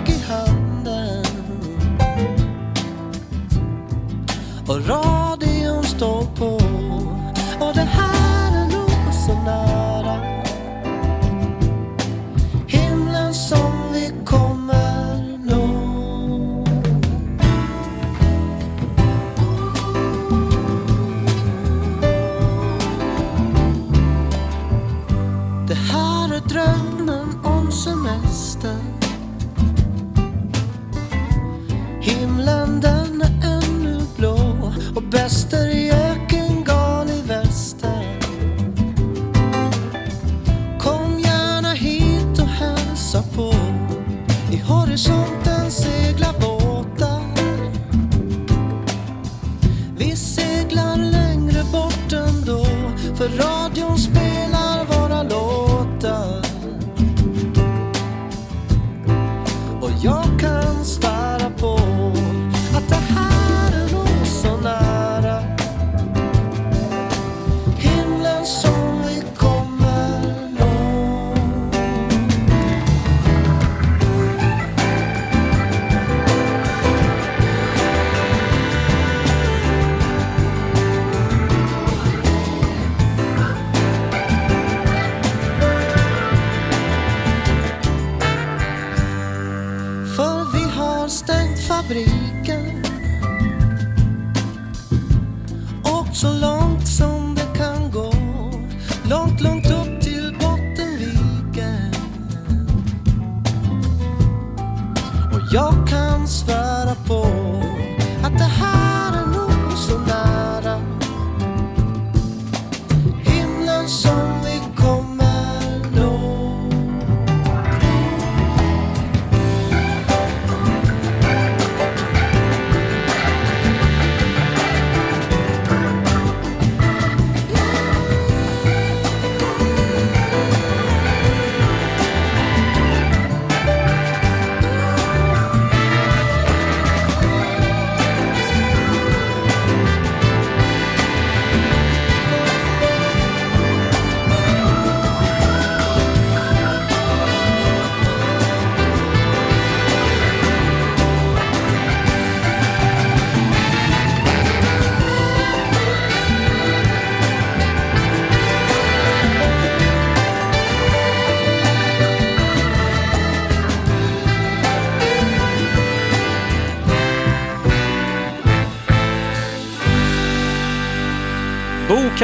Och 4.67 4.87
radion 4.87 5.83
står 5.83 6.25
på. 6.35 6.64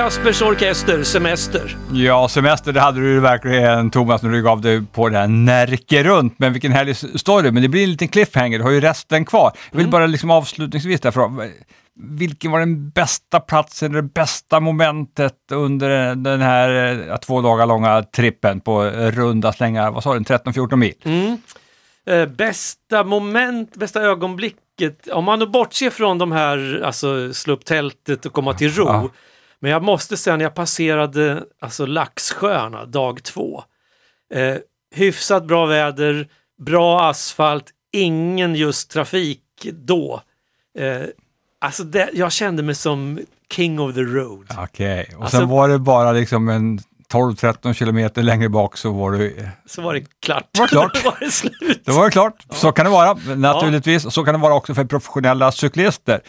Kaspers 0.02 0.42
Orkester, 0.42 1.04
Semester. 1.04 1.78
Ja, 1.94 2.28
semester 2.28 2.74
det 2.74 2.80
hade 2.80 3.00
du 3.00 3.20
verkligen 3.20 3.92
Thomas 3.92 4.22
när 4.22 4.30
du 4.30 4.42
gav 4.42 4.62
dig 4.62 4.84
på 4.86 5.10
det 5.10 5.18
här 5.18 5.28
Närke 5.28 6.04
runt. 6.04 6.40
Men 6.40 6.54
vilken 6.54 6.72
härlig 6.72 6.98
story, 6.98 7.52
men 7.52 7.64
det 7.64 7.70
blir 7.70 7.84
en 7.84 7.92
liten 7.92 8.08
cliffhanger, 8.08 8.58
du 8.58 8.64
har 8.64 8.72
ju 8.72 8.82
resten 8.82 9.26
kvar. 9.26 9.52
Jag 9.72 9.78
vill 9.78 9.90
bara 9.90 10.06
liksom 10.06 10.32
avslutningsvis 10.32 11.02
där 11.02 11.12
fråga, 11.12 11.50
vilken 11.96 12.52
var 12.52 12.60
den 12.60 12.90
bästa 12.90 13.40
platsen, 13.40 13.92
det 13.92 14.02
bästa 14.02 14.60
momentet 14.60 15.38
under 15.52 16.16
den 16.16 16.42
här 16.42 17.18
två 17.18 17.42
dagar 17.42 17.66
långa 17.66 18.04
trippen 18.04 18.60
på 18.60 18.84
runda 18.92 19.54
slängar, 19.54 19.92
vad 19.92 20.04
sa 20.04 20.14
du, 20.14 20.20
13-14 20.20 20.76
mil? 20.76 20.94
Mm. 21.04 21.38
Eh, 22.06 22.26
bästa 22.26 23.04
moment, 23.04 23.76
bästa 23.76 24.02
ögonblicket, 24.02 25.08
om 25.12 25.26
man 25.26 25.40
då 25.40 25.48
bortser 25.48 25.90
från 25.90 26.18
de 26.18 26.32
här, 26.32 26.82
alltså 26.86 27.34
slå 27.34 27.54
upp 27.54 27.66
tältet 27.66 28.26
och 28.26 28.34
komma 28.34 28.54
till 28.54 28.74
ro. 28.74 28.86
Ja. 28.86 29.10
Men 29.62 29.72
jag 29.72 29.84
måste 29.84 30.18
säga 30.18 30.38
när 30.38 30.46
jag 30.46 30.56
passerade 30.56 31.44
alltså 31.62 31.86
Laxsjöarna 31.86 32.86
dag 32.86 33.24
två. 33.24 33.64
Eh, 34.34 34.56
hyfsat 34.96 35.46
bra 35.46 35.66
väder, 35.66 36.28
bra 36.66 37.10
asfalt, 37.10 37.66
ingen 37.94 38.56
just 38.56 38.92
trafik 38.92 39.42
då. 39.74 40.22
Eh, 40.80 41.02
alltså 41.62 41.84
det, 41.84 42.10
jag 42.14 42.32
kände 42.32 42.64
mig 42.64 42.76
som 42.76 43.20
king 43.54 43.80
of 43.80 43.96
the 43.96 44.02
road. 44.02 44.48
Okej, 44.58 45.10
och 45.18 45.24
Alltså- 45.24 45.38
sen 45.38 45.50
var 45.50 45.70
det 45.70 45.80
bara 45.80 46.12
liksom 46.12 46.50
en 46.50 46.80
12-13 47.14 47.74
kilometer 47.74 48.24
längre 48.24 48.50
bak 48.50 48.78
så 48.78 48.92
var 48.92 49.12
du 49.12 49.48
Så 49.66 49.82
var 49.82 49.94
det 49.94 50.06
klart. 50.22 50.48
var 50.60 50.68
klart. 50.68 51.06
Var 51.06 51.18
det 51.20 51.32
slut. 51.32 51.82
Då 51.86 51.94
var 51.94 52.06
det 52.06 52.12
klart. 52.12 52.46
Så 52.50 52.72
kan 52.72 52.86
det 52.86 52.92
vara 52.92 53.14
naturligtvis. 53.36 54.14
Så 54.14 54.24
kan 54.24 54.34
det 54.34 54.40
vara 54.40 54.54
också 54.54 54.74
för 54.74 54.86
professionella 54.86 55.52
cyklister. 55.52 56.22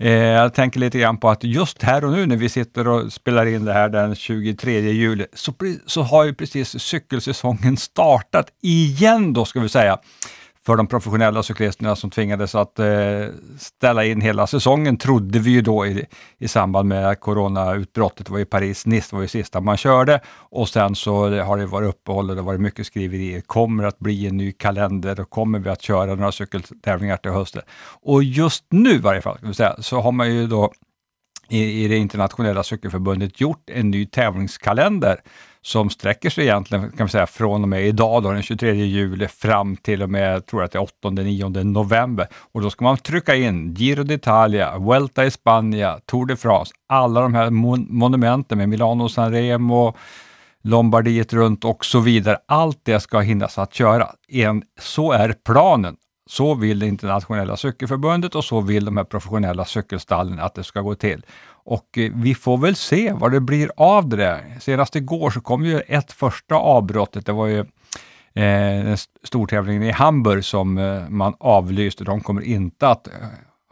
Eh, 0.00 0.12
jag 0.12 0.54
tänker 0.54 0.80
lite 0.80 0.98
grann 0.98 1.18
på 1.18 1.30
att 1.30 1.44
just 1.44 1.82
här 1.82 2.04
och 2.04 2.12
nu 2.12 2.26
när 2.26 2.36
vi 2.36 2.48
sitter 2.48 2.88
och 2.88 3.12
spelar 3.12 3.46
in 3.46 3.64
det 3.64 3.72
här 3.72 3.88
den 3.88 4.14
23 4.14 4.80
juli, 4.80 5.26
så, 5.32 5.52
så 5.86 6.02
har 6.02 6.24
ju 6.24 6.34
precis 6.34 6.82
cykelsäsongen 6.82 7.76
startat 7.76 8.46
igen 8.62 9.32
då, 9.32 9.44
ska 9.44 9.60
vi 9.60 9.68
säga 9.68 9.98
för 10.70 10.76
de 10.76 10.86
professionella 10.86 11.42
cyklisterna 11.42 11.96
som 11.96 12.10
tvingades 12.10 12.54
att 12.54 12.78
eh, 12.78 12.86
ställa 13.58 14.04
in 14.04 14.20
hela 14.20 14.46
säsongen, 14.46 14.96
trodde 14.96 15.38
vi 15.38 15.50
ju 15.50 15.62
då 15.62 15.86
i, 15.86 16.06
i 16.38 16.48
samband 16.48 16.88
med 16.88 17.20
coronautbrottet. 17.20 18.26
Det 18.26 18.32
var 18.32 18.38
i 18.38 18.44
Paris, 18.44 18.86
Nice 18.86 19.16
var 19.16 19.22
ju 19.22 19.28
sista 19.28 19.60
man 19.60 19.76
körde 19.76 20.20
och 20.28 20.68
sen 20.68 20.94
så 20.94 21.42
har 21.42 21.56
det 21.56 21.66
varit 21.66 21.88
uppehåll 21.88 22.30
och 22.30 22.36
det 22.36 22.42
har 22.42 22.46
varit 22.46 22.60
mycket 22.60 22.86
skriverier. 22.86 23.40
Kommer 23.40 23.82
det 23.82 23.88
att 23.88 23.98
bli 23.98 24.26
en 24.26 24.36
ny 24.36 24.52
kalender 24.52 25.20
och 25.20 25.30
kommer 25.30 25.58
vi 25.58 25.70
att 25.70 25.82
köra 25.82 26.14
några 26.14 26.32
cykeltävlingar 26.32 27.16
till 27.16 27.30
hösten? 27.30 27.62
Och 28.02 28.22
just 28.22 28.64
nu 28.70 28.90
i 28.90 28.98
varje 28.98 29.20
fall, 29.20 29.54
säga, 29.54 29.76
så 29.78 30.00
har 30.00 30.12
man 30.12 30.34
ju 30.34 30.46
då 30.46 30.72
i, 31.48 31.84
i 31.84 31.88
det 31.88 31.96
internationella 31.96 32.62
cykelförbundet 32.62 33.40
gjort 33.40 33.70
en 33.70 33.90
ny 33.90 34.06
tävlingskalender 34.06 35.20
som 35.62 35.90
sträcker 35.90 36.30
sig 36.30 36.44
egentligen 36.44 36.90
kan 36.90 37.06
vi 37.06 37.10
säga, 37.10 37.26
från 37.26 37.62
och 37.62 37.68
med 37.68 37.86
idag, 37.86 38.22
då, 38.22 38.30
den 38.30 38.42
23 38.42 38.72
juli, 38.74 39.28
fram 39.28 39.76
till 39.76 40.02
och 40.02 40.10
med 40.10 40.46
tror 40.46 40.62
jag, 40.62 40.88
8-9 41.04 41.64
november. 41.64 42.28
Och 42.52 42.62
då 42.62 42.70
ska 42.70 42.84
man 42.84 42.96
trycka 42.96 43.34
in 43.34 43.74
Giro 43.74 44.02
d'Italia, 44.02 44.84
Vuelta 44.84 45.24
i 45.24 45.30
Spanien, 45.30 46.00
Tour 46.06 46.26
de 46.26 46.36
France, 46.36 46.72
alla 46.88 47.20
de 47.20 47.34
här 47.34 47.50
mon 47.50 47.86
monumenten 47.90 48.58
med 48.58 48.68
Milano 48.68 49.08
Sanremo, 49.08 49.96
Lombardiet 50.62 51.32
runt 51.32 51.64
och 51.64 51.84
så 51.84 52.00
vidare. 52.00 52.38
Allt 52.46 52.80
det 52.82 53.00
ska 53.00 53.20
hinnas 53.20 53.58
att 53.58 53.74
köra. 53.74 54.08
En, 54.28 54.62
så 54.80 55.12
är 55.12 55.32
planen. 55.32 55.96
Så 56.30 56.54
vill 56.54 56.78
det 56.78 56.86
internationella 56.86 57.56
cykelförbundet 57.56 58.34
och 58.34 58.44
så 58.44 58.60
vill 58.60 58.84
de 58.84 58.96
här 58.96 59.04
professionella 59.04 59.64
cykelstallen 59.64 60.40
att 60.40 60.54
det 60.54 60.64
ska 60.64 60.80
gå 60.80 60.94
till. 60.94 61.22
Och 61.70 61.98
eh, 61.98 62.12
vi 62.14 62.34
får 62.34 62.58
väl 62.58 62.76
se 62.76 63.12
vad 63.12 63.32
det 63.32 63.40
blir 63.40 63.70
av 63.76 64.08
det 64.08 64.16
där. 64.16 64.56
Senast 64.60 64.96
igår 64.96 65.30
så 65.30 65.40
kom 65.40 65.64
ju 65.64 65.80
ett 65.80 66.12
första 66.12 66.54
avbrottet. 66.54 67.26
Det 67.26 67.32
var 67.32 67.46
ju 67.46 67.58
eh, 68.44 68.96
stortävlingen 69.24 69.82
i 69.82 69.90
Hamburg 69.90 70.44
som 70.44 70.78
eh, 70.78 71.08
man 71.08 71.34
avlyste. 71.40 72.04
De 72.04 72.20
kommer 72.20 72.42
inte 72.42 72.88
att 72.88 73.06
eh, 73.06 73.12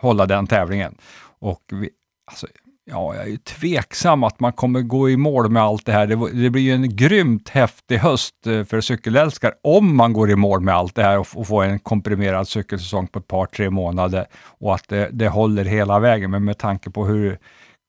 hålla 0.01 0.27
den 0.27 0.47
tävlingen. 0.47 0.95
Och 1.41 1.63
vi, 1.73 1.91
alltså, 2.31 2.47
ja, 2.91 3.15
jag 3.15 3.25
är 3.25 3.29
ju 3.29 3.37
tveksam 3.37 4.25
att 4.25 4.41
man 4.41 4.53
kommer 4.53 4.81
gå 4.81 5.11
i 5.11 5.17
mål 5.17 5.51
med 5.51 5.63
allt 5.63 5.87
det 5.87 5.93
här. 5.93 6.07
Det, 6.07 6.43
det 6.43 6.51
blir 6.51 6.63
ju 6.63 6.73
en 6.73 6.97
grymt 6.97 7.49
häftig 7.49 7.99
höst 7.99 8.47
eh, 8.47 8.65
för 8.65 8.81
cykelälskare 8.81 9.53
om 9.63 9.97
man 9.97 10.13
går 10.13 10.31
i 10.31 10.37
mål 10.37 10.61
med 10.61 10.75
allt 10.75 10.95
det 10.95 11.03
här 11.03 11.19
och, 11.19 11.27
och 11.35 11.47
får 11.47 11.65
en 11.65 11.79
komprimerad 11.79 12.49
cykelsäsong 12.49 13.07
på 13.07 13.19
ett 13.19 13.29
par, 13.29 13.47
tre 13.47 13.71
månader 13.71 14.27
och 14.35 14.75
att 14.75 14.89
det, 14.89 15.09
det 15.13 15.29
håller 15.29 15.65
hela 15.65 15.99
vägen. 15.99 16.31
Men 16.31 16.45
med 16.45 16.59
tanke 16.59 16.91
på 16.91 17.07
hur 17.07 17.39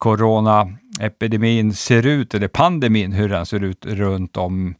coronaepidemin 0.00 1.74
ser 1.74 2.06
ut, 2.06 2.34
eller 2.34 2.48
pandemin, 2.48 3.12
hur 3.12 3.28
den 3.28 3.46
ser 3.46 3.64
ut 3.64 3.86
runt 3.86 4.36
om 4.36 4.74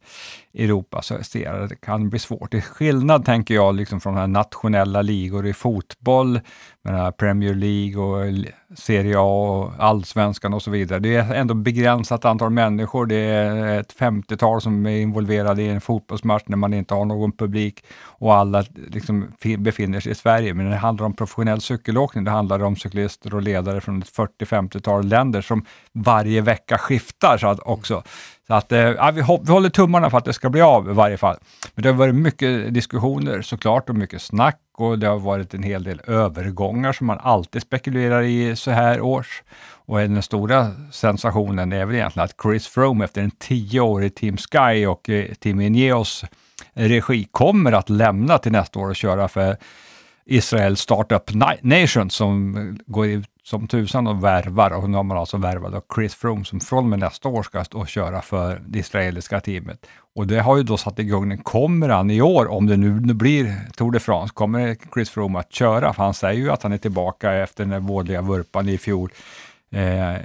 Europa, 0.53 1.01
så 1.01 1.23
ser 1.23 1.53
att 1.53 1.69
det 1.69 1.75
kan 1.75 2.09
bli 2.09 2.19
svårt. 2.19 2.51
Det 2.51 2.57
är 2.57 2.61
skillnad, 2.61 3.25
tänker 3.25 3.53
jag, 3.53 3.75
liksom 3.75 4.01
från 4.01 4.17
här 4.17 4.27
nationella 4.27 5.01
ligor 5.01 5.47
i 5.47 5.53
fotboll, 5.53 6.39
med 6.83 7.17
Premier 7.17 7.53
League 7.53 8.03
och 8.03 8.45
Serie 8.77 9.15
A 9.17 9.21
och 9.21 9.71
Allsvenskan 9.77 10.53
och 10.53 10.61
så 10.61 10.71
vidare. 10.71 10.99
Det 10.99 11.15
är 11.15 11.33
ändå 11.33 11.53
begränsat 11.53 12.25
antal 12.25 12.49
människor. 12.49 13.05
Det 13.05 13.15
är 13.15 13.79
ett 13.79 13.95
50-tal 13.99 14.61
som 14.61 14.85
är 14.85 15.01
involverade 15.01 15.61
i 15.61 15.69
en 15.69 15.81
fotbollsmatch 15.81 16.43
när 16.45 16.57
man 16.57 16.73
inte 16.73 16.93
har 16.93 17.05
någon 17.05 17.31
publik 17.31 17.85
och 18.03 18.35
alla 18.35 18.63
liksom 18.87 19.27
befinner 19.57 19.99
sig 19.99 20.11
i 20.11 20.15
Sverige. 20.15 20.53
Men 20.53 20.65
när 20.65 20.71
det 20.71 20.77
handlar 20.77 21.05
om 21.05 21.15
professionell 21.15 21.61
cykelåkning. 21.61 22.23
Det 22.23 22.31
handlar 22.31 22.63
om 22.63 22.75
cyklister 22.75 23.35
och 23.35 23.41
ledare 23.41 23.81
från 23.81 24.01
ett 24.01 24.11
40-50-tal 24.11 25.05
länder 25.05 25.41
som 25.41 25.65
varje 25.93 26.41
vecka 26.41 26.77
skiftar 26.77 27.37
så 27.37 27.47
att 27.47 27.59
också. 27.59 28.03
Så 28.51 28.55
att, 28.55 28.71
eh, 28.71 28.79
ja, 28.79 29.11
vi, 29.11 29.21
vi 29.41 29.51
håller 29.51 29.69
tummarna 29.69 30.09
för 30.09 30.17
att 30.17 30.25
det 30.25 30.33
ska 30.33 30.49
bli 30.49 30.61
av 30.61 30.89
i 30.89 30.93
varje 30.93 31.17
fall. 31.17 31.37
Men 31.75 31.83
det 31.83 31.89
har 31.89 31.95
varit 31.95 32.15
mycket 32.15 32.73
diskussioner 32.73 33.41
såklart 33.41 33.89
och 33.89 33.95
mycket 33.95 34.21
snack 34.21 34.59
och 34.77 34.99
det 34.99 35.07
har 35.07 35.19
varit 35.19 35.53
en 35.53 35.63
hel 35.63 35.83
del 35.83 36.01
övergångar 36.07 36.93
som 36.93 37.07
man 37.07 37.19
alltid 37.21 37.61
spekulerar 37.61 38.21
i 38.21 38.55
så 38.55 38.71
här 38.71 39.01
års. 39.01 39.43
Och 39.85 39.97
den 39.97 40.21
stora 40.21 40.71
sensationen 40.91 41.73
är 41.73 41.85
väl 41.85 41.95
egentligen 41.95 42.25
att 42.25 42.35
Chris 42.43 42.67
Froome 42.67 43.05
efter 43.05 43.21
en 43.21 43.31
tioårig 43.31 44.15
Team 44.15 44.37
Sky 44.37 44.85
och 44.85 45.09
eh, 45.09 45.33
Team 45.33 45.61
Ineos 45.61 46.25
regi 46.73 47.27
kommer 47.31 47.71
att 47.71 47.89
lämna 47.89 48.37
till 48.37 48.51
nästa 48.51 48.79
år 48.79 48.89
och 48.89 48.95
köra 48.95 49.27
för 49.27 49.57
Israel 50.31 50.77
Startup 50.77 51.33
Nation 51.61 52.09
som 52.09 52.55
går 52.85 53.07
ut 53.07 53.27
som 53.43 53.67
tusan 53.67 54.07
och 54.07 54.23
värvar 54.23 54.71
och 54.71 54.89
nu 54.89 54.97
har 54.97 55.03
man 55.03 55.17
alltså 55.17 55.37
värvat 55.37 55.85
Chris 55.95 56.15
Froome 56.15 56.45
som 56.45 56.59
från 56.59 56.83
och 56.83 56.89
med 56.89 56.99
nästa 56.99 57.29
år 57.29 57.43
ska 57.43 57.63
stå 57.63 57.79
och 57.79 57.87
köra 57.87 58.21
för 58.21 58.61
det 58.67 58.79
israeliska 58.79 59.39
teamet. 59.39 59.85
Och 60.15 60.27
det 60.27 60.39
har 60.39 60.57
ju 60.57 60.63
då 60.63 60.77
satt 60.77 60.99
igång, 60.99 61.37
kommer 61.37 61.89
han 61.89 62.11
i 62.11 62.21
år, 62.21 62.51
om 62.51 62.67
det 62.67 62.77
nu, 62.77 62.99
nu 62.99 63.13
blir 63.13 63.55
Tour 63.75 63.91
de 63.91 63.99
France, 63.99 64.33
kommer 64.33 64.77
Chris 64.93 65.09
Froome 65.09 65.39
att 65.39 65.53
köra? 65.53 65.93
För 65.93 66.03
han 66.03 66.13
säger 66.13 66.41
ju 66.41 66.51
att 66.51 66.63
han 66.63 66.71
är 66.71 66.77
tillbaka 66.77 67.33
efter 67.33 67.65
den 67.65 67.85
vådliga 67.85 68.21
vurpan 68.21 68.69
i 68.69 68.77
fjol. 68.77 69.11
Eh, 69.71 70.15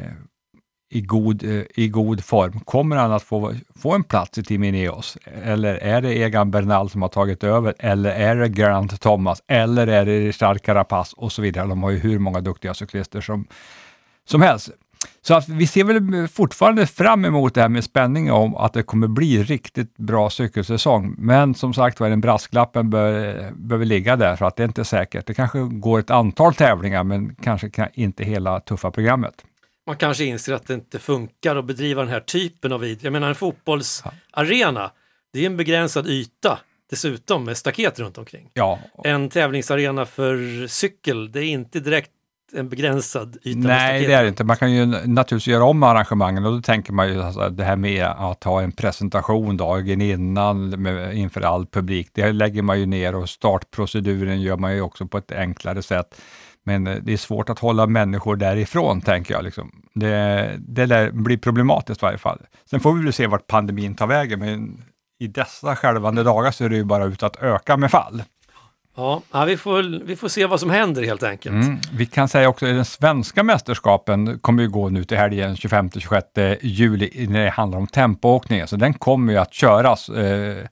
i 0.97 1.01
god, 1.01 1.45
eh, 1.45 1.63
i 1.75 1.89
god 1.89 2.25
form. 2.25 2.61
Kommer 2.61 2.97
han 2.97 3.13
att 3.13 3.23
få, 3.23 3.55
få 3.83 3.93
en 3.95 4.05
plats 4.05 4.39
i 4.39 4.43
Team 4.43 4.65
Ineos? 4.65 5.19
Eller 5.43 5.75
är 5.75 6.01
det 6.01 6.15
Egan 6.15 6.51
Bernal 6.51 6.91
som 6.91 7.03
har 7.03 7.09
tagit 7.09 7.45
över? 7.45 7.75
Eller 7.79 8.11
är 8.11 8.37
det 8.37 8.49
Grant 8.49 9.01
Thomas? 9.01 9.43
Eller 9.47 9.87
är 9.87 10.07
det 10.07 10.21
Richard 10.21 10.63
Carapaz? 10.63 11.13
Och 11.13 11.33
så 11.33 11.43
vidare. 11.43 11.67
De 11.67 11.83
har 11.83 11.91
ju 11.91 11.99
hur 11.99 12.19
många 12.19 12.41
duktiga 12.41 12.75
cyklister 12.75 13.21
som, 13.21 13.47
som 14.25 14.43
helst. 14.43 14.71
Så 15.23 15.35
att 15.35 15.49
vi 15.49 15.67
ser 15.67 15.85
väl 15.85 16.29
fortfarande 16.29 16.87
fram 16.87 17.25
emot 17.25 17.55
det 17.55 17.61
här 17.61 17.69
med 17.69 17.85
spänning 17.85 18.33
om 18.33 18.57
att 18.57 18.73
det 18.73 18.83
kommer 18.83 19.09
bli 19.09 19.43
riktigt 19.43 19.97
bra 19.97 20.31
cykelsäsong. 20.31 21.15
Men 21.19 21.55
som 21.55 21.75
sagt 21.75 22.01
var, 22.01 22.11
den 22.11 22.21
brasklappen 22.21 22.91
bör, 22.91 23.53
behöver 23.57 23.85
ligga 23.87 24.17
där 24.17 24.37
för 24.37 24.47
att 24.47 24.57
det 24.57 24.63
är 24.63 24.69
inte 24.69 24.85
säkert. 24.85 25.27
Det 25.27 25.35
kanske 25.35 25.59
går 25.59 25.99
ett 25.99 26.11
antal 26.11 26.55
tävlingar, 26.55 27.05
men 27.05 27.35
kanske 27.35 27.71
inte 27.95 28.25
hela 28.25 28.61
tuffa 28.61 28.91
programmet 28.91 29.35
man 29.87 29.97
kanske 29.97 30.25
inser 30.25 30.53
att 30.53 30.67
det 30.67 30.75
inte 30.75 30.99
funkar 30.99 31.57
att 31.57 31.65
bedriva 31.65 32.03
den 32.03 32.11
här 32.11 32.21
typen 32.21 32.73
av 32.73 32.85
idrott. 32.85 33.05
Jag 33.05 33.13
menar 33.13 33.29
en 33.29 33.35
fotbollsarena, 33.35 34.91
det 35.33 35.41
är 35.41 35.47
en 35.47 35.57
begränsad 35.57 36.07
yta 36.07 36.59
dessutom 36.91 37.45
med 37.45 37.57
staket 37.57 37.99
runt 37.99 38.19
omkring. 38.19 38.51
Ja. 38.55 38.79
En 39.05 39.29
tävlingsarena 39.29 40.07
för 40.07 40.67
cykel, 40.67 41.33
det 41.33 41.41
är 41.41 41.45
inte 41.45 41.81
direkt 41.81 42.11
en 42.53 42.69
begränsad 42.69 43.37
yta 43.43 43.69
Nej, 43.69 44.07
det 44.07 44.13
är 44.13 44.23
det 44.23 44.29
inte. 44.29 44.45
Man 44.45 44.57
kan 44.57 44.73
ju 44.73 44.87
naturligtvis 44.87 45.47
göra 45.47 45.65
om 45.65 45.83
arrangemangen 45.83 46.45
och 46.45 46.53
då 46.53 46.63
tänker 46.63 46.93
man 46.93 47.09
ju 47.09 47.23
alltså, 47.23 47.49
det 47.49 47.65
här 47.65 47.77
med 47.77 48.07
att 48.07 48.45
ha 48.45 48.63
en 48.63 48.73
presentation 48.73 49.57
dagen 49.57 50.01
innan 50.01 50.69
med, 50.83 51.17
inför 51.17 51.41
all 51.41 51.67
publik. 51.67 52.09
Det 52.13 52.33
lägger 52.33 52.63
man 52.63 52.81
ju 52.81 52.87
ner 52.87 53.15
och 53.15 53.29
startproceduren 53.29 54.41
gör 54.41 54.57
man 54.57 54.75
ju 54.75 54.81
också 54.81 55.07
på 55.07 55.19
ett 55.19 55.33
enklare 55.33 55.83
sätt. 55.83 56.21
Men 56.67 56.87
eh, 56.87 56.97
det 57.03 57.13
är 57.13 57.17
svårt 57.17 57.51
att 57.51 57.59
hålla 57.59 57.87
människor 57.87 58.37
därifrån, 58.37 59.01
tänker 59.01 59.35
jag. 59.35 59.45
Liksom. 59.45 59.71
Det, 59.95 60.55
det 60.59 61.13
blir 61.13 61.37
problematiskt 61.37 62.03
i 62.03 62.05
varje 62.05 62.19
fall. 62.19 62.39
Sen 62.71 62.81
får 62.81 62.93
vi 62.93 63.05
väl 63.05 63.13
se 63.13 63.27
vart 63.27 63.47
pandemin 63.47 63.95
tar 63.95 64.07
vägen, 64.07 64.39
men 64.39 64.85
i 65.19 65.27
dessa 65.27 65.77
skälvande 65.77 66.23
dagar 66.23 66.51
så 66.51 66.65
är 66.65 66.69
det 66.69 66.77
ju 66.77 66.85
bara 66.85 67.05
ut 67.05 67.23
att 67.23 67.43
öka 67.43 67.77
med 67.77 67.91
fall. 67.91 68.23
Ja, 68.97 69.45
vi, 69.47 69.57
får, 69.57 70.05
vi 70.05 70.17
får 70.17 70.29
se 70.29 70.47
vad 70.47 70.61
som 70.61 70.71
händer 70.71 71.03
helt 71.03 71.23
enkelt. 71.23 71.55
Mm. 71.55 71.79
Vi 71.93 72.07
kan 72.07 72.29
säga 72.29 72.49
också 72.49 72.67
att 72.67 72.75
den 72.75 72.85
svenska 72.85 73.43
mästerskapen 73.43 74.39
kommer 74.39 74.63
ju 74.63 74.69
gå 74.69 74.89
nu 74.89 75.05
till 75.05 75.19
helgen 75.19 75.55
25-26 75.55 76.57
juli 76.63 77.27
när 77.29 77.45
det 77.45 77.51
handlar 77.51 77.79
om 77.79 77.87
tempoåkning, 77.87 78.67
så 78.67 78.77
den 78.77 78.95
kommer 78.95 79.33
ju 79.33 79.39
att 79.39 79.55
köras. 79.55 80.09
Eh, 80.09 80.67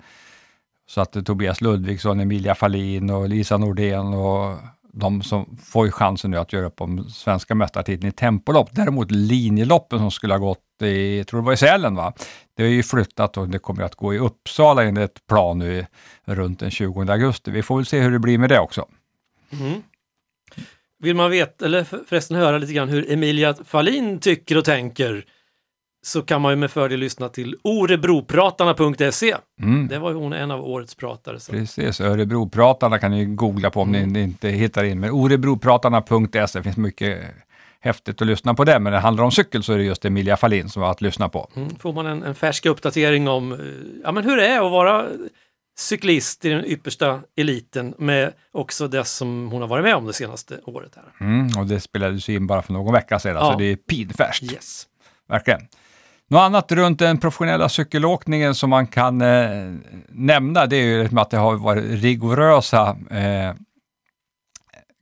så 0.87 1.01
att 1.01 1.27
Tobias 1.27 1.61
Ludvigsson, 1.61 2.21
Emilia 2.21 2.55
Fahlin 2.55 3.11
och 3.11 3.29
Lisa 3.29 3.57
Nordén 3.57 4.15
och 4.15 4.59
de 4.95 5.23
som 5.23 5.57
får 5.65 5.91
chansen 5.91 6.31
nu 6.31 6.37
att 6.37 6.53
göra 6.53 6.67
upp 6.67 6.81
om 6.81 7.11
svenska 7.11 7.55
mästartiteln 7.55 8.09
i 8.09 8.13
tempolopp. 8.13 8.69
Däremot 8.73 9.11
linjeloppen 9.11 9.99
som 9.99 10.11
skulle 10.11 10.35
ha 10.35 10.39
gått 10.39 10.83
i, 10.83 11.19
jag 11.19 11.27
tror 11.27 11.41
det 11.41 11.47
var 11.47 11.53
i 11.53 11.57
Sälen, 11.57 11.95
va? 11.95 12.13
det 12.57 12.65
är 12.65 12.69
ju 12.69 12.83
flyttat 12.83 13.37
och 13.37 13.49
det 13.49 13.59
kommer 13.59 13.83
att 13.83 13.95
gå 13.95 14.15
i 14.15 14.19
Uppsala 14.19 14.85
enligt 14.85 15.27
plan 15.27 15.59
nu 15.59 15.87
runt 16.25 16.61
den 16.61 16.71
20 16.71 17.13
augusti. 17.13 17.51
Vi 17.51 17.63
får 17.63 17.77
väl 17.77 17.87
se 17.87 18.01
hur 18.01 18.11
det 18.11 18.19
blir 18.19 18.39
med 18.39 18.49
det 18.49 18.61
också. 18.61 18.89
Mm. 19.53 19.83
Vill 20.99 21.17
man 21.17 21.31
veta, 21.31 21.65
eller 21.65 21.85
förresten 21.85 22.37
höra 22.37 22.59
lite 22.59 22.73
grann 22.73 22.89
hur 22.89 23.13
Emilia 23.13 23.55
Fahlin 23.65 24.21
tycker 24.21 24.59
och 24.59 24.65
tänker 24.65 25.25
så 26.07 26.23
kan 26.23 26.41
man 26.41 26.53
ju 26.53 26.57
med 26.57 26.71
fördel 26.71 27.01
lyssna 27.01 27.29
till 27.29 27.57
orebropratarna.se. 27.63 29.37
Mm. 29.63 29.89
Det 29.89 29.99
var 29.99 30.11
ju 30.11 30.17
hon 30.17 30.33
en 30.33 30.51
av 30.51 30.65
årets 30.65 30.95
pratare. 30.95 31.41
Så. 31.41 31.53
Precis, 31.53 32.01
Örebropratarna 32.01 32.99
kan 32.99 33.11
ni 33.11 33.25
googla 33.25 33.71
på 33.71 33.81
om 33.81 33.95
mm. 33.95 34.09
ni 34.09 34.23
inte 34.23 34.49
hittar 34.49 34.85
in. 34.85 35.01
Men 35.01 35.11
orebropratarna.se 35.11 36.63
finns 36.63 36.77
mycket 36.77 37.21
häftigt 37.81 38.21
att 38.21 38.27
lyssna 38.27 38.55
på 38.55 38.65
det, 38.65 38.81
men 38.81 38.93
det 38.93 38.99
handlar 38.99 39.25
om 39.25 39.31
cykel 39.31 39.63
så 39.63 39.73
är 39.73 39.79
det 39.79 39.85
just 39.85 40.05
Emilia 40.05 40.37
Fallin 40.37 40.69
som 40.69 40.83
var 40.83 40.91
att 40.91 41.01
lyssna 41.01 41.29
på. 41.29 41.51
Mm. 41.57 41.77
Får 41.77 41.93
man 41.93 42.07
en, 42.07 42.23
en 42.23 42.35
färsk 42.35 42.67
uppdatering 42.67 43.29
om 43.29 43.59
ja, 44.05 44.13
men 44.13 44.25
hur 44.25 44.37
det 44.37 44.47
är 44.47 44.67
att 44.67 44.73
vara 44.73 45.07
cyklist 45.79 46.45
i 46.45 46.49
den 46.49 46.65
yppersta 46.65 47.21
eliten 47.37 47.95
med 47.99 48.33
också 48.53 48.89
det 48.89 49.05
som 49.05 49.49
hon 49.53 49.61
har 49.61 49.69
varit 49.69 49.85
med 49.85 49.95
om 49.95 50.07
det 50.07 50.13
senaste 50.13 50.61
året. 50.65 50.97
här. 50.97 51.27
Mm, 51.27 51.49
och 51.59 51.67
det 51.67 51.81
spelades 51.81 52.29
ju 52.29 52.35
in 52.35 52.47
bara 52.47 52.63
för 52.63 52.73
någon 52.73 52.93
vecka 52.93 53.19
sedan, 53.19 53.37
Ja. 53.37 53.53
så 53.53 53.59
det 53.59 53.65
är 53.65 53.77
pinfärskt. 53.77 54.53
Yes. 54.53 54.87
Verkligen. 55.29 55.61
Något 56.31 56.41
annat 56.41 56.73
runt 56.73 56.99
den 56.99 57.19
professionella 57.19 57.69
cykelåkningen 57.69 58.55
som 58.55 58.71
man 58.71 58.87
kan 58.87 59.21
eh, 59.21 59.75
nämna, 60.09 60.67
det 60.67 60.77
är 60.77 60.85
ju 60.85 61.03
liksom 61.03 61.19
att 61.19 61.31
det 61.31 61.37
har 61.37 61.55
varit 61.55 62.03
rigorösa 62.03 62.97
eh, 63.11 63.55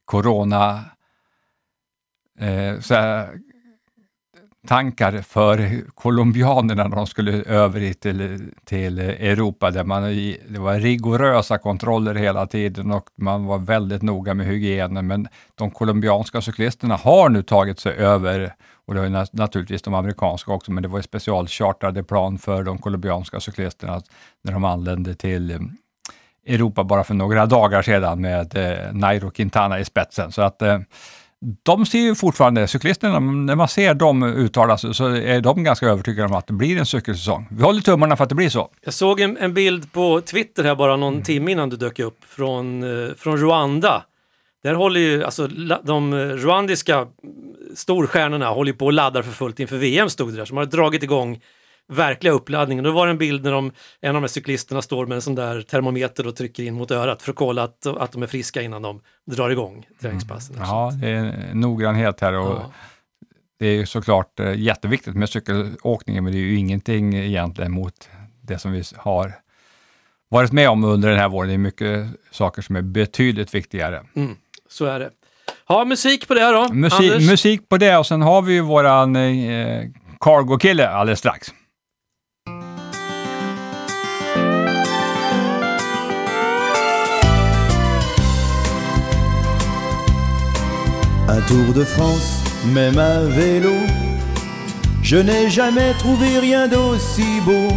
corona 0.05 0.85
eh, 2.41 2.81
såhär, 2.81 3.29
tankar 4.67 5.23
för 5.23 5.85
colombianerna 5.95 6.89
när 6.89 6.97
de 6.97 7.07
skulle 7.07 7.43
över 7.43 7.81
hit 7.81 8.01
till, 8.01 8.53
till 8.65 8.99
Europa, 8.99 9.71
där 9.71 9.85
man, 9.85 10.03
det 10.49 10.59
var 10.59 10.75
rigorösa 10.75 11.59
kontroller 11.59 12.15
hela 12.15 12.47
tiden 12.47 12.91
och 12.91 13.09
man 13.17 13.45
var 13.45 13.59
väldigt 13.59 14.03
noga 14.03 14.35
med 14.35 14.47
hygienen, 14.47 15.07
men 15.07 15.29
de 15.55 15.71
colombianska 15.71 16.41
cyklisterna 16.41 16.97
har 16.97 17.29
nu 17.29 17.43
tagit 17.43 17.81
sig 17.81 17.93
över 17.93 18.55
och 18.87 18.95
det 18.95 19.01
har 19.01 19.07
ju 19.07 19.13
nat- 19.13 19.31
naturligtvis 19.33 19.83
de 19.83 19.95
amerikanska 19.95 20.53
också, 20.53 20.73
men 20.73 20.83
det 20.83 20.89
var 20.89 20.99
ju 20.99 21.03
specialchartrade 21.03 22.03
plan 22.03 22.39
för 22.39 22.63
de 22.63 22.79
colombianska 22.79 23.41
cyklisterna 23.41 24.03
när 24.45 24.53
de 24.53 24.65
anlände 24.65 25.15
till 25.15 25.51
eh, 25.51 25.59
Europa 26.47 26.85
bara 26.85 27.05
för 27.05 27.15
några 27.15 27.47
dagar 27.47 27.83
sedan 27.83 28.21
med 28.21 28.57
eh, 28.57 28.93
Nairo 28.93 29.31
Quintana 29.31 29.81
i 29.81 29.85
spetsen. 29.85 30.33
Så 30.33 30.43
att 30.43 30.63
eh, 30.63 30.79
de 31.63 31.87
ser 31.87 31.99
ju 31.99 32.15
fortfarande, 32.15 32.67
cyklisterna, 32.69 33.21
när 33.21 33.55
man 33.55 33.69
ser 33.69 33.95
dem 33.95 34.23
uttala 34.23 34.79
sig 34.79 34.95
så 34.95 35.07
är 35.09 35.41
de 35.41 35.65
ganska 35.65 35.87
övertygade 35.87 36.29
om 36.29 36.35
att 36.35 36.47
det 36.47 36.53
blir 36.53 36.79
en 36.79 36.87
cykelsäsong. 36.87 37.47
Vi 37.51 37.63
håller 37.63 37.81
tummarna 37.81 38.17
för 38.17 38.23
att 38.25 38.29
det 38.29 38.35
blir 38.35 38.49
så. 38.49 38.69
Jag 38.85 38.95
såg 38.95 39.21
en, 39.21 39.37
en 39.37 39.55
bild 39.55 39.93
på 39.93 40.21
Twitter 40.21 40.65
här 40.65 40.75
bara 40.75 40.97
någon 40.97 41.23
timme 41.23 41.53
innan 41.53 41.71
du 41.71 41.77
dök 41.77 41.99
upp 41.99 42.25
från, 42.25 42.83
eh, 42.83 43.15
från 43.15 43.39
Rwanda. 43.39 44.03
Där 44.63 44.75
håller 44.75 45.01
ju 45.01 45.25
alltså 45.25 45.47
de 45.85 46.15
rwandiska 46.15 46.97
mm, 46.97 47.09
storstjärnorna 47.75 48.49
håller 48.49 48.73
på 48.73 48.85
och 48.87 48.93
laddar 48.93 49.23
för 49.23 49.33
fullt 49.33 49.61
inför 49.61 49.77
VM 49.77 50.09
stod 50.09 50.29
det 50.33 50.37
där. 50.37 50.47
De 50.47 50.57
har 50.57 50.65
dragit 50.67 51.03
igång 51.03 51.41
verkliga 51.89 52.33
uppladdningen. 52.33 52.85
Då 52.85 52.93
var 52.93 53.07
det 53.07 53.11
en 53.11 53.19
bild 53.19 53.45
när 53.45 53.53
de, 53.53 53.73
en 54.01 54.09
av 54.09 54.15
de 54.15 54.21
här 54.21 54.29
cyklisterna 54.29 54.83
står 54.83 55.07
med 55.07 55.15
en 55.17 55.23
sån 55.23 55.35
där 55.35 55.63
termometer 55.63 56.27
och 56.27 56.37
trycker 56.37 56.63
in 56.63 56.75
mot 56.75 56.91
örat 56.91 57.23
för 57.23 57.31
att 57.31 57.37
kolla 57.37 57.63
att, 57.63 57.87
att 57.87 58.13
de 58.13 58.23
är 58.23 58.27
friska 58.27 58.63
innan 58.63 58.83
de 58.83 59.01
drar 59.27 59.51
igång 59.51 59.87
träningspassen. 60.01 60.57
Ja, 60.59 60.93
det 61.01 61.09
är 61.09 61.55
noggrannhet 61.55 62.21
här 62.21 62.33
och 62.33 62.57
Ja. 62.57 62.73
det 63.59 63.67
är 63.67 63.73
ju 63.73 63.87
såklart 63.87 64.41
eh, 64.41 64.55
jätteviktigt 64.55 65.15
med 65.15 65.29
cykelåkningen, 65.29 66.25
men 66.25 66.33
det 66.33 66.39
är 66.39 66.43
ju 66.43 66.57
ingenting 66.57 67.15
egentligen 67.15 67.73
mot 67.73 68.09
det 68.43 68.59
som 68.59 68.73
vi 68.73 68.83
har 68.97 69.33
varit 70.29 70.53
med 70.53 70.71
om 70.71 70.85
under 70.85 71.09
den 71.09 71.19
här 71.19 71.29
våren. 71.29 71.49
Det 71.49 71.55
är 71.55 71.59
mycket 71.59 72.07
saker 72.31 72.63
som 72.63 72.77
är 72.77 72.83
betydligt 72.83 73.55
viktigare. 73.55 74.03
Mm, 74.15 74.37
så 74.73 74.85
är 74.85 74.99
det. 75.01 75.11
Ha 75.69 75.85
musik 75.85 76.29
på 76.29 76.35
det 76.35 76.51
då, 76.51 76.69
Musik, 76.73 77.01
Anders. 77.13 77.31
musik 77.31 77.69
på 77.69 77.77
det 77.79 77.97
och 77.97 78.07
sen 78.07 78.23
har 78.23 78.43
vi 78.43 78.53
ju 78.53 78.61
våran 78.61 79.17
eh, 79.17 79.85
Cargo-kille 80.21 80.89
alldeles 80.89 81.19
strax. 81.19 81.53
Un 91.29 91.41
tour 91.49 91.73
de 91.75 91.85
France, 91.85 92.43
même 92.75 92.99
à 92.99 93.21
vélo, 93.37 93.75
je 95.03 95.17
n'ai 95.17 95.49
jamais 95.51 95.95
trouvé 95.99 96.39
rien 96.41 96.69
d'aussi 96.69 97.41
beau. 97.47 97.69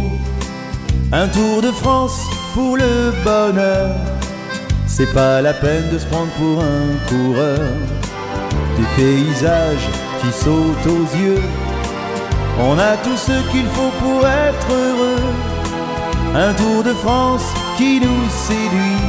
Un 1.12 1.28
tour 1.28 1.62
de 1.62 1.72
France 1.72 2.20
pour 2.54 2.76
le 2.76 3.12
bonheur, 3.24 3.94
c'est 4.96 5.12
pas 5.12 5.42
la 5.42 5.52
peine 5.52 5.90
de 5.92 5.98
se 5.98 6.06
prendre 6.06 6.32
pour 6.40 6.62
un 6.62 6.88
coureur. 7.10 7.68
Des 8.78 8.88
paysages 8.96 9.88
qui 10.20 10.32
sautent 10.32 10.86
aux 10.86 11.08
yeux, 11.22 11.42
on 12.58 12.78
a 12.78 12.96
tout 13.04 13.18
ce 13.28 13.36
qu'il 13.50 13.66
faut 13.76 13.92
pour 14.02 14.26
être 14.26 14.70
heureux. 14.70 15.26
Un 16.34 16.54
tour 16.54 16.82
de 16.82 16.94
France 17.04 17.46
qui 17.76 18.00
nous 18.00 18.24
séduit, 18.30 19.04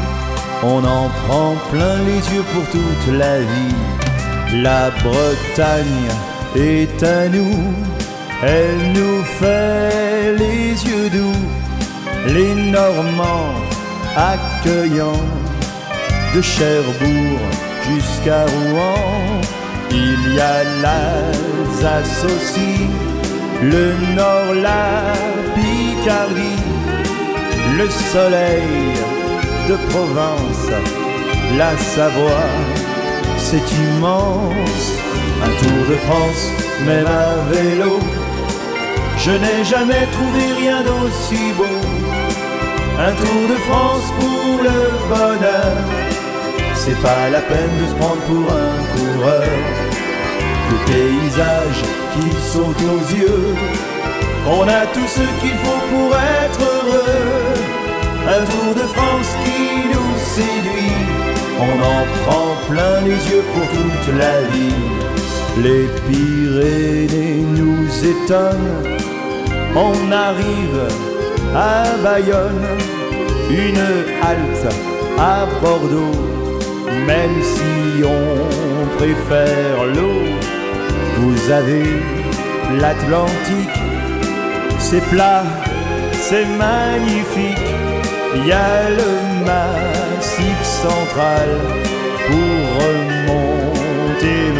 on 0.62 0.84
en 0.84 1.08
prend 1.22 1.54
plein 1.72 1.98
les 2.10 2.22
yeux 2.34 2.46
pour 2.54 2.66
toute 2.70 3.08
la 3.24 3.40
vie. 3.40 4.62
La 4.62 4.90
Bretagne 4.90 6.10
est 6.58 7.02
à 7.02 7.30
nous, 7.30 7.64
elle 8.44 8.92
nous 8.94 9.24
fait 9.40 10.36
les 10.38 10.68
yeux 10.90 11.10
doux, 11.10 11.44
les 12.28 12.54
Normands 12.72 13.56
accueillants, 14.18 15.28
de 16.36 16.42
Cherbourg 16.42 17.40
jusqu'à 17.90 18.46
Rouen. 18.46 19.42
Il 19.92 20.36
y 20.36 20.40
a 20.40 20.64
l'Alsace 20.82 22.26
aussi, 22.26 22.88
le 23.62 23.94
Nord, 24.16 24.54
la 24.62 25.14
Picardie, 25.56 26.64
le 27.78 27.90
soleil 27.90 28.94
de 29.70 29.76
Provence, 29.90 30.72
la 31.58 31.78
Savoie 31.78 32.48
c'est 33.38 33.72
immense. 33.88 34.86
Un 35.44 35.54
tour 35.62 35.82
de 35.90 35.96
France, 36.06 36.44
même 36.86 37.06
à 37.06 37.28
vélo, 37.52 38.00
je 39.18 39.32
n'ai 39.32 39.64
jamais 39.64 40.06
trouvé 40.12 40.44
rien 40.60 40.82
d'aussi 40.82 41.54
beau. 41.56 41.78
Un 43.00 43.14
tour 43.14 43.42
de 43.54 43.58
France 43.68 44.08
pour 44.20 44.64
le 44.64 44.80
bonheur, 45.12 45.78
c'est 46.78 47.02
pas 47.02 47.30
la 47.32 47.42
peine 47.42 47.74
de 47.82 47.86
se 47.90 47.96
prendre 47.96 48.22
pour 48.30 48.48
un 48.66 48.78
coureur. 48.96 49.50
Des 50.70 50.82
paysages 50.92 51.84
qui 52.14 52.28
sautent 52.52 52.88
aux 52.96 53.06
yeux, 53.16 53.56
on 54.46 54.64
a 54.68 54.86
tout 54.94 55.10
ce 55.18 55.26
qu'il 55.40 55.58
faut 55.64 55.84
pour 55.92 56.12
être 56.44 56.62
heureux. 56.62 57.58
Un 58.38 58.44
tour 58.54 58.76
de 58.76 58.86
France 58.96 59.32
qui 59.44 59.88
nous 59.94 60.14
séduit, 60.36 61.00
on 61.60 61.76
en 61.94 62.02
prend 62.22 62.50
plein 62.70 63.02
les 63.02 63.22
yeux 63.32 63.44
pour 63.54 63.68
toute 63.78 64.16
la 64.24 64.42
vie. 64.52 64.84
Les 65.66 65.88
Pyrénées 66.08 67.42
nous 67.60 67.88
étonnent, 68.14 68.84
on 69.76 70.12
arrive 70.12 70.82
à 71.56 71.84
Bayonne, 72.04 72.68
une 73.50 73.84
halte 74.22 74.76
à 75.18 75.48
Bordeaux, 75.62 76.37
même 77.06 77.42
si 77.42 78.04
on 78.04 78.98
préfère 78.98 79.86
l'eau. 79.96 80.24
Vous 81.20 81.52
avez 81.52 81.86
l'Atlantique, 82.80 83.80
c'est 84.80 85.04
plat, 85.10 85.44
c'est 86.14 86.46
magnifique. 86.46 87.58
Il 88.36 88.46
y 88.46 88.52
a 88.52 88.90
le 88.90 89.46
massif 89.46 90.64
central 90.64 91.50
pour 92.28 92.60
remonter 92.84 94.57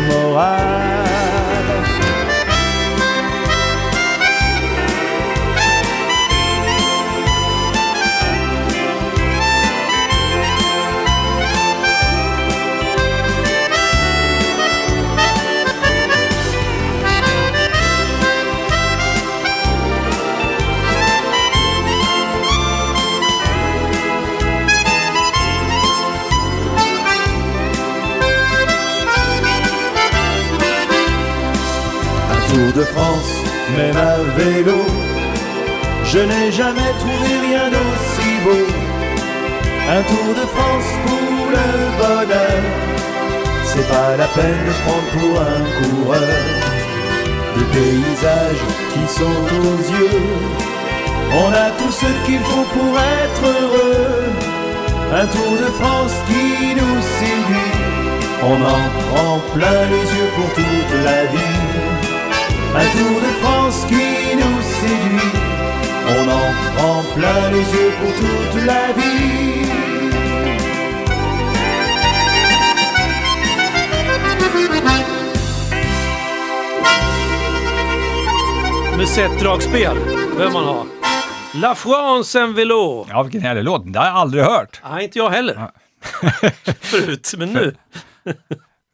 tour 32.50 32.72
de 32.74 32.84
France, 32.84 33.34
même 33.78 33.98
à 33.98 34.18
vélo, 34.38 34.80
je 36.06 36.20
n'ai 36.20 36.52
jamais 36.52 36.92
trouvé 37.00 37.32
rien 37.48 37.70
d'aussi 37.74 38.30
beau. 38.44 38.68
Un 39.90 40.02
tour 40.12 40.30
de 40.42 40.46
France 40.56 40.90
pour 41.06 41.42
le 41.56 41.68
bonheur, 42.00 42.64
c'est 43.64 43.88
pas 43.90 44.16
la 44.18 44.28
peine 44.28 44.62
de 44.68 44.74
se 44.78 44.82
prendre 44.86 45.10
pour 45.18 45.36
un 45.54 45.62
coureur. 45.80 46.46
Des 47.56 47.68
paysages 47.76 48.66
qui 48.94 49.14
sont 49.20 49.42
aux 49.68 49.82
yeux, 49.98 50.22
on 51.44 51.50
a 51.66 51.70
tout 51.80 51.92
ce 51.92 52.10
qu'il 52.26 52.40
faut 52.40 52.68
pour 52.76 52.94
être 53.24 53.46
heureux. 53.62 54.30
Un 55.22 55.26
tour 55.26 55.54
de 55.64 55.70
France 55.80 56.16
qui 56.28 56.76
nous 56.80 57.02
séduit, 57.18 57.76
on 58.44 58.58
en 58.78 58.84
prend 59.08 59.40
plein 59.54 59.82
les 59.94 60.06
yeux 60.18 60.32
pour 60.36 60.54
toute 60.54 61.06
la 61.06 61.26
vie. 61.26 61.97
Un 62.80 62.90
tour 62.96 63.20
de 63.22 63.32
France 63.42 63.86
qui 63.90 64.36
nous 64.36 64.62
séduit, 64.62 65.40
on 66.16 66.30
en 66.30 66.76
prend 66.76 67.04
plein 67.16 67.50
les 67.50 67.66
yeux 67.76 67.92
pour 68.00 68.14
toute 68.14 68.66
la 68.66 68.92
vie. 68.94 69.18
Musettdragspel 78.98 79.98
behöver 80.36 80.52
man 80.52 80.66
ha. 80.66 80.86
La 81.62 81.76
France 81.76 82.40
en 82.40 82.54
vélo. 82.54 83.08
Ja, 83.10 83.24
vilken 83.24 83.42
härlig 83.42 83.64
låt. 83.64 83.94
Det 83.94 84.00
har 84.00 84.06
jag 84.06 84.16
aldrig 84.16 84.44
hört. 84.44 84.82
Nej, 84.90 85.04
inte 85.04 85.18
jag 85.18 85.30
heller. 85.30 85.72
Förut, 86.82 87.34
men 87.38 87.54
nu. 87.54 87.76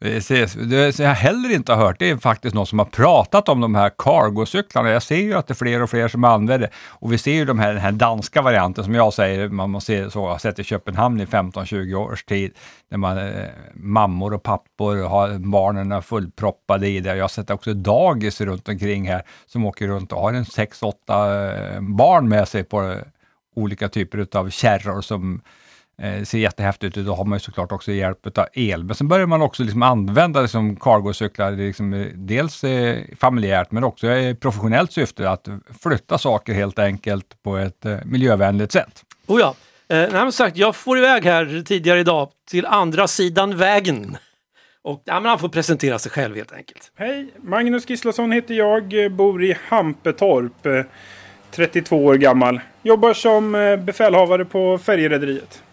Eh, 0.04 0.10
Precis. 0.10 0.54
Det 0.54 0.98
jag 0.98 1.14
heller 1.14 1.54
inte 1.54 1.72
har 1.72 1.86
hört 1.86 1.98
det 1.98 2.10
är 2.10 2.16
faktiskt 2.16 2.54
någon 2.54 2.66
som 2.66 2.78
har 2.78 2.86
pratat 2.86 3.48
om 3.48 3.60
de 3.60 3.74
här 3.74 3.90
cargocyklarna. 3.98 4.90
Jag 4.90 5.02
ser 5.02 5.16
ju 5.16 5.34
att 5.34 5.46
det 5.46 5.52
är 5.52 5.54
fler 5.54 5.82
och 5.82 5.90
fler 5.90 6.08
som 6.08 6.24
använder 6.24 6.58
det. 6.58 6.70
Och 6.88 7.12
vi 7.12 7.18
ser 7.18 7.32
ju 7.32 7.44
de 7.44 7.58
här, 7.58 7.72
den 7.72 7.82
här 7.82 7.92
danska 7.92 8.42
varianten 8.42 8.84
som 8.84 8.94
jag 8.94 9.12
säger, 9.14 9.48
man 9.48 9.70
måste 9.70 10.10
så, 10.10 10.28
har 10.28 10.38
sett 10.38 10.58
i 10.58 10.64
Köpenhamn 10.64 11.20
i 11.20 11.24
15-20 11.24 11.94
års 11.94 12.24
tid. 12.24 12.52
När 12.90 12.98
man, 12.98 13.18
eh, 13.18 13.48
mammor 13.74 14.34
och 14.34 14.42
pappor 14.42 15.08
har 15.08 15.38
barnen 15.38 16.02
fullproppade 16.02 16.88
i 16.88 17.00
det. 17.00 17.16
Jag 17.16 17.24
har 17.24 17.28
sett 17.28 17.50
också 17.50 17.74
dagis 17.74 18.40
runt 18.40 18.68
omkring 18.68 19.08
här 19.08 19.22
som 19.46 19.64
åker 19.64 19.88
runt 19.88 20.12
och 20.12 20.20
har 20.20 20.32
en 20.32 20.44
6-8 20.44 21.74
eh, 21.74 21.80
barn 21.80 22.28
med 22.28 22.48
sig 22.48 22.64
på 22.64 22.82
eh, 22.82 22.98
olika 23.56 23.88
typer 23.88 24.26
av 24.38 24.50
kärror 24.50 25.00
som 25.00 25.40
Eh, 26.02 26.22
ser 26.22 26.38
jättehäftigt 26.38 26.96
ut. 26.96 27.06
Då 27.06 27.14
har 27.14 27.24
man 27.24 27.36
ju 27.36 27.40
såklart 27.40 27.72
också 27.72 27.92
hjälp 27.92 28.38
av 28.38 28.46
el. 28.52 28.84
Men 28.84 28.94
sen 28.94 29.08
börjar 29.08 29.26
man 29.26 29.42
också 29.42 29.62
liksom 29.62 29.82
använda 29.82 30.42
det 30.42 30.48
som 30.48 30.76
cargocyklar, 30.76 31.52
liksom, 31.52 31.94
eh, 31.94 32.06
dels 32.14 32.64
eh, 32.64 32.98
familjärt 33.18 33.70
men 33.70 33.84
också 33.84 34.06
i 34.06 34.34
professionellt 34.34 34.92
syfte, 34.92 35.30
att 35.30 35.48
flytta 35.82 36.18
saker 36.18 36.54
helt 36.54 36.78
enkelt 36.78 37.42
på 37.42 37.56
ett 37.56 37.84
eh, 37.84 37.96
miljövänligt 38.04 38.72
sätt. 38.72 39.04
Oh 39.26 39.40
ja. 39.40 39.54
Eh, 39.88 40.08
nej, 40.12 40.32
sagt, 40.32 40.56
jag 40.56 40.76
får 40.76 40.98
iväg 40.98 41.24
här 41.24 41.62
tidigare 41.66 42.00
idag 42.00 42.28
till 42.50 42.66
andra 42.66 43.08
sidan 43.08 43.56
vägen. 43.56 44.16
Och 44.82 45.02
ja, 45.04 45.20
men 45.20 45.28
han 45.28 45.38
får 45.38 45.48
presentera 45.48 45.98
sig 45.98 46.12
själv 46.12 46.36
helt 46.36 46.52
enkelt. 46.52 46.92
Hej, 46.96 47.28
Magnus 47.42 47.86
Gislason 47.90 48.32
heter 48.32 48.54
jag, 48.54 49.12
bor 49.12 49.44
i 49.44 49.56
Hampetorp, 49.68 50.86
32 51.50 52.04
år 52.04 52.14
gammal. 52.14 52.60
Jobbar 52.82 53.14
som 53.14 53.52
befälhavare 53.86 54.44
på 54.44 54.78
färjerederiet. 54.78 55.63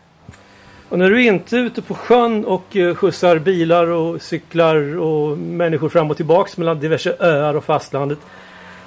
Och 0.92 1.00
när 1.00 1.10
du 1.10 1.24
inte 1.24 1.58
är 1.58 1.60
ute 1.60 1.82
på 1.82 1.94
sjön 1.94 2.46
och 2.46 2.76
eh, 2.76 2.96
skjutsar 2.96 3.40
bilar 3.40 3.88
och 3.88 4.22
cyklar 4.22 4.98
och 4.98 5.38
människor 5.38 5.90
fram 5.90 6.12
och 6.12 6.18
tillbaks 6.18 6.58
mellan 6.58 6.80
diverse 6.80 7.16
öar 7.20 7.54
och 7.54 7.64
fastlandet. 7.64 8.20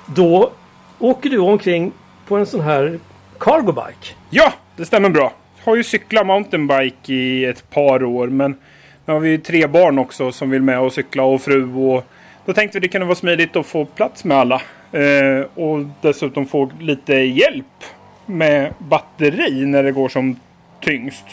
Då 0.07 0.51
åker 0.99 1.31
du 1.31 1.39
omkring 1.39 1.93
på 2.27 2.37
en 2.37 2.47
sån 2.47 2.61
här 2.61 2.99
cargo 3.39 3.73
bike. 3.73 4.15
Ja, 4.31 4.53
det 4.77 4.85
stämmer 4.85 5.09
bra. 5.09 5.33
Jag 5.59 5.73
har 5.73 5.77
ju 5.77 5.85
cyklat 5.85 6.27
mountainbike 6.27 7.13
i 7.13 7.45
ett 7.45 7.71
par 7.71 8.05
år 8.05 8.27
men 8.27 8.57
nu 9.05 9.13
har 9.13 9.21
vi 9.21 9.29
ju 9.29 9.39
tre 9.39 9.67
barn 9.67 9.99
också 9.99 10.33
som 10.33 10.51
vill 10.51 10.63
med 10.63 10.81
och 10.81 10.93
cykla 10.93 11.23
och 11.23 11.43
fru 11.43 11.75
och 11.75 12.05
då 12.45 12.53
tänkte 12.53 12.79
vi 12.79 12.87
det 12.87 12.93
kunde 12.93 13.07
vara 13.07 13.17
smidigt 13.17 13.57
att 13.57 13.67
få 13.67 13.85
plats 13.85 14.25
med 14.25 14.37
alla. 14.37 14.63
Eh, 14.93 15.47
och 15.55 15.85
dessutom 16.01 16.47
få 16.47 16.71
lite 16.81 17.15
hjälp 17.15 17.85
med 18.27 18.75
batteri 18.79 19.67
när 19.67 19.83
det 19.83 19.93
går 19.93 20.09
som 20.09 20.41
tyngst. 20.81 21.25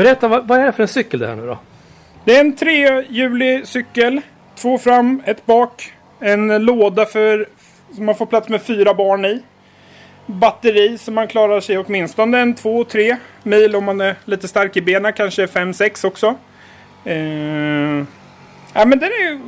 Berätta, 0.00 0.28
vad, 0.28 0.48
vad 0.48 0.60
är 0.60 0.66
det 0.66 0.72
för 0.72 0.82
en 0.82 0.88
cykel 0.88 1.20
det 1.20 1.26
här 1.26 1.36
nu 1.36 1.46
då? 1.46 1.58
Det 2.24 2.36
är 2.36 2.40
en 2.40 2.56
trehjulig 2.56 3.66
cykel. 3.66 4.20
Två 4.54 4.78
fram, 4.78 5.22
ett 5.24 5.46
bak. 5.46 5.92
En 6.20 6.64
låda 6.64 7.06
för 7.06 7.48
som 7.94 8.06
man 8.06 8.14
får 8.14 8.26
plats 8.26 8.48
med 8.48 8.62
fyra 8.62 8.94
barn 8.94 9.24
i. 9.24 9.42
Batteri 10.26 10.98
som 10.98 11.14
man 11.14 11.28
klarar 11.28 11.60
sig 11.60 11.78
åtminstone 11.78 12.38
en 12.38 12.54
två, 12.54 12.84
tre 12.84 13.16
mil 13.42 13.76
om 13.76 13.84
man 13.84 14.00
är 14.00 14.16
lite 14.24 14.48
stark 14.48 14.76
i 14.76 14.82
benen. 14.82 15.12
Kanske 15.12 15.46
fem, 15.46 15.74
sex 15.74 16.04
också. 16.04 16.34
Eh, 17.04 17.16
ja, 18.72 18.84
men 18.84 18.98
den 18.98 19.10
är 19.10 19.40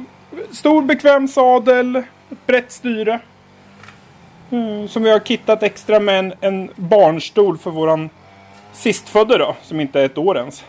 stor 0.55 0.82
bekväm 0.82 1.28
sadel. 1.28 1.96
Ett 1.96 2.46
brett 2.46 2.72
styre. 2.72 3.20
Mm, 4.50 4.88
som 4.88 5.03
vi 5.03 5.11
har 5.11 5.18
kittat 5.18 5.62
extra 5.62 6.00
med 6.00 6.18
en, 6.18 6.32
en 6.40 6.70
barnstol 6.76 7.59
för 7.59 7.70
våran 7.70 8.11
sistfödde 8.72 9.38
då, 9.38 9.56
som 9.62 9.80
inte 9.80 10.00
är 10.00 10.04
ett 10.04 10.18
år 10.18 10.38
ens. 10.38 10.64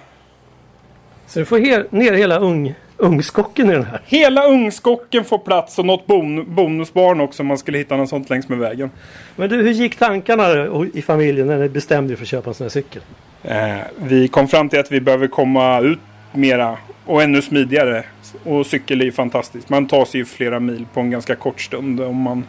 Så 1.28 1.40
du 1.40 1.46
får 1.46 1.58
he 1.58 1.84
ner 1.90 2.14
hela 2.14 2.40
ung, 2.40 2.74
ungskocken 2.98 3.70
i 3.70 3.74
den 3.74 3.84
här? 3.84 4.02
Hela 4.06 4.48
ungskocken 4.48 5.24
får 5.24 5.38
plats 5.38 5.80
och 5.80 5.86
något 5.86 6.08
bon 6.08 6.56
bonusbarn 6.56 7.22
också 7.22 7.44
om 7.44 7.48
man 7.48 7.58
skulle 7.58 7.78
hitta 7.78 7.98
något 7.98 8.10
sånt 8.10 8.30
längs 8.30 8.50
med 8.50 8.58
vägen. 8.58 8.92
Men 9.36 9.50
du, 9.50 9.56
hur 9.56 9.72
gick 9.72 9.96
tankarna 9.96 10.68
i 10.94 11.02
familjen 11.02 11.48
när 11.48 11.58
ni 11.58 11.70
bestämde 11.70 12.14
er 12.14 12.16
för 12.16 12.24
att 12.24 12.30
köpa 12.30 12.50
en 12.50 12.54
sån 12.54 12.66
här 12.66 12.70
cykel? 12.70 13.02
Eh, 13.44 13.78
vi 13.96 14.28
kom 14.28 14.48
fram 14.48 14.70
till 14.70 14.80
att 14.80 14.92
vi 14.92 15.02
behöver 15.02 15.28
komma 15.28 15.80
ut 15.80 16.00
mera 16.32 16.78
och 17.06 17.24
ännu 17.24 17.42
smidigare. 17.42 18.04
Och 18.44 18.66
cykel 18.66 19.02
är 19.02 19.06
ju 19.06 19.12
fantastiskt. 19.12 19.70
Man 19.70 19.88
tar 19.88 20.06
sig 20.06 20.20
ju 20.20 20.26
flera 20.26 20.60
mil 20.60 20.86
på 20.94 21.00
en 21.00 21.12
ganska 21.12 21.36
kort 21.36 21.62
stund 21.62 22.02
om 22.02 22.16
man, 22.16 22.44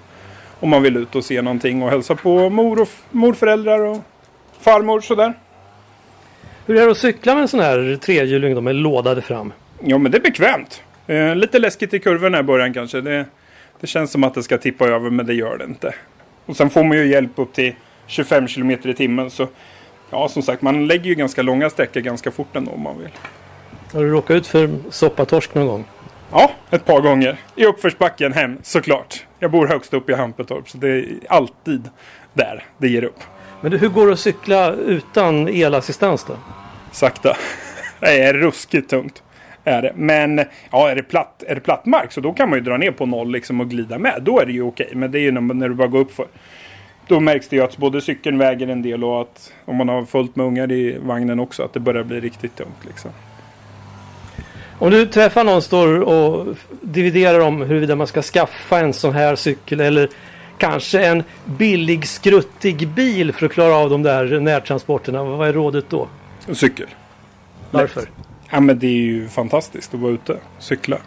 om 0.60 0.70
man 0.70 0.82
vill 0.82 0.96
ut 0.96 1.14
och 1.14 1.24
se 1.24 1.42
någonting 1.42 1.82
och 1.82 1.90
hälsa 1.90 2.14
på 2.14 2.50
mor 2.50 2.80
och 2.80 2.88
morföräldrar 3.10 3.80
och 3.80 3.98
farmor 4.60 5.00
sådär. 5.00 5.34
Hur 6.66 6.76
är 6.76 6.84
det 6.84 6.90
att 6.90 6.98
cykla 6.98 7.34
med 7.34 7.42
en 7.42 7.48
sån 7.48 7.60
här 7.60 7.98
trehjuling 8.02 8.64
med 8.64 8.74
lådade 8.74 9.22
fram? 9.22 9.52
Ja 9.82 9.98
men 9.98 10.12
det 10.12 10.18
är 10.18 10.22
bekvämt. 10.22 10.82
Eh, 11.06 11.36
lite 11.36 11.58
läskigt 11.58 11.94
i 11.94 11.98
kurvorna 11.98 12.38
i 12.38 12.42
början 12.42 12.74
kanske. 12.74 13.00
Det, 13.00 13.26
det 13.80 13.86
känns 13.86 14.10
som 14.10 14.24
att 14.24 14.34
det 14.34 14.42
ska 14.42 14.58
tippa 14.58 14.88
över 14.88 15.10
men 15.10 15.26
det 15.26 15.34
gör 15.34 15.58
det 15.58 15.64
inte. 15.64 15.94
Och 16.46 16.56
sen 16.56 16.70
får 16.70 16.84
man 16.84 16.96
ju 16.96 17.06
hjälp 17.06 17.30
upp 17.34 17.52
till 17.52 17.74
25 18.06 18.46
km 18.46 18.70
i 18.70 18.94
timmen. 18.94 19.30
Så 19.30 19.48
ja 20.10 20.28
som 20.28 20.42
sagt 20.42 20.62
man 20.62 20.86
lägger 20.86 21.04
ju 21.04 21.14
ganska 21.14 21.42
långa 21.42 21.70
sträckor 21.70 22.00
ganska 22.00 22.30
fort 22.30 22.56
ändå 22.56 22.70
om 22.70 22.80
man 22.80 22.98
vill. 22.98 23.10
Har 23.92 24.00
du 24.00 24.10
råkat 24.10 24.36
ut 24.36 24.46
för 24.46 24.70
soppatorsk 24.90 25.54
någon 25.54 25.66
gång? 25.66 25.84
Ja, 26.30 26.50
ett 26.70 26.84
par 26.84 27.00
gånger. 27.00 27.36
I 27.56 27.66
uppförsbacken 27.66 28.32
hem 28.32 28.58
såklart. 28.62 29.26
Jag 29.38 29.50
bor 29.50 29.66
högst 29.66 29.94
upp 29.94 30.10
i 30.10 30.14
Hampetorp 30.14 30.68
så 30.68 30.78
det 30.78 30.88
är 30.88 31.06
alltid 31.28 31.90
där 32.32 32.64
det 32.78 32.88
ger 32.88 33.04
upp. 33.04 33.18
Men 33.64 33.72
hur 33.72 33.88
går 33.88 34.06
det 34.06 34.12
att 34.12 34.20
cykla 34.20 34.72
utan 34.72 35.48
elassistans 35.48 36.24
då? 36.24 36.36
Sakta. 36.92 37.36
Det 38.00 38.22
är 38.22 38.34
ruskigt 38.34 38.90
tungt. 38.90 39.22
Är 39.64 39.82
det. 39.82 39.92
Men 39.96 40.44
ja, 40.70 40.90
är 40.90 40.96
det, 40.96 41.02
platt, 41.02 41.42
är 41.46 41.54
det 41.54 41.60
platt 41.60 41.86
mark 41.86 42.12
så 42.12 42.20
då 42.20 42.32
kan 42.32 42.50
man 42.50 42.58
ju 42.58 42.64
dra 42.64 42.76
ner 42.76 42.90
på 42.90 43.06
noll 43.06 43.32
liksom 43.32 43.60
och 43.60 43.70
glida 43.70 43.98
med. 43.98 44.22
Då 44.22 44.40
är 44.40 44.46
det 44.46 44.52
ju 44.52 44.62
okej. 44.62 44.90
Men 44.94 45.10
det 45.10 45.18
är 45.18 45.20
ju 45.20 45.30
när, 45.30 45.40
när 45.40 45.68
du 45.68 45.74
bara 45.74 45.88
går 45.88 45.98
upp 45.98 46.14
för. 46.14 46.26
Då 47.06 47.20
märks 47.20 47.48
det 47.48 47.56
ju 47.56 47.62
att 47.62 47.76
både 47.76 48.00
cykeln 48.00 48.38
väger 48.38 48.68
en 48.68 48.82
del 48.82 49.04
och 49.04 49.20
att 49.20 49.52
om 49.64 49.76
man 49.76 49.88
har 49.88 50.04
fullt 50.04 50.36
med 50.36 50.46
ungar 50.46 50.72
i 50.72 50.98
vagnen 50.98 51.40
också 51.40 51.62
att 51.62 51.72
det 51.72 51.80
börjar 51.80 52.04
bli 52.04 52.20
riktigt 52.20 52.56
tungt. 52.56 52.84
Liksom. 52.86 53.10
Om 54.78 54.90
du 54.90 55.06
träffar 55.06 55.44
någon 55.44 55.62
står 55.62 56.00
och 56.00 56.56
dividerar 56.80 57.40
om 57.40 57.62
huruvida 57.62 57.96
man 57.96 58.06
ska 58.06 58.22
skaffa 58.22 58.78
en 58.78 58.92
sån 58.92 59.12
här 59.12 59.36
cykel 59.36 59.80
eller 59.80 60.08
kanske 60.58 61.06
en 61.06 61.24
billig 61.44 62.08
skruttig 62.08 62.88
bil 62.88 63.32
för 63.32 63.46
att 63.46 63.52
klara 63.52 63.74
av 63.74 63.90
de 63.90 64.02
där 64.02 64.40
närtransporterna. 64.40 65.24
Vad 65.24 65.48
är 65.48 65.52
rådet 65.52 65.84
då? 65.88 66.08
En 66.46 66.54
cykel. 66.54 66.86
Varför? 67.70 68.00
Lätt. 68.00 68.10
Ja 68.50 68.60
men 68.60 68.78
det 68.78 68.86
är 68.86 68.90
ju 68.90 69.28
fantastiskt 69.28 69.94
att 69.94 70.00
vara 70.00 70.12
ute 70.12 70.32
och 70.32 70.38
cykla. 70.58 70.98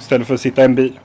Istället 0.00 0.26
för 0.26 0.34
att 0.34 0.40
sitta 0.40 0.62
i 0.62 0.64
en 0.64 0.74
bil. 0.74 0.98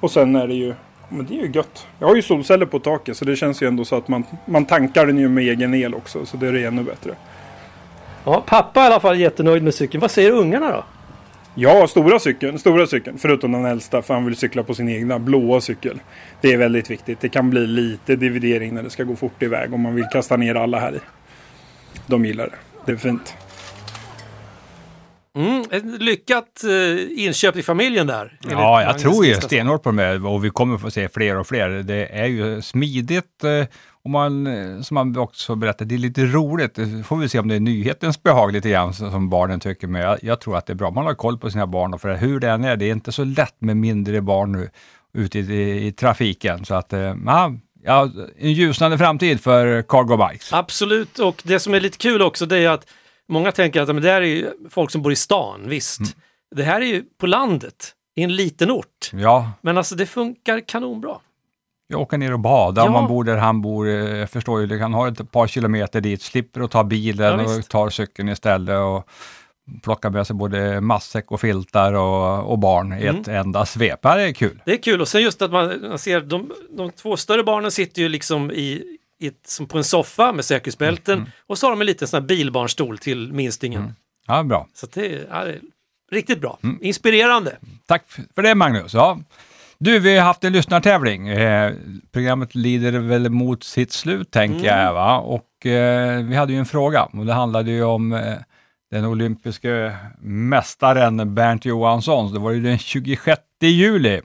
Och 0.00 0.10
sen 0.10 0.36
är 0.36 0.48
det 0.48 0.54
ju 0.54 0.74
men 1.12 1.26
det 1.26 1.34
är 1.34 1.42
ju 1.46 1.50
gött. 1.52 1.86
Jag 1.98 2.08
har 2.08 2.16
ju 2.16 2.22
solceller 2.22 2.66
på 2.66 2.78
taket 2.78 3.16
så 3.16 3.24
det 3.24 3.36
känns 3.36 3.62
ju 3.62 3.66
ändå 3.66 3.84
så 3.84 3.96
att 3.96 4.08
man, 4.08 4.24
man 4.44 4.64
tankar 4.64 5.06
den 5.06 5.18
ju 5.18 5.28
med 5.28 5.44
egen 5.44 5.74
el 5.74 5.94
också. 5.94 6.26
Så 6.26 6.36
det 6.36 6.46
är 6.46 6.54
ännu 6.54 6.82
bättre. 6.82 7.14
Ja, 8.24 8.42
pappa 8.46 8.80
är 8.80 8.84
i 8.84 8.86
alla 8.86 9.00
fall 9.00 9.20
jättenöjd 9.20 9.62
med 9.62 9.74
cykeln. 9.74 10.00
Vad 10.00 10.10
säger 10.10 10.30
ungarna 10.30 10.70
då? 10.70 10.84
Ja, 11.62 11.86
stora 11.86 12.18
cykeln, 12.18 12.58
stora 12.58 12.86
cykeln. 12.86 13.18
Förutom 13.18 13.52
den 13.52 13.64
äldsta 13.64 14.02
för 14.02 14.14
han 14.14 14.24
vill 14.24 14.36
cykla 14.36 14.62
på 14.62 14.74
sin 14.74 14.88
egna 14.88 15.18
blåa 15.18 15.60
cykel. 15.60 16.00
Det 16.40 16.52
är 16.52 16.56
väldigt 16.56 16.90
viktigt. 16.90 17.20
Det 17.20 17.28
kan 17.28 17.50
bli 17.50 17.66
lite 17.66 18.16
dividering 18.16 18.74
när 18.74 18.82
det 18.82 18.90
ska 18.90 19.04
gå 19.04 19.16
fort 19.16 19.42
iväg 19.42 19.74
om 19.74 19.80
man 19.80 19.94
vill 19.94 20.04
kasta 20.04 20.36
ner 20.36 20.54
alla 20.54 20.80
här 20.80 20.92
i. 20.92 21.00
De 22.06 22.24
gillar 22.24 22.46
det. 22.46 22.56
Det 22.86 22.92
är 22.92 22.96
fint. 22.96 23.34
Mm, 25.36 25.64
ett 25.70 26.02
lyckat 26.02 26.64
eh, 26.64 27.24
inköp 27.24 27.56
i 27.56 27.62
familjen 27.62 28.06
där. 28.06 28.38
Ja, 28.50 28.82
jag 28.82 28.98
tror 28.98 29.26
ju 29.26 29.34
stenhårt 29.34 29.82
på 29.82 29.90
det 29.90 30.16
och 30.16 30.44
vi 30.44 30.50
kommer 30.50 30.78
få 30.78 30.90
se 30.90 31.08
fler 31.08 31.36
och 31.36 31.46
fler. 31.46 31.68
Det 31.68 32.06
är 32.06 32.26
ju 32.26 32.62
smidigt 32.62 33.44
eh, 33.44 33.66
och 34.04 34.10
man, 34.10 34.46
eh, 34.46 34.80
som 34.80 34.94
man 34.94 35.18
också 35.18 35.54
berättade, 35.54 35.84
det 35.88 35.94
är 35.94 35.98
lite 35.98 36.24
roligt. 36.24 36.74
Det 36.74 37.04
får 37.06 37.16
vi 37.16 37.28
se 37.28 37.38
om 37.38 37.48
det 37.48 37.54
är 37.54 37.60
nyhetens 37.60 38.22
behag 38.22 38.52
lite 38.52 38.70
grann 38.70 38.94
som 38.94 39.30
barnen 39.30 39.60
tycker, 39.60 39.86
men 39.86 40.02
jag, 40.02 40.18
jag, 40.22 40.40
tror 40.40 40.56
att 40.56 40.66
det 40.66 40.72
är 40.72 40.74
bra. 40.74 40.90
Man 40.90 41.06
har 41.06 41.14
koll 41.14 41.38
på 41.38 41.50
sina 41.50 41.66
barn 41.66 41.94
och 41.94 42.00
för 42.00 42.16
hur 42.16 42.40
det 42.40 42.50
än 42.50 42.64
är, 42.64 42.76
det 42.76 42.84
är 42.84 42.92
inte 42.92 43.12
så 43.12 43.24
lätt 43.24 43.56
med 43.58 43.76
mindre 43.76 44.20
barn 44.20 44.52
nu 44.52 44.70
ute 45.12 45.38
i, 45.38 45.42
i, 45.42 45.86
i 45.86 45.92
trafiken. 45.92 46.64
Så 46.64 46.74
att, 46.74 46.92
eh, 46.92 47.14
ja, 47.84 48.10
en 48.38 48.52
ljusnande 48.52 48.98
framtid 48.98 49.40
för 49.40 49.82
cargo 49.82 50.28
bikes. 50.28 50.52
Absolut, 50.52 51.18
och 51.18 51.42
det 51.44 51.58
som 51.58 51.74
är 51.74 51.80
lite 51.80 51.98
kul 51.98 52.22
också 52.22 52.46
det 52.46 52.58
är 52.58 52.68
att 52.68 52.86
många 53.30 53.52
tänker 53.52 53.80
att 53.82 53.88
men 53.88 54.02
det 54.02 54.10
här 54.10 54.22
är 54.22 54.52
folk 54.70 54.90
som 54.90 55.02
bor 55.02 55.12
i 55.12 55.16
stan, 55.16 55.60
visst. 55.68 56.00
Mm. 56.00 56.12
Det 56.56 56.62
här 56.62 56.80
är 56.80 56.84
ju 56.86 57.04
på 57.20 57.26
landet, 57.26 57.94
i 58.16 58.22
en 58.22 58.36
liten 58.36 58.70
ort. 58.70 59.10
Ja. 59.12 59.52
Men 59.60 59.78
alltså 59.78 59.94
det 59.94 60.06
funkar 60.06 60.60
kanonbra. 60.68 61.16
Jag 61.86 62.00
åker 62.00 62.18
ner 62.18 62.32
och 62.32 62.40
badar 62.40 62.86
om 62.86 62.94
Ja. 62.94 63.00
man 63.00 63.08
bor 63.08 63.24
där 63.24 63.36
han 63.36 63.62
bor. 63.62 63.88
Eh, 63.88 63.94
Jag 63.94 64.30
förstår 64.30 64.60
ju, 64.60 64.66
det 64.66 64.78
kan 64.78 64.94
ha 64.94 65.08
ett 65.08 65.30
par 65.32 65.46
kilometer 65.46 66.00
dit, 66.00 66.22
slipper 66.22 66.60
att 66.60 66.70
ta 66.70 66.84
bilen 66.84 67.38
Ja, 67.40 67.56
och 67.58 67.68
tar 67.68 67.90
cykeln 67.90 68.28
istället 68.28 68.78
och 68.78 69.08
plockar 69.82 70.10
med 70.10 70.26
sig 70.26 70.36
både 70.36 70.80
matsäck 70.80 71.30
och 71.32 71.40
filtar 71.40 71.92
och, 71.92 72.50
och 72.52 72.58
barn 72.58 72.92
i 72.92 73.02
Mm. 73.06 73.20
ett 73.20 73.28
enda 73.28 73.66
svep. 73.66 74.02
Det 74.02 74.08
är 74.08 74.32
kul. 74.32 74.62
Det 74.64 74.72
är 74.72 74.76
kul 74.82 75.00
och 75.00 75.08
sen 75.08 75.22
just 75.22 75.42
att 75.42 75.50
man, 75.52 75.80
man 75.88 75.98
ser 75.98 76.20
de, 76.20 76.52
de 76.76 76.90
två 76.90 77.16
större 77.16 77.42
barnen 77.42 77.70
sitter 77.70 78.02
ju 78.02 78.08
liksom 78.08 78.50
i 78.50 78.96
ett, 79.20 79.46
som 79.46 79.66
på 79.66 79.78
en 79.78 79.84
soffa 79.84 80.32
med 80.32 80.44
säkerhetsbälten 80.44 81.18
Mm. 81.18 81.30
och 81.46 81.58
så 81.58 81.66
har 81.66 81.70
de 81.70 81.80
en 81.80 81.86
liten 81.86 82.08
sån 82.08 82.20
här 82.20 82.26
bilbarnstol 82.28 82.98
till 82.98 83.32
minstingen. 83.32 83.94
Ja, 84.26 84.42
bra. 84.42 84.66
Så 84.74 84.86
det, 84.94 85.14
är, 85.14 85.26
ja, 85.30 85.44
riktigt 86.12 86.40
bra. 86.40 86.58
Mm. 86.62 86.78
Inspirerande. 86.82 87.56
Tack 87.86 88.04
för 88.34 88.42
det 88.42 88.54
Magnus. 88.54 88.94
Ja. 88.94 89.18
Du, 89.78 89.98
vi 89.98 90.16
har 90.16 90.24
haft 90.24 90.44
en 90.44 90.52
lyssnartävling. 90.52 91.28
Eh, 91.28 91.72
programmet 92.12 92.54
lider 92.54 92.92
väl 92.98 93.30
mot 93.30 93.64
sitt 93.64 93.92
slut, 93.92 94.30
tänker 94.30 94.72
Mm. 94.72 94.84
jag. 94.84 94.92
Va? 94.94 95.18
Och 95.18 95.66
eh, 95.66 96.22
vi 96.24 96.36
hade 96.36 96.52
ju 96.52 96.58
en 96.58 96.66
fråga 96.66 97.02
och 97.04 97.26
det 97.26 97.32
handlade 97.32 97.70
ju 97.70 97.82
om 97.84 98.12
eh, 98.12 98.34
den 98.90 99.04
olympiska 99.04 99.96
mästaren 100.20 101.34
Bernt 101.34 101.64
Johansson. 101.64 102.32
Det 102.32 102.38
var 102.38 102.50
ju 102.50 102.60
den 102.60 102.78
26 102.78 103.40
juli 103.60 104.20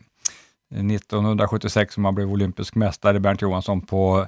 1976 0.91 1.93
som 1.93 2.05
han 2.05 2.15
blev 2.15 2.31
olympisk 2.31 2.75
mästare, 2.75 3.19
Bernt 3.19 3.41
Johansson, 3.41 3.81
på 3.81 4.27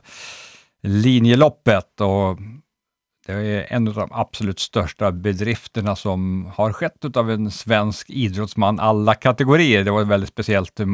linjeloppet. 0.82 2.02
Och 2.02 2.38
det 3.28 3.34
är 3.34 3.66
en 3.70 3.88
av 3.88 3.94
de 3.94 4.10
absolut 4.12 4.60
största 4.60 5.12
bedrifterna 5.12 5.96
som 5.96 6.52
har 6.56 6.74
skett 6.74 7.18
av 7.18 7.32
en 7.32 7.52
svensk 7.52 8.10
idrottsman, 8.10 8.80
alla 8.80 9.16
kategorier. 9.16 9.84
Det 9.84 9.92
var 9.92 10.02
ett 10.02 10.08
väldigt 10.08 10.30
speciellt 10.30 10.80
eh, 10.80 10.88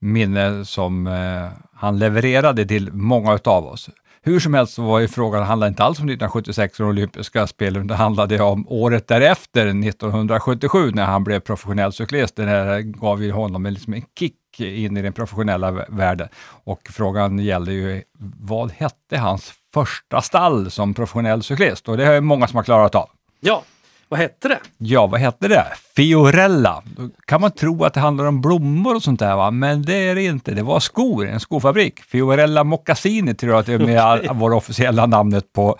minne 0.00 0.64
som 0.64 1.06
eh, 1.06 1.48
han 1.74 1.98
levererade 1.98 2.66
till 2.66 2.92
många 2.92 3.38
av 3.44 3.66
oss. 3.66 3.90
Hur 4.22 4.40
som 4.40 4.54
helst 4.54 4.74
så 4.74 4.82
var 4.82 5.00
ju 5.00 5.08
frågan, 5.08 5.40
det 5.40 5.46
handlade 5.46 5.68
inte 5.68 5.82
alls 5.82 5.98
om 5.98 6.04
1976 6.04 6.80
och 6.80 6.86
olympiska 6.86 7.46
spelen, 7.46 7.76
utan 7.76 7.86
det 7.86 7.94
handlade 7.94 8.40
om 8.40 8.68
året 8.68 9.08
därefter, 9.08 9.66
1977, 9.66 10.90
när 10.94 11.04
han 11.04 11.24
blev 11.24 11.40
professionell 11.40 11.92
cyklist. 11.92 12.36
Det 12.36 12.44
här 12.44 12.80
gav 12.80 13.22
ju 13.22 13.32
honom 13.32 13.66
en, 13.66 13.74
liksom 13.74 13.94
en 13.94 14.02
kick 14.18 14.34
in 14.60 14.96
i 14.96 15.02
den 15.02 15.12
professionella 15.12 15.70
vä- 15.70 15.84
världen. 15.88 16.28
Och 16.64 16.88
frågan 16.92 17.38
gällde 17.38 17.72
ju, 17.72 18.02
vad 18.40 18.72
hette 18.72 19.18
hans 19.18 19.52
första 19.74 20.22
stall 20.22 20.70
som 20.70 20.94
professionell 20.94 21.42
cyklist? 21.42 21.88
Och 21.88 21.96
det 21.96 22.04
är 22.06 22.20
många 22.20 22.46
som 22.46 22.56
har 22.56 22.64
klarat 22.64 22.94
av. 22.94 23.08
Ja, 23.40 23.62
vad 24.08 24.20
hette 24.20 24.48
det? 24.48 24.58
Ja, 24.78 25.06
vad 25.06 25.20
hette 25.20 25.48
det? 25.48 25.66
Fiorella. 25.96 26.82
Då 26.96 27.08
kan 27.26 27.40
man 27.40 27.50
tro 27.50 27.84
att 27.84 27.94
det 27.94 28.00
handlar 28.00 28.24
om 28.24 28.40
blommor 28.40 28.94
och 28.94 29.02
sånt 29.02 29.20
där, 29.20 29.36
va? 29.36 29.50
men 29.50 29.82
det 29.82 29.94
är 30.08 30.14
det 30.14 30.22
inte. 30.24 30.54
Det 30.54 30.62
var 30.62 30.80
skor, 30.80 31.28
en 31.28 31.40
skofabrik. 31.40 32.00
Fiorella 32.02 32.64
Moccasini 32.64 33.34
tror 33.34 33.52
jag 33.52 33.60
att 33.60 33.66
det 33.66 33.72
är 33.72 33.78
med 33.78 33.98
all, 34.04 34.28
vår 34.32 34.52
officiella 34.52 35.06
namnet 35.06 35.52
på, 35.52 35.76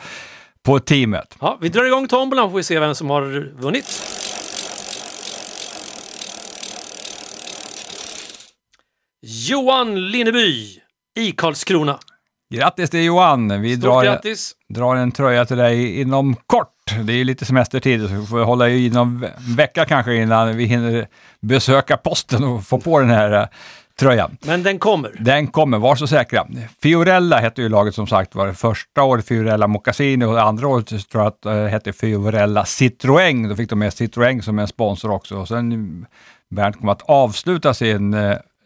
på 0.62 0.78
teamet. 0.78 1.36
Ja, 1.40 1.58
vi 1.60 1.68
drar 1.68 1.84
igång 1.84 2.08
tombolan 2.08 2.50
får 2.50 2.56
vi 2.56 2.62
se 2.62 2.78
vem 2.80 2.94
som 2.94 3.10
har 3.10 3.52
vunnit. 3.60 4.02
Johan 9.28 10.10
Linneby 10.10 10.80
i 11.18 11.32
Karlskrona. 11.32 11.98
Grattis 12.54 12.90
till 12.90 13.04
Johan! 13.04 13.62
Vi 13.62 13.76
Stort 13.76 13.84
drar, 13.84 14.04
grattis! 14.04 14.52
drar 14.68 14.96
en 14.96 15.12
tröja 15.12 15.44
till 15.44 15.56
dig 15.56 16.00
inom 16.00 16.36
kort. 16.46 16.72
Det 17.04 17.12
är 17.12 17.16
ju 17.16 17.24
lite 17.24 17.44
semestertid, 17.44 18.08
så 18.08 18.14
vi 18.14 18.26
får 18.26 18.44
hålla 18.44 18.68
i 18.68 18.90
någon 18.90 19.20
ve- 19.20 19.32
vecka 19.56 19.84
kanske 19.84 20.14
innan 20.14 20.56
vi 20.56 20.64
hinner 20.64 21.08
besöka 21.40 21.96
posten 21.96 22.44
och 22.44 22.64
få 22.64 22.78
på 22.80 23.00
den 23.00 23.10
här 23.10 23.32
eh, 23.32 23.46
tröjan. 23.98 24.36
Men 24.46 24.62
den 24.62 24.78
kommer. 24.78 25.16
Den 25.20 25.46
kommer, 25.46 25.78
var 25.78 25.96
så 25.96 26.06
säkra. 26.06 26.46
Fiorella 26.82 27.38
hette 27.38 27.62
ju 27.62 27.68
laget 27.68 27.94
som 27.94 28.06
sagt 28.06 28.34
var. 28.34 28.52
Första 28.52 29.02
året 29.02 29.26
Fiorella 29.26 29.66
Moccasini 29.66 30.24
och 30.24 30.40
andra 30.40 30.68
året 30.68 30.86
tror 31.10 31.24
jag 31.24 31.26
att 31.26 31.42
det 31.42 31.68
hette 31.68 31.92
Fiorella 31.92 32.62
Citroën. 32.64 33.48
Då 33.48 33.56
fick 33.56 33.70
de 33.70 33.78
med 33.78 33.90
Citroën 33.90 34.40
som 34.40 34.58
en 34.58 34.68
sponsor 34.68 35.10
också. 35.10 35.36
Och 35.36 35.48
sen 35.48 36.06
Bernt 36.50 36.76
kom 36.80 36.88
att 36.88 37.02
avsluta 37.02 37.74
sin 37.74 38.14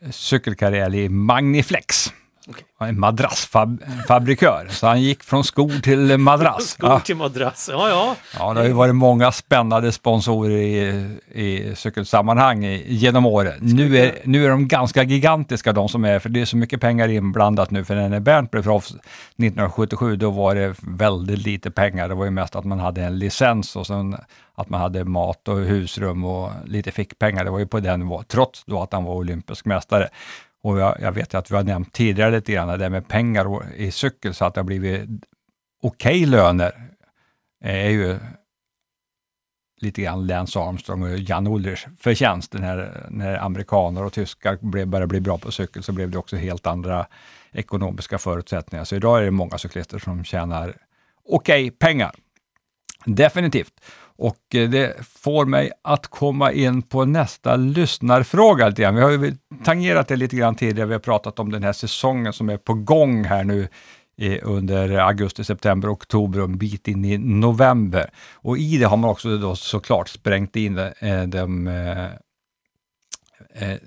eh, 0.02 0.10
cykelkarriär 0.10 0.94
i 0.94 1.08
Magniflex. 1.08 2.12
Okej. 2.50 2.64
En 2.88 3.00
madrassfabrikör. 3.00 4.66
Så 4.70 4.86
han 4.86 5.02
gick 5.02 5.22
från 5.22 5.44
skor 5.44 5.82
till 5.82 6.18
madrass. 6.18 6.68
Skor 6.68 6.90
Ja. 6.90 7.00
till 7.00 7.16
madrass. 7.16 7.68
Ja, 7.72 7.88
ja. 7.88 8.16
Ja, 8.38 8.54
det 8.54 8.60
har 8.60 8.66
ju 8.66 8.72
varit 8.72 8.94
många 8.94 9.32
spännande 9.32 9.92
sponsorer 9.92 10.56
i, 10.56 10.78
i 11.32 11.74
cykelsammanhang 11.76 12.64
genom 12.86 13.26
åren. 13.26 13.58
Nu 13.60 13.98
är, 13.98 14.14
nu 14.24 14.44
är 14.44 14.50
de 14.50 14.68
ganska 14.68 15.02
gigantiska 15.02 15.72
de 15.72 15.88
som 15.88 16.04
är, 16.04 16.18
för 16.18 16.28
det 16.28 16.40
är 16.40 16.44
så 16.44 16.56
mycket 16.56 16.80
pengar 16.80 17.08
inblandat 17.08 17.70
nu. 17.70 17.84
För 17.84 17.94
när 18.08 18.20
Bernt 18.20 18.50
blev 18.50 18.62
proffs 18.62 18.90
1977, 18.90 20.16
då 20.16 20.30
var 20.30 20.54
det 20.54 20.74
väldigt 20.82 21.38
lite 21.38 21.70
pengar. 21.70 22.08
Det 22.08 22.14
var 22.14 22.24
ju 22.24 22.30
mest 22.30 22.56
att 22.56 22.64
man 22.64 22.78
hade 22.78 23.02
en 23.02 23.18
licens 23.18 23.76
och 23.76 23.86
sen 23.86 24.16
att 24.54 24.68
man 24.70 24.80
hade 24.80 25.04
mat 25.04 25.48
och 25.48 25.58
husrum 25.58 26.24
och 26.24 26.50
lite 26.64 26.90
fickpengar. 26.90 27.44
Det 27.44 27.50
var 27.50 27.58
ju 27.58 27.66
på 27.66 27.80
den 27.80 28.00
nivån, 28.00 28.24
trots 28.28 28.64
då 28.64 28.82
att 28.82 28.92
han 28.92 29.04
var 29.04 29.14
olympisk 29.14 29.64
mästare. 29.64 30.08
Och 30.62 30.78
jag, 30.78 31.00
jag 31.00 31.12
vet 31.12 31.34
att 31.34 31.50
vi 31.50 31.56
har 31.56 31.64
nämnt 31.64 31.92
tidigare 31.92 32.30
lite 32.30 32.52
grann 32.52 32.68
det 32.68 32.76
där 32.76 32.90
med 32.90 33.08
pengar 33.08 33.46
och- 33.46 33.62
i 33.76 33.90
cykel, 33.90 34.34
så 34.34 34.44
att 34.44 34.54
det 34.54 34.60
har 34.60 34.64
blivit 34.66 35.08
okej 35.82 36.26
löner 36.26 36.72
är 37.64 37.88
ju 37.90 38.18
lite 39.80 40.02
grann 40.02 40.26
Lance 40.26 40.58
Armstrong 40.60 41.02
och 41.02 41.18
Jan 41.18 41.46
Ullrichs 41.46 41.86
förtjänst. 41.98 42.52
När, 42.52 43.06
när 43.10 43.38
amerikaner 43.38 44.04
och 44.04 44.12
tyskar 44.12 44.58
blev, 44.62 44.86
började 44.88 45.06
bli 45.06 45.20
bra 45.20 45.38
på 45.38 45.52
cykel 45.52 45.82
så 45.82 45.92
blev 45.92 46.10
det 46.10 46.18
också 46.18 46.36
helt 46.36 46.66
andra 46.66 47.06
ekonomiska 47.52 48.18
förutsättningar. 48.18 48.84
Så 48.84 48.96
idag 48.96 49.18
är 49.18 49.22
det 49.24 49.30
många 49.30 49.58
cyklister 49.58 49.98
som 49.98 50.24
tjänar 50.24 50.76
okej 51.24 51.70
pengar. 51.70 52.14
Definitivt. 53.04 53.80
Och 54.20 54.54
eh, 54.54 54.70
det 54.70 54.96
får 55.06 55.46
mig 55.46 55.70
att 55.82 56.06
komma 56.06 56.52
in 56.52 56.82
på 56.82 57.04
nästa 57.04 57.56
lyssnarfråga. 57.56 58.68
lite 58.68 58.82
grann. 58.82 58.94
Vi 58.94 59.02
har 59.02 59.10
ju 59.10 59.36
tangerat 59.64 60.08
det 60.08 60.16
lite 60.16 60.36
grann 60.36 60.54
tidigare. 60.54 60.86
Vi 60.88 60.92
har 60.92 61.00
pratat 61.00 61.38
om 61.38 61.52
den 61.52 61.62
här 61.62 61.72
säsongen 61.72 62.32
som 62.32 62.48
är 62.48 62.56
på 62.56 62.74
gång 62.74 63.24
här 63.24 63.44
nu 63.44 63.68
eh, 64.18 64.38
under 64.42 64.98
augusti, 64.98 65.44
september, 65.44 65.92
oktober 65.92 66.38
och 66.38 66.44
en 66.44 66.58
bit 66.58 66.88
in 66.88 67.04
i 67.04 67.18
november. 67.18 68.10
Och 68.34 68.58
i 68.58 68.78
det 68.78 68.84
har 68.84 68.96
man 68.96 69.10
också 69.10 69.36
då 69.38 69.56
såklart 69.56 70.08
sprängt 70.08 70.56
in 70.56 70.78
eh, 70.78 70.92
de, 71.00 71.26
de 71.26 71.64
de 73.54 73.78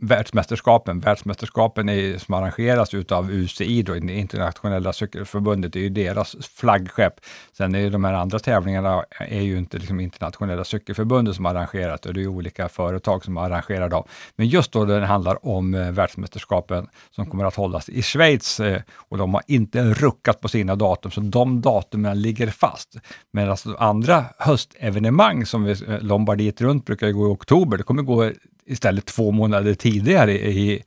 världsmästerskapen. 0.00 1.00
Världsmästerskapen 1.00 1.88
är, 1.88 2.18
som 2.18 2.34
arrangeras 2.34 2.94
utav 2.94 3.30
UCI, 3.30 3.82
då, 3.82 3.94
det 3.94 4.12
internationella 4.12 4.92
cykelförbundet, 4.92 5.72
det 5.72 5.78
är 5.78 5.82
ju 5.82 5.88
deras 5.88 6.36
flaggskepp. 6.54 7.14
Sen 7.52 7.74
är 7.74 7.78
ju 7.78 7.90
de 7.90 8.04
här 8.04 8.14
andra 8.14 8.38
tävlingarna 8.38 9.04
är 9.18 9.40
ju 9.40 9.58
inte 9.58 9.78
liksom 9.78 10.00
internationella 10.00 10.64
cykelförbundet 10.64 11.36
som 11.36 11.46
arrangerat 11.46 12.06
och 12.06 12.14
det 12.14 12.20
är 12.20 12.22
ju 12.22 12.28
olika 12.28 12.68
företag 12.68 13.24
som 13.24 13.36
arrangerar 13.36 13.88
dem. 13.88 14.04
Men 14.36 14.48
just 14.48 14.72
då 14.72 14.84
det 14.84 15.06
handlar 15.06 15.46
om 15.46 15.74
eh, 15.74 15.90
världsmästerskapen 15.90 16.88
som 17.10 17.26
kommer 17.26 17.44
att 17.44 17.56
hållas 17.56 17.88
i 17.88 18.02
Schweiz 18.02 18.60
eh, 18.60 18.82
och 18.94 19.18
de 19.18 19.34
har 19.34 19.42
inte 19.46 19.82
ruckat 19.82 20.40
på 20.40 20.48
sina 20.48 20.76
datum, 20.76 21.10
så 21.10 21.20
de 21.20 21.60
datumen 21.60 22.22
ligger 22.22 22.46
fast. 22.46 22.96
Men 23.32 23.50
alltså 23.50 23.74
andra 23.78 24.24
höstevenemang 24.38 25.46
som 25.46 25.64
vi, 25.64 25.70
eh, 25.72 26.00
Lombardiet 26.00 26.60
runt 26.60 26.86
brukar 26.86 27.06
ju 27.06 27.12
gå 27.12 27.26
i 27.26 27.30
oktober, 27.30 27.76
det 27.76 27.82
kommer 27.82 28.02
gå 28.02 28.30
istället 28.70 29.06
två 29.06 29.30
månader 29.30 29.74
tidigare 29.74 30.32
i, 30.32 30.82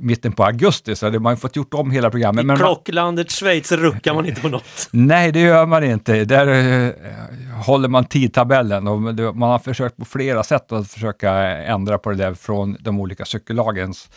mitten 0.00 0.32
på 0.32 0.44
augusti, 0.44 0.96
så 0.96 1.10
det, 1.10 1.18
man 1.20 1.36
fått 1.36 1.56
gjort 1.56 1.74
om 1.74 1.90
hela 1.90 2.10
programmet. 2.10 2.42
I 2.42 2.46
Men 2.46 2.46
man- 2.46 2.56
klocklandet 2.56 3.30
Schweiz 3.30 3.72
ruckar 3.72 4.14
man 4.14 4.26
inte 4.26 4.40
på 4.40 4.48
något. 4.48 4.64
Nej, 4.90 5.32
det 5.32 5.40
gör 5.40 5.66
man 5.66 5.84
inte. 5.84 6.24
Där 6.24 6.46
eh, 6.46 6.92
håller 7.64 7.88
man 7.88 8.04
tidtabellen 8.04 8.86
och 8.88 9.00
man 9.36 9.50
har 9.50 9.58
försökt 9.58 9.96
på 9.96 10.04
flera 10.04 10.42
sätt 10.42 10.72
att 10.72 10.90
försöka 10.90 11.32
ändra 11.48 11.98
på 11.98 12.10
det 12.10 12.16
där 12.16 12.34
från 12.34 12.76
de 12.80 13.00
olika 13.00 13.24
cykellagens 13.24 14.10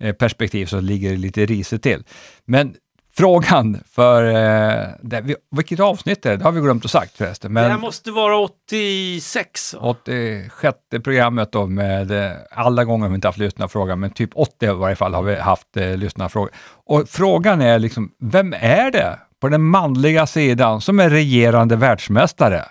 eh, 0.00 0.14
perspektiv 0.14 0.66
så 0.66 0.80
ligger 0.80 1.10
det 1.10 1.16
lite 1.16 1.46
risigt 1.46 1.82
till. 1.82 2.04
Men 2.44 2.74
frågan 3.12 3.78
för, 3.90 4.24
eh, 4.24 4.88
det, 5.02 5.20
vi- 5.20 5.36
vilket 5.50 5.80
avsnitt 5.80 6.26
är 6.26 6.30
det? 6.30 6.36
Det 6.36 6.44
har 6.44 6.52
vi 6.52 6.60
glömt 6.60 6.84
att 6.84 6.90
sagt 6.90 7.16
förresten. 7.16 7.54
det 7.54 7.60
här 7.60 7.68
Men 7.68 7.80
måste 7.80 8.10
vara 8.10 8.36
86. 8.38 9.74
86 9.80 10.78
programmet 11.04 11.52
då 11.52 11.66
med, 11.66 12.10
eh, 12.10 12.32
alla 12.50 12.84
gånger 12.84 13.04
har 13.04 13.10
vi 13.10 13.14
inte 13.14 13.28
haft 13.28 13.38
lyssnarfråga, 13.38 13.96
men 13.96 14.10
typ 14.10 14.30
80 14.34 14.66
i 14.66 14.72
varje 14.72 14.96
fall 14.96 15.14
har 15.14 15.22
vi 15.22 15.34
haft 15.36 15.76
eh, 15.76 15.96
lyssnarfrågor. 15.96 16.50
Och 16.86 17.08
frågan 17.08 17.60
är 17.60 17.78
liksom, 17.78 18.10
vem 18.20 18.52
är 18.60 18.90
det 18.90 19.18
på 19.40 19.48
den 19.48 19.62
manliga 19.62 20.26
sidan 20.26 20.80
som 20.80 21.00
är 21.00 21.10
regerande 21.10 21.76
världsmästare? 21.76 22.64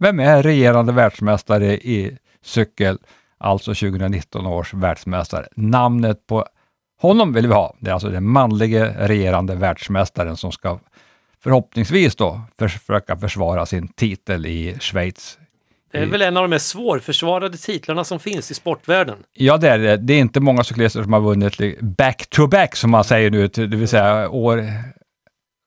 Vem 0.00 0.20
är 0.20 0.42
regerande 0.42 0.92
världsmästare 0.92 1.66
i 1.74 2.18
cykel, 2.44 2.98
alltså 3.38 3.70
2019 3.74 4.46
års 4.46 4.74
världsmästare? 4.74 5.46
Namnet 5.56 6.26
på 6.26 6.46
honom 7.02 7.32
vill 7.32 7.46
vi 7.46 7.54
ha. 7.54 7.76
Det 7.78 7.90
är 7.90 7.94
alltså 7.94 8.08
den 8.08 8.28
manlige 8.28 8.94
regerande 8.98 9.54
världsmästaren 9.54 10.36
som 10.36 10.52
ska 10.52 10.78
förhoppningsvis 11.42 12.16
då 12.16 12.40
försöka 12.58 13.16
försvara 13.16 13.66
sin 13.66 13.88
titel 13.88 14.46
i 14.46 14.76
Schweiz 14.80 15.38
Det 15.92 15.98
är 15.98 16.06
väl 16.06 16.22
en 16.22 16.36
av 16.36 16.42
de 16.42 16.50
mest 16.50 16.66
svårförsvarade 16.66 17.58
titlarna 17.58 18.04
som 18.04 18.20
finns 18.20 18.50
i 18.50 18.54
sportvärlden. 18.54 19.16
Ja, 19.32 19.56
det 19.56 19.68
är 19.68 19.78
det. 19.78 19.96
Det 19.96 20.14
är 20.14 20.18
inte 20.18 20.40
många 20.40 20.64
cyklister 20.64 21.02
som 21.02 21.12
har 21.12 21.20
vunnit 21.20 21.80
back-to-back, 21.80 22.76
som 22.76 22.90
man 22.90 23.04
säger 23.04 23.30
nu, 23.30 23.46
det 23.46 23.66
vill 23.66 23.88
säga 23.88 24.28
år 24.28 24.64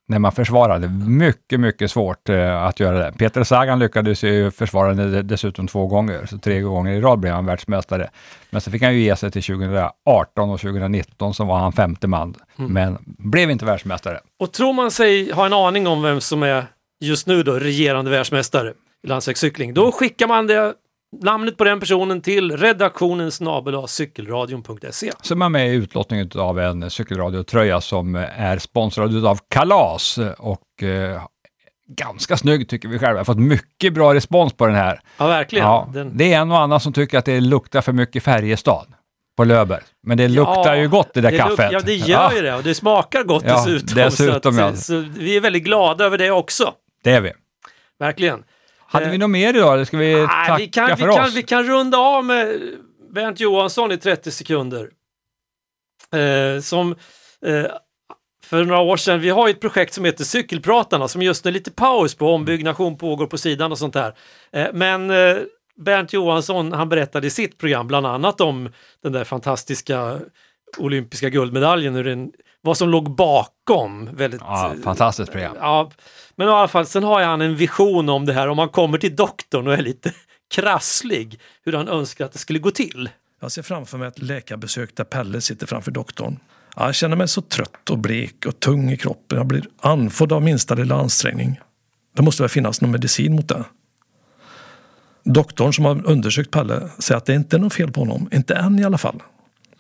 när 0.08 0.20
man 0.20 0.32
försvarar 0.32 0.80
det. 0.80 0.88
Mycket, 1.08 1.60
mycket 1.60 1.92
svårt 1.92 2.30
eh, 2.30 2.64
att 2.64 2.80
göra 2.80 2.98
det. 2.98 3.12
Peter 3.18 3.44
Sagan 3.44 3.80
lyckades 3.80 4.24
ju 4.24 4.52
försvara 4.52 4.94
det 4.94 5.22
dessutom 5.22 5.68
två 5.68 5.88
gånger, 5.88 6.26
så 6.26 6.38
tre 6.38 6.62
gånger 6.62 6.94
i 6.94 7.02
rad 7.02 7.20
blev 7.20 7.34
han 7.34 7.46
världsmästare. 7.46 8.10
Men 8.50 8.62
så 8.62 8.72
fick 8.72 8.82
han 8.82 8.94
ju 8.94 9.00
ge 9.02 9.16
sig 9.16 9.32
till 9.32 9.44
2018 9.44 10.50
och 10.50 10.60
2019 10.60 11.34
som 11.34 11.48
var 11.48 11.58
han 11.58 11.74
femte 11.74 12.08
man, 12.08 12.36
Mm. 12.58 12.74
men 12.74 12.98
blev 13.06 13.52
inte 13.52 13.66
världsmästare. 13.66 14.20
Och 14.40 14.54
tror 14.54 14.74
man 14.74 14.92
sig 14.92 15.32
ha 15.32 15.46
en 15.46 15.54
aning 15.54 15.88
om 15.88 16.02
vem 16.02 16.22
som 16.22 16.44
är 16.44 16.66
just 17.04 17.28
nu 17.28 17.44
då 17.44 17.54
regerande 17.54 18.12
världsmästare 18.12 18.74
i 19.04 19.08
landsvägscykling, 19.08 19.74
då 19.74 19.92
skickar 19.92 20.28
man 20.28 20.48
det, 20.48 20.74
namnet 21.22 21.58
på 21.58 21.64
den 21.64 21.80
personen 21.80 22.22
till 22.22 22.58
redaktionen 22.58 23.32
snabel 23.32 23.76
cykelradion.se. 23.88 25.12
Så 25.22 25.34
är 25.34 25.50
med 25.50 25.70
i 25.70 25.74
utlottningen 25.74 26.32
av 26.36 26.60
en 26.60 26.90
cykelradiotröja 26.90 27.82
som 27.82 28.16
är 28.38 28.58
sponsrad 28.58 29.26
av 29.26 29.40
Kalas 29.50 30.20
och 30.38 30.84
eh, 30.84 31.22
ganska 31.88 32.38
snygg 32.38 32.70
tycker 32.70 32.88
vi 32.88 33.00
själva. 33.00 33.14
Jag 33.14 33.20
har 33.20 33.26
fått 33.26 33.40
mycket 33.40 33.94
bra 33.94 34.14
respons 34.14 34.54
på 34.54 34.66
den 34.66 34.76
här. 34.76 35.00
Ja, 35.18 35.28
verkligen. 35.28 35.66
Ja, 35.66 35.90
Den, 35.94 36.18
Det 36.18 36.34
är 36.34 36.40
en 36.40 36.52
och 36.52 36.60
annan 36.60 36.80
som 36.80 36.94
tycker 36.94 37.18
att 37.18 37.26
det 37.26 37.40
luktar 37.40 37.82
för 37.82 37.92
mycket 37.94 38.24
Färjestad 38.24 38.88
på 39.38 39.44
Löber. 39.44 39.84
Men 40.04 40.18
det 40.18 40.28
luktar 40.28 40.76
ju 40.76 40.90
gott 40.90 41.14
det 41.14 41.22
där 41.22 41.32
luk- 41.32 41.38
kaffet. 41.38 41.72
Ja, 41.72 41.80
det 41.86 41.96
gör 41.96 42.32
ju 42.32 42.42
det 42.42 42.56
och 42.56 42.64
det 42.64 42.76
smakar 42.76 43.24
gott 43.24 43.44
Ja, 43.48 43.54
dessutom. 43.66 43.96
dessutom, 43.96 44.54
så, 44.54 44.60
ja. 44.60 44.66
att, 44.66 44.80
så 44.80 45.06
vi 45.18 45.36
är 45.36 45.42
väldigt 45.42 45.64
glada 45.64 46.06
över 46.06 46.18
det 46.18 46.32
också. 46.32 46.74
Det 47.04 47.12
är 47.12 47.22
vi. 47.22 47.32
Verkligen. 48.00 48.44
Hade 48.96 49.12
vi 49.12 49.18
något 49.18 49.30
mer 49.30 49.54
idag 49.54 49.74
eller 49.74 49.86
ska 49.86 49.98
vi 49.98 50.16
Nej, 50.16 50.28
tacka 50.28 50.58
vi, 50.58 50.68
kan, 50.68 50.88
vi, 50.88 50.96
för 50.96 51.14
kan, 51.14 51.26
oss? 51.26 51.36
vi 51.36 51.44
kan 51.44 51.64
runda 51.64 51.98
av 51.98 52.26
med 52.26 52.60
Bernt 53.12 53.40
Johansson 53.40 53.92
i 53.92 53.98
30 53.98 54.32
sekunder. 54.32 54.90
Eh, 56.14 56.62
som 56.62 56.92
eh, 57.46 57.66
för 58.44 58.64
några 58.64 58.82
år 58.82 58.98
sedan, 58.98 59.22
vi 59.22 59.30
har 59.30 59.48
ju 59.48 59.52
ett 59.52 59.62
projekt 59.62 59.94
som 59.94 60.06
heter 60.06 60.24
Cykelpratarna 60.24 61.08
som 61.08 61.22
just 61.22 61.46
är 61.46 61.52
lite 61.52 61.72
paus 61.72 62.16
på, 62.16 62.34
ombyggnation 62.34 62.98
pågår 62.98 63.28
på 63.28 63.38
sidan 63.38 63.72
och 63.72 63.78
sånt 63.78 63.94
där. 63.94 64.14
Eh, 64.52 64.68
men 64.74 65.10
eh, 65.10 65.38
Bernt 65.78 66.14
Johansson, 66.14 66.72
han 66.72 66.90
berättade 66.90 67.28
i 67.28 67.30
sitt 67.30 67.58
program 67.58 67.88
bland 67.88 68.06
annat 68.06 68.42
om 68.42 68.70
den 69.04 69.12
där 69.12 69.24
fantastiska 69.24 70.20
olympiska 70.78 71.30
guldmedaljen, 71.30 71.96
hur 71.96 72.04
den, 72.04 72.32
vad 72.62 72.78
som 72.78 72.90
låg 72.90 73.16
bakom. 73.16 74.16
Väldigt, 74.16 74.42
Ja, 74.42 74.74
eh, 74.76 74.82
fantastiskt 74.82 75.32
program. 75.32 75.56
Ja, 75.60 75.92
men 76.36 76.48
i 76.48 76.52
alla 76.52 76.68
fall, 76.68 76.86
sen 76.86 77.04
har 77.04 77.24
han 77.24 77.42
en 77.42 77.56
vision 77.56 78.10
om 78.10 78.26
det 78.26 78.34
här 78.34 78.48
om 78.48 78.58
man 78.58 78.70
kommer 78.70 78.98
till 78.98 79.16
doktorn 79.16 79.68
och 79.68 79.74
är 79.74 79.82
lite 79.82 80.14
krasslig, 80.56 81.40
hur 81.66 81.74
han 81.74 81.88
önskar 81.88 82.26
att 82.26 82.32
det 82.32 82.40
skulle 82.40 82.60
gå 82.60 82.72
till. 82.72 83.10
Jag 83.42 83.52
ser 83.52 83.62
framför 83.62 83.98
mig 83.98 84.08
ett 84.08 84.22
läkarbesök 84.22 84.96
där 84.96 85.04
Pelle 85.04 85.42
sitter 85.42 85.68
framför 85.68 85.92
doktorn. 85.92 86.40
Ja, 86.76 86.86
Jag 86.86 86.96
känner 86.96 87.16
mig 87.16 87.28
så 87.28 87.42
trött 87.42 87.90
och 87.90 87.98
blek 87.98 88.46
och 88.46 88.60
tung 88.60 88.92
i 88.92 88.98
kroppen. 88.98 89.38
Jag 89.38 89.48
blir 89.48 89.64
andfådd 89.82 90.32
av 90.34 90.42
minsta 90.44 90.76
lilla 90.76 90.96
ansträngning. 90.96 91.60
Det 92.16 92.22
måste 92.22 92.44
väl 92.44 92.50
finnas 92.50 92.82
någon 92.82 92.92
medicin 92.92 93.36
mot 93.36 93.48
det. 93.48 93.64
Doktorn 95.24 95.74
som 95.74 95.86
har 95.86 96.08
undersökt 96.08 96.52
Pelle 96.52 96.90
säger 97.00 97.18
att 97.18 97.26
det 97.26 97.34
inte 97.36 97.56
är 97.56 97.60
något 97.60 97.74
fel 97.74 97.92
på 97.92 98.00
honom. 98.02 98.30
Inte 98.32 98.56
än 98.56 98.80
i 98.80 98.84
alla 98.84 98.98
fall. 98.98 99.24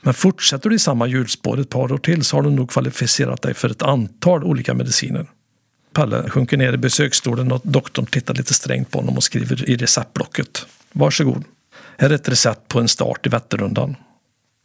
Men 0.05 0.13
fortsätter 0.13 0.69
du 0.69 0.75
i 0.75 0.79
samma 0.79 1.07
hjulspår 1.07 1.59
ett 1.59 1.69
par 1.69 1.91
år 1.91 1.97
till 1.97 2.23
så 2.23 2.37
har 2.37 2.43
du 2.43 2.49
nog 2.49 2.69
kvalificerat 2.69 3.41
dig 3.41 3.53
för 3.53 3.69
ett 3.69 3.81
antal 3.81 4.43
olika 4.43 4.73
mediciner. 4.73 5.27
Pelle 5.93 6.29
sjunker 6.29 6.57
ner 6.57 6.73
i 6.73 6.77
besöksstolen 6.77 7.51
och 7.51 7.61
doktorn 7.63 8.05
tittar 8.05 8.33
lite 8.33 8.53
strängt 8.53 8.91
på 8.91 8.97
honom 8.97 9.17
och 9.17 9.23
skriver 9.23 9.69
i 9.69 9.75
receptblocket. 9.75 10.65
Varsågod. 10.91 11.43
Här 11.97 12.09
är 12.09 12.13
ett 12.13 12.29
recept 12.29 12.67
på 12.67 12.79
en 12.79 12.87
start 12.87 13.25
i 13.25 13.29
Vätternrundan. 13.29 13.95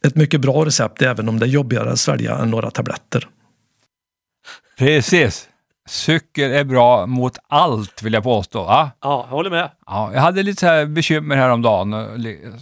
Ett 0.05 0.15
mycket 0.15 0.41
bra 0.41 0.65
recept 0.65 1.01
även 1.01 1.29
om 1.29 1.39
det 1.39 1.45
är 1.45 1.49
jobbigare 1.49 1.91
att 1.91 1.99
svälja 1.99 2.37
än 2.37 2.49
några 2.49 2.71
tabletter. 2.71 3.27
Precis. 4.77 5.49
Cykel 5.91 6.51
är 6.51 6.63
bra 6.63 7.05
mot 7.05 7.37
allt 7.47 8.03
vill 8.03 8.13
jag 8.13 8.23
påstå. 8.23 8.59
Ja? 8.59 8.91
Ja, 9.01 9.25
jag 9.29 9.35
håller 9.35 9.49
med. 9.49 9.71
Ja, 9.85 10.13
jag 10.13 10.21
hade 10.21 10.43
lite 10.43 10.59
så 10.59 10.65
här 10.65 10.85
bekymmer 10.85 11.35
häromdagen, 11.35 11.91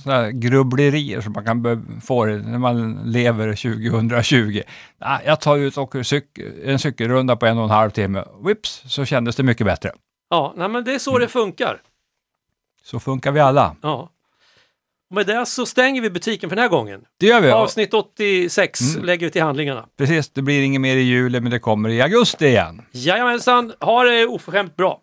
såna 0.03 0.15
här 0.15 0.29
grubblerier 0.29 1.21
som 1.21 1.33
man 1.33 1.45
kan 1.45 2.01
få 2.01 2.25
när 2.25 2.57
man 2.57 3.01
lever 3.05 3.47
2020. 3.55 4.61
Nej, 5.01 5.21
jag 5.25 5.41
tar 5.41 5.57
ut 5.57 5.77
och 5.77 5.83
åker 5.83 6.23
en 6.65 6.79
cykelrunda 6.79 7.35
på 7.35 7.45
en 7.45 7.57
och 7.57 7.63
en 7.63 7.69
halv 7.69 7.89
timme. 7.89 8.23
Vips, 8.45 8.83
så 8.85 9.05
kändes 9.05 9.35
det 9.35 9.43
mycket 9.43 9.65
bättre. 9.65 9.91
Ja, 10.29 10.53
nej, 10.57 10.69
men 10.69 10.83
det 10.83 10.95
är 10.95 10.99
så 10.99 11.17
det 11.17 11.27
funkar. 11.27 11.81
Så 12.83 12.99
funkar 12.99 13.31
vi 13.31 13.39
alla. 13.39 13.75
Ja. 13.81 14.09
Och 15.09 15.15
med 15.15 15.27
det 15.27 15.45
så 15.45 15.65
stänger 15.65 16.01
vi 16.01 16.09
butiken 16.09 16.49
för 16.49 16.55
den 16.55 16.63
här 16.63 16.69
gången. 16.69 17.01
Det 17.19 17.25
gör 17.25 17.41
vi. 17.41 17.51
Avsnitt 17.51 17.93
86 17.93 18.81
Mm. 18.95 19.05
lägger 19.05 19.27
vi 19.27 19.31
till 19.31 19.41
handlingarna. 19.41 19.85
Precis, 19.97 20.29
det 20.29 20.41
blir 20.41 20.61
inget 20.61 20.81
mer 20.81 20.95
i 20.95 21.01
juli, 21.01 21.39
men 21.41 21.51
det 21.51 21.59
kommer 21.59 21.89
i 21.89 22.01
augusti 22.01 22.45
igen. 22.45 22.81
Jajamensan, 22.91 23.73
ha 23.79 24.03
det 24.03 24.25
oförskämt 24.25 24.75
bra! 24.75 25.01